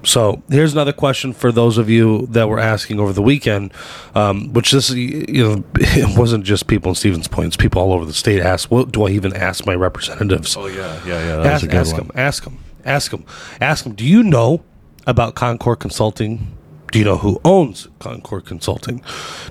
So 0.05 0.43
here's 0.49 0.73
another 0.73 0.93
question 0.93 1.33
for 1.33 1.53
those 1.53 1.79
of 1.79 1.91
you 1.91 2.27
that 2.29 2.49
were 2.49 2.59
asking 2.59 3.01
over 3.01 3.13
the 3.13 3.23
weekend, 3.23 3.73
um, 4.15 4.53
which 4.53 4.73
this 4.73 4.91
you 4.91 5.43
know 5.43 5.65
it 5.75 6.19
wasn't 6.19 6.45
just 6.45 6.67
people 6.67 6.91
in 6.91 6.95
Stevens 6.95 7.29
Point; 7.29 7.49
it's 7.49 7.57
people 7.57 7.83
all 7.83 7.93
over 7.93 8.05
the 8.05 8.15
state 8.15 8.41
asked, 8.41 8.71
"What 8.71 8.93
do 8.93 9.05
I 9.07 9.11
even 9.11 9.35
ask 9.35 9.67
my 9.67 9.75
representatives?" 9.75 10.57
Oh 10.57 10.67
yeah, 10.67 11.01
yeah, 11.07 11.43
yeah. 11.43 11.51
ask, 11.51 11.67
ask 11.73 11.97
them, 11.97 12.11
ask 12.15 12.45
them, 12.45 12.59
ask 12.85 13.11
them, 13.11 13.25
ask 13.61 13.85
them. 13.85 13.95
Do 13.95 14.05
you 14.05 14.23
know 14.23 14.63
about 15.07 15.35
Concord 15.35 15.81
Consulting? 15.81 16.57
Do 16.93 16.99
you 16.99 17.05
know 17.05 17.19
who 17.19 17.41
owns 17.45 17.89
Concord 17.99 18.47
Consulting? 18.47 19.03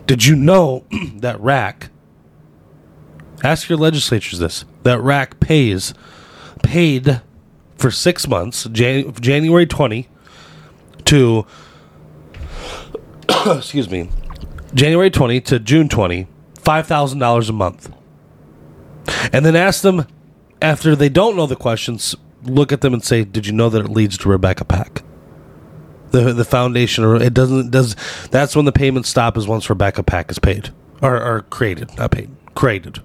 Did 0.05 0.25
you 0.25 0.35
know 0.35 0.85
that 1.15 1.39
RAC 1.39 1.89
Ask 3.43 3.69
your 3.69 3.77
legislatures 3.77 4.39
this. 4.39 4.65
That 4.83 4.99
RAC 4.99 5.39
pays 5.39 5.93
paid 6.63 7.21
for 7.77 7.91
six 7.91 8.27
months, 8.27 8.65
Jan- 8.65 9.13
January 9.13 9.65
20 9.65 10.07
to 11.09 11.45
excuse 13.57 13.89
me, 13.89 14.09
January 14.73 15.09
20 15.09 15.41
to 15.41 15.59
June 15.59 15.87
20, 15.89 16.27
$5,000 16.55 17.49
a 17.49 17.53
month. 17.53 17.93
And 19.33 19.45
then 19.45 19.55
ask 19.55 19.81
them 19.81 20.05
after 20.61 20.95
they 20.95 21.09
don't 21.09 21.35
know 21.35 21.45
the 21.45 21.55
questions, 21.55 22.15
look 22.43 22.71
at 22.71 22.81
them 22.81 22.93
and 22.93 23.03
say, 23.03 23.23
"Did 23.23 23.47
you 23.47 23.53
know 23.53 23.69
that 23.69 23.85
it 23.85 23.89
leads 23.89 24.17
to 24.19 24.29
Rebecca 24.29 24.65
Pack?" 24.65 25.03
The 26.11 26.33
the 26.33 26.45
foundation 26.45 27.03
or 27.03 27.15
it 27.15 27.33
doesn't 27.33 27.71
does 27.71 27.95
that's 28.31 28.55
when 28.55 28.65
the 28.65 28.71
payments 28.71 29.09
stop 29.09 29.37
is 29.37 29.47
once 29.47 29.69
Rebecca 29.69 30.03
Pack 30.03 30.29
is 30.31 30.37
paid 30.39 30.69
or, 31.01 31.15
or 31.21 31.41
created, 31.49 31.95
not 31.97 32.11
paid, 32.11 32.29
created. 32.55 32.99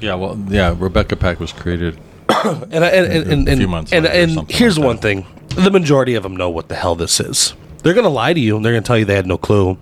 Yeah, 0.00 0.14
well, 0.14 0.38
yeah, 0.48 0.74
Rebecca 0.76 1.16
Pack 1.16 1.38
was 1.40 1.52
created. 1.52 1.98
And 2.44 2.84
I- 2.84 2.88
and 2.88 3.06
and 3.30 3.48
and, 3.48 3.48
A 3.48 3.56
few 3.56 3.68
months 3.68 3.92
and, 3.92 4.06
or 4.06 4.08
and 4.10 4.50
here's 4.50 4.78
like 4.78 4.86
one 4.86 4.98
thing: 4.98 5.26
the 5.56 5.70
majority 5.70 6.14
of 6.14 6.22
them 6.22 6.36
know 6.36 6.48
what 6.50 6.68
the 6.68 6.74
hell 6.74 6.94
this 6.94 7.18
is. 7.20 7.54
They're 7.82 7.94
going 7.94 8.04
to 8.04 8.10
lie 8.10 8.32
to 8.32 8.40
you, 8.40 8.56
and 8.56 8.64
they're 8.64 8.72
going 8.72 8.82
to 8.82 8.86
tell 8.86 8.98
you 8.98 9.04
they 9.04 9.14
had 9.16 9.26
no 9.26 9.38
clue. 9.38 9.78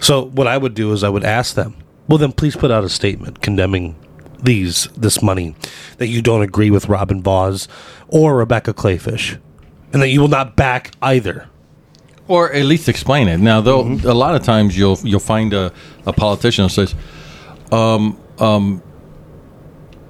So 0.00 0.26
what 0.26 0.46
I 0.46 0.56
would 0.58 0.74
do 0.74 0.92
is 0.92 1.02
I 1.04 1.08
would 1.08 1.24
ask 1.24 1.54
them, 1.54 1.76
well, 2.08 2.18
then 2.18 2.32
please 2.32 2.54
put 2.56 2.70
out 2.70 2.84
a 2.84 2.88
statement 2.88 3.40
condemning 3.40 3.96
these 4.42 4.88
this 4.96 5.22
money 5.22 5.54
that 5.96 6.08
you 6.08 6.20
don't 6.20 6.42
agree 6.42 6.70
with 6.70 6.88
Robin 6.88 7.22
Vos 7.22 7.66
or 8.08 8.36
Rebecca 8.36 8.74
Kleefisch, 8.74 9.38
and 9.92 10.02
that 10.02 10.08
you 10.08 10.20
will 10.20 10.28
not 10.28 10.54
back 10.56 10.90
either. 11.00 11.48
or 12.28 12.52
at 12.52 12.64
least 12.66 12.88
explain 12.88 13.28
it. 13.28 13.38
Now, 13.38 13.60
though, 13.62 13.84
Mm-hmm. 13.84 14.06
a 14.08 14.14
lot 14.14 14.34
of 14.34 14.42
times 14.42 14.76
you'll 14.76 14.98
you'll 15.02 15.20
find 15.20 15.52
a, 15.54 15.72
a 16.06 16.12
politician 16.12 16.64
who 16.64 16.68
says, 16.68 16.94
um, 17.72 18.18
um, 18.38 18.82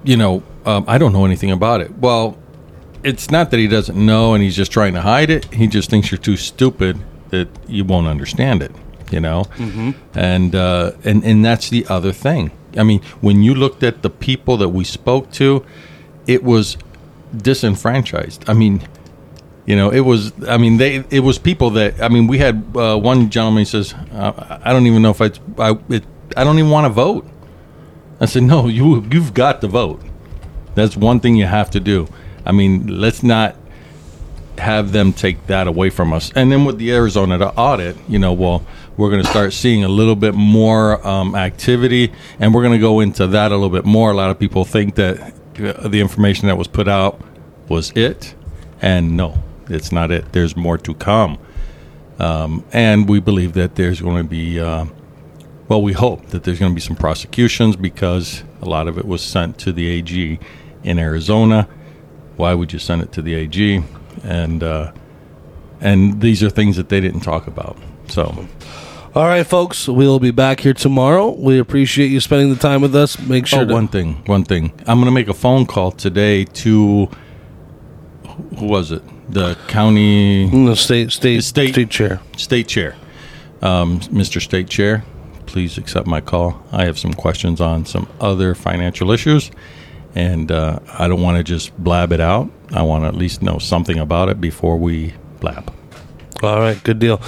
you 0.04 0.16
know, 0.16 0.42
um, 0.64 0.84
I 0.88 0.98
don't 0.98 1.12
know 1.12 1.24
anything 1.24 1.50
about 1.50 1.80
it. 1.80 1.96
Well, 1.98 2.36
it's 3.04 3.30
not 3.30 3.50
that 3.50 3.58
he 3.58 3.68
doesn't 3.68 3.96
know 3.96 4.34
and 4.34 4.42
he's 4.42 4.56
just 4.56 4.72
trying 4.72 4.94
to 4.94 5.02
hide 5.02 5.30
it. 5.30 5.44
He 5.52 5.66
just 5.66 5.90
thinks 5.90 6.10
you're 6.10 6.18
too 6.18 6.36
stupid 6.36 6.98
that 7.30 7.48
you 7.68 7.84
won't 7.84 8.06
understand 8.06 8.62
it. 8.62 8.72
You 9.10 9.20
know, 9.20 9.44
mm-hmm. 9.56 9.90
and 10.18 10.54
uh, 10.54 10.92
and 11.04 11.22
and 11.24 11.44
that's 11.44 11.68
the 11.68 11.86
other 11.88 12.10
thing. 12.10 12.50
I 12.76 12.82
mean, 12.82 13.00
when 13.20 13.42
you 13.42 13.54
looked 13.54 13.82
at 13.82 14.02
the 14.02 14.10
people 14.10 14.56
that 14.56 14.70
we 14.70 14.82
spoke 14.82 15.30
to, 15.32 15.64
it 16.26 16.42
was 16.42 16.78
disenfranchised. 17.36 18.48
I 18.48 18.54
mean, 18.54 18.82
you 19.66 19.76
know, 19.76 19.90
it 19.90 20.00
was. 20.00 20.32
I 20.48 20.56
mean, 20.56 20.78
they. 20.78 21.04
It 21.10 21.20
was 21.20 21.38
people 21.38 21.70
that. 21.70 22.02
I 22.02 22.08
mean, 22.08 22.26
we 22.26 22.38
had 22.38 22.64
uh, 22.74 22.98
one 22.98 23.30
gentleman. 23.30 23.60
He 23.60 23.66
says, 23.66 23.94
uh, 24.12 24.58
"I 24.64 24.72
don't 24.72 24.86
even 24.86 25.02
know 25.02 25.10
if 25.10 25.20
I. 25.20 25.30
I, 25.58 25.78
it, 25.90 26.04
I 26.36 26.42
don't 26.42 26.58
even 26.58 26.70
want 26.70 26.86
to 26.86 26.92
vote." 26.92 27.26
I 28.20 28.26
said, 28.26 28.42
"No, 28.42 28.66
you. 28.66 29.06
You've 29.10 29.34
got 29.34 29.60
to 29.60 29.68
vote. 29.68 30.02
That's 30.74 30.96
one 30.96 31.20
thing 31.20 31.36
you 31.36 31.46
have 31.46 31.70
to 31.70 31.80
do. 31.80 32.08
I 32.44 32.52
mean, 32.52 33.00
let's 33.00 33.22
not 33.22 33.56
have 34.58 34.92
them 34.92 35.12
take 35.12 35.46
that 35.46 35.66
away 35.66 35.90
from 35.90 36.12
us. 36.12 36.32
And 36.34 36.50
then 36.50 36.64
with 36.64 36.78
the 36.78 36.92
Arizona 36.92 37.38
audit, 37.56 37.96
you 38.08 38.18
know, 38.18 38.32
well, 38.32 38.64
we're 38.96 39.10
going 39.10 39.22
to 39.22 39.28
start 39.28 39.52
seeing 39.52 39.84
a 39.84 39.88
little 39.88 40.16
bit 40.16 40.34
more 40.34 41.04
um, 41.06 41.34
activity, 41.34 42.12
and 42.38 42.54
we're 42.54 42.62
going 42.62 42.74
to 42.74 42.78
go 42.78 43.00
into 43.00 43.26
that 43.28 43.50
a 43.50 43.54
little 43.54 43.70
bit 43.70 43.84
more. 43.84 44.10
A 44.10 44.14
lot 44.14 44.30
of 44.30 44.38
people 44.38 44.64
think 44.64 44.94
that 44.94 45.34
uh, 45.58 45.88
the 45.88 46.00
information 46.00 46.48
that 46.48 46.56
was 46.56 46.68
put 46.68 46.88
out 46.88 47.20
was 47.68 47.90
it, 47.92 48.34
and 48.80 49.16
no, 49.16 49.42
it's 49.68 49.90
not 49.90 50.10
it. 50.10 50.32
There's 50.32 50.56
more 50.56 50.78
to 50.78 50.94
come, 50.94 51.38
um, 52.18 52.64
and 52.72 53.08
we 53.08 53.20
believe 53.20 53.54
that 53.54 53.74
there's 53.74 54.00
going 54.00 54.22
to 54.22 54.28
be. 54.28 54.60
Uh, 54.60 54.86
well, 55.66 55.80
we 55.80 55.94
hope 55.94 56.26
that 56.26 56.44
there's 56.44 56.58
going 56.58 56.72
to 56.72 56.74
be 56.74 56.80
some 56.80 56.94
prosecutions 56.94 57.74
because 57.74 58.44
a 58.60 58.66
lot 58.66 58.86
of 58.86 58.98
it 58.98 59.06
was 59.06 59.22
sent 59.22 59.58
to 59.60 59.72
the 59.72 59.88
AG 59.88 60.38
in 60.82 60.98
Arizona. 60.98 61.66
Why 62.36 62.54
would 62.54 62.72
you 62.72 62.78
send 62.78 63.02
it 63.02 63.12
to 63.12 63.22
the 63.22 63.34
AG? 63.34 63.82
And 64.22 64.62
uh, 64.62 64.92
and 65.80 66.20
these 66.20 66.42
are 66.42 66.50
things 66.50 66.76
that 66.76 66.88
they 66.88 67.00
didn't 67.00 67.20
talk 67.20 67.46
about. 67.46 67.76
So 68.08 68.46
All 69.14 69.24
right, 69.26 69.46
folks, 69.46 69.88
we'll 69.88 70.18
be 70.18 70.30
back 70.30 70.60
here 70.60 70.74
tomorrow. 70.74 71.30
We 71.30 71.58
appreciate 71.58 72.08
you 72.08 72.20
spending 72.20 72.50
the 72.50 72.56
time 72.60 72.80
with 72.82 72.94
us. 72.96 73.18
Make 73.18 73.46
sure 73.46 73.62
oh, 73.62 73.72
one 73.72 73.88
thing, 73.88 74.22
one 74.26 74.44
thing. 74.44 74.72
I'm 74.86 74.98
going 74.98 75.06
to 75.06 75.10
make 75.12 75.28
a 75.28 75.34
phone 75.34 75.66
call 75.66 75.92
today 75.92 76.44
to 76.44 77.08
who 78.58 78.66
was 78.66 78.90
it? 78.92 79.02
The 79.32 79.56
county 79.68 80.48
the 80.50 80.74
state 80.76 81.10
state 81.12 81.42
State- 81.44 81.72
state 81.72 81.88
chair. 81.90 82.20
state 82.36 82.68
chair, 82.68 82.94
um, 83.62 84.00
Mr. 84.00 84.40
State 84.42 84.68
Chair. 84.68 85.02
Please 85.46 85.78
accept 85.78 86.06
my 86.06 86.20
call. 86.20 86.62
I 86.72 86.84
have 86.84 86.98
some 86.98 87.14
questions 87.14 87.60
on 87.60 87.86
some 87.86 88.06
other 88.20 88.54
financial 88.54 89.10
issues, 89.12 89.50
and 90.14 90.50
uh, 90.50 90.78
I 90.98 91.08
don't 91.08 91.22
want 91.22 91.38
to 91.38 91.44
just 91.44 91.76
blab 91.76 92.12
it 92.12 92.20
out. 92.20 92.50
I 92.72 92.82
want 92.82 93.04
to 93.04 93.08
at 93.08 93.14
least 93.14 93.42
know 93.42 93.58
something 93.58 93.98
about 93.98 94.28
it 94.28 94.40
before 94.40 94.76
we 94.76 95.14
blab. 95.40 95.72
All 96.42 96.58
right, 96.58 96.82
good 96.82 96.98
deal. 96.98 97.20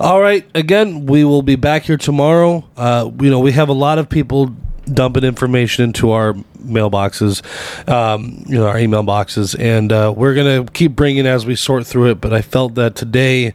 All 0.00 0.20
right, 0.20 0.48
again, 0.54 1.06
we 1.06 1.24
will 1.24 1.42
be 1.42 1.56
back 1.56 1.82
here 1.82 1.96
tomorrow. 1.96 2.64
Uh, 2.76 3.10
you 3.20 3.30
know, 3.30 3.40
we 3.40 3.52
have 3.52 3.68
a 3.68 3.74
lot 3.74 3.98
of 3.98 4.08
people 4.08 4.54
dumping 4.86 5.24
information 5.24 5.84
into 5.84 6.10
our 6.10 6.34
mailboxes, 6.62 7.42
um, 7.88 8.44
you 8.46 8.56
know, 8.56 8.66
our 8.66 8.78
email 8.78 9.02
boxes, 9.02 9.54
and 9.54 9.92
uh, 9.92 10.12
we're 10.16 10.34
gonna 10.34 10.64
keep 10.72 10.96
bringing 10.96 11.26
as 11.26 11.46
we 11.46 11.56
sort 11.56 11.86
through 11.86 12.10
it. 12.10 12.20
But 12.20 12.32
I 12.32 12.42
felt 12.42 12.74
that 12.76 12.94
today, 12.94 13.52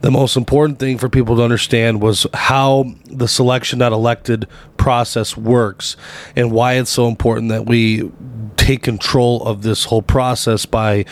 the 0.00 0.10
most 0.10 0.36
important 0.36 0.78
thing 0.78 0.98
for 0.98 1.08
people 1.08 1.36
to 1.36 1.42
understand 1.42 2.00
was 2.00 2.26
how 2.34 2.92
the 3.06 3.28
selection 3.28 3.78
not 3.78 3.92
elected 3.92 4.46
process 4.76 5.36
works, 5.36 5.96
and 6.36 6.50
why 6.52 6.74
it's 6.74 6.90
so 6.90 7.08
important 7.08 7.48
that 7.50 7.66
we 7.66 8.10
take 8.56 8.82
control 8.82 9.42
of 9.42 9.62
this 9.62 9.84
whole 9.84 10.02
process 10.02 10.64
by, 10.64 11.04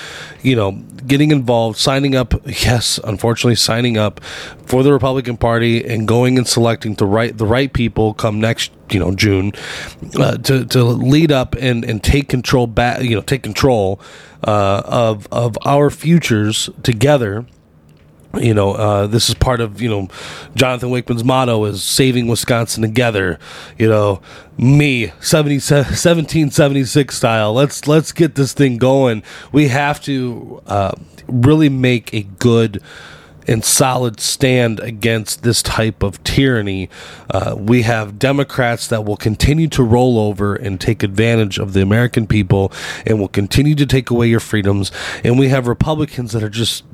you 0.43 0.57
know, 0.57 0.73
getting 1.07 1.31
involved, 1.31 1.79
signing 1.79 2.15
up. 2.15 2.35
Yes, 2.47 2.99
unfortunately, 3.03 3.57
signing 3.57 3.99
up 3.99 4.23
for 4.67 4.83
the 4.83 4.93
Republican 4.93 5.37
Party 5.37 5.85
and 5.85 6.07
going 6.07 6.39
and 6.39 6.47
selecting 6.47 6.95
the 6.95 7.07
right 7.07 7.37
the 7.37 7.47
right 7.47 7.73
people 7.73 8.15
come 8.15 8.41
next, 8.41 8.73
you 8.91 9.01
know, 9.01 9.15
June, 9.15 9.53
uh, 10.15 10.37
to 10.39 10.65
to 10.67 10.85
lead 10.85 11.32
up 11.33 11.55
and 11.57 11.85
and 11.85 12.03
take 12.03 12.29
control 12.29 12.67
back, 12.67 13.03
you 13.03 13.15
know, 13.17 13.23
take 13.23 13.43
control 13.43 14.01
uh, 14.47 14.83
of 14.85 15.27
of 15.33 15.59
our 15.65 15.91
futures 15.91 16.71
together 16.83 17.47
you 18.41 18.55
know, 18.55 18.73
uh, 18.73 19.07
this 19.07 19.29
is 19.29 19.35
part 19.35 19.61
of, 19.61 19.81
you 19.81 19.89
know, 19.89 20.09
Jonathan 20.55 20.91
Wichmann's 20.91 21.25
motto 21.25 21.65
is 21.65 21.83
saving 21.83 22.29
Wisconsin 22.29 22.83
together, 22.83 23.39
you 23.79 23.89
know, 23.89 24.23
me 24.57 25.13
70, 25.21 25.57
1776 25.57 27.15
style. 27.15 27.53
Let's, 27.53 27.87
let's 27.87 28.13
get 28.13 28.35
this 28.35 28.53
thing 28.53 28.79
going. 28.79 29.23
We 29.53 29.69
have 29.69 30.01
to, 30.03 30.63
uh, 30.67 30.93
really 31.29 31.69
make 31.69 32.13
a 32.15 32.23
good, 32.23 32.83
and 33.47 33.65
solid 33.65 34.21
stand 34.21 34.81
against 34.81 35.43
this 35.43 35.63
type 35.63 36.03
of 36.03 36.23
tyranny. 36.25 36.89
Uh, 37.31 37.55
we 37.59 37.83
have 37.83 38.19
Democrats 38.19 38.87
that 38.89 39.05
will 39.05 39.17
continue 39.17 39.69
to 39.69 39.83
roll 39.83 40.19
over 40.19 40.55
and 40.55 40.81
take 40.81 41.03
advantage 41.03 41.59
of 41.59 41.73
the 41.73 41.83
American 41.83 42.27
people 42.27 42.73
and 43.07 43.19
will 43.19 43.29
continue 43.29 43.75
to 43.75 43.87
take 43.87 44.11
away 44.11 44.27
your 44.29 44.41
freedoms. 44.41 44.93
And 45.25 45.39
we 45.39 45.49
have 45.49 45.67
Republicans 45.67 46.33
that 46.33 46.43
are 46.43 46.51
just 46.51 46.85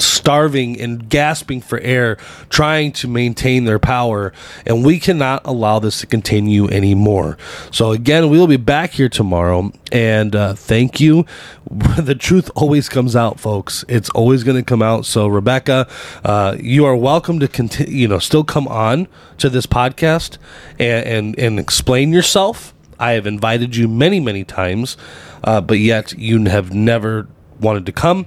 starving 0.00 0.80
and 0.80 1.08
gasping 1.08 1.60
for 1.60 1.78
air, 1.80 2.16
trying 2.48 2.92
to 2.92 3.08
maintain 3.08 3.64
their 3.64 3.78
power, 3.78 4.32
and 4.64 4.84
we 4.84 4.98
cannot 4.98 5.42
allow 5.44 5.78
this 5.78 6.00
to 6.00 6.06
continue 6.06 6.68
anymore. 6.68 7.38
So, 7.70 7.92
again, 7.92 8.28
we 8.28 8.38
will 8.38 8.46
be 8.46 8.56
back 8.56 8.92
here 8.92 9.08
tomorrow, 9.08 9.72
and 9.92 10.34
uh, 10.34 10.54
thank 10.54 11.00
you. 11.00 11.26
the 11.98 12.14
truth 12.14 12.50
always 12.54 12.88
comes 12.88 13.16
out, 13.16 13.40
folks. 13.40 13.84
It's 13.88 14.10
always 14.10 14.44
going 14.44 14.56
to 14.56 14.62
come 14.62 14.82
out. 14.82 15.06
So, 15.06 15.26
Rebecca, 15.26 15.88
uh, 16.24 16.56
you 16.60 16.84
are 16.84 16.96
welcome 16.96 17.40
to 17.40 17.48
continue, 17.48 17.92
you 17.92 18.08
know, 18.08 18.18
still 18.18 18.44
come 18.44 18.68
on 18.68 19.08
to 19.38 19.48
this 19.48 19.66
podcast 19.66 20.38
and, 20.78 21.06
and, 21.06 21.38
and 21.38 21.58
explain 21.58 22.12
yourself. 22.12 22.74
I 22.98 23.12
have 23.12 23.26
invited 23.26 23.76
you 23.76 23.88
many, 23.88 24.20
many 24.20 24.44
times, 24.44 24.96
uh, 25.44 25.60
but 25.60 25.78
yet 25.78 26.12
you 26.12 26.44
have 26.44 26.72
never 26.72 27.28
wanted 27.60 27.86
to 27.86 27.92
come. 27.92 28.26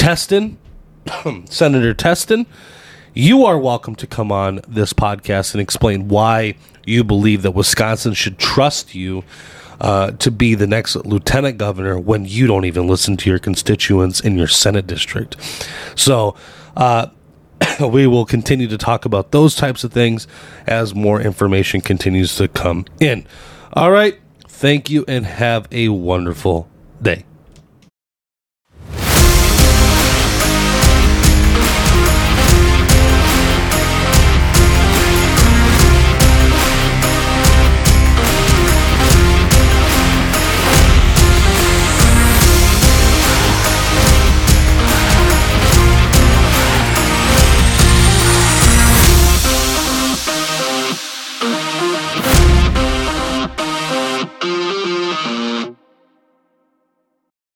Testin, 0.00 0.56
Senator 1.50 1.92
Testin, 1.92 2.46
you 3.12 3.44
are 3.44 3.58
welcome 3.58 3.94
to 3.96 4.06
come 4.06 4.32
on 4.32 4.62
this 4.66 4.94
podcast 4.94 5.52
and 5.52 5.60
explain 5.60 6.08
why 6.08 6.54
you 6.86 7.04
believe 7.04 7.42
that 7.42 7.50
Wisconsin 7.50 8.14
should 8.14 8.38
trust 8.38 8.94
you 8.94 9.22
uh, 9.78 10.12
to 10.12 10.30
be 10.30 10.54
the 10.54 10.66
next 10.66 10.96
lieutenant 10.96 11.58
governor 11.58 11.98
when 11.98 12.24
you 12.24 12.46
don't 12.46 12.64
even 12.64 12.88
listen 12.88 13.18
to 13.18 13.28
your 13.28 13.38
constituents 13.38 14.20
in 14.20 14.38
your 14.38 14.48
Senate 14.48 14.86
district. 14.86 15.36
So, 15.96 16.34
uh, 16.78 17.08
we 17.86 18.06
will 18.06 18.24
continue 18.24 18.68
to 18.68 18.78
talk 18.78 19.04
about 19.04 19.32
those 19.32 19.54
types 19.54 19.84
of 19.84 19.92
things 19.92 20.26
as 20.66 20.94
more 20.94 21.20
information 21.20 21.82
continues 21.82 22.36
to 22.36 22.48
come 22.48 22.86
in. 23.00 23.26
All 23.74 23.90
right. 23.90 24.18
Thank 24.48 24.88
you 24.88 25.04
and 25.06 25.26
have 25.26 25.68
a 25.70 25.90
wonderful 25.90 26.70
day. 27.02 27.26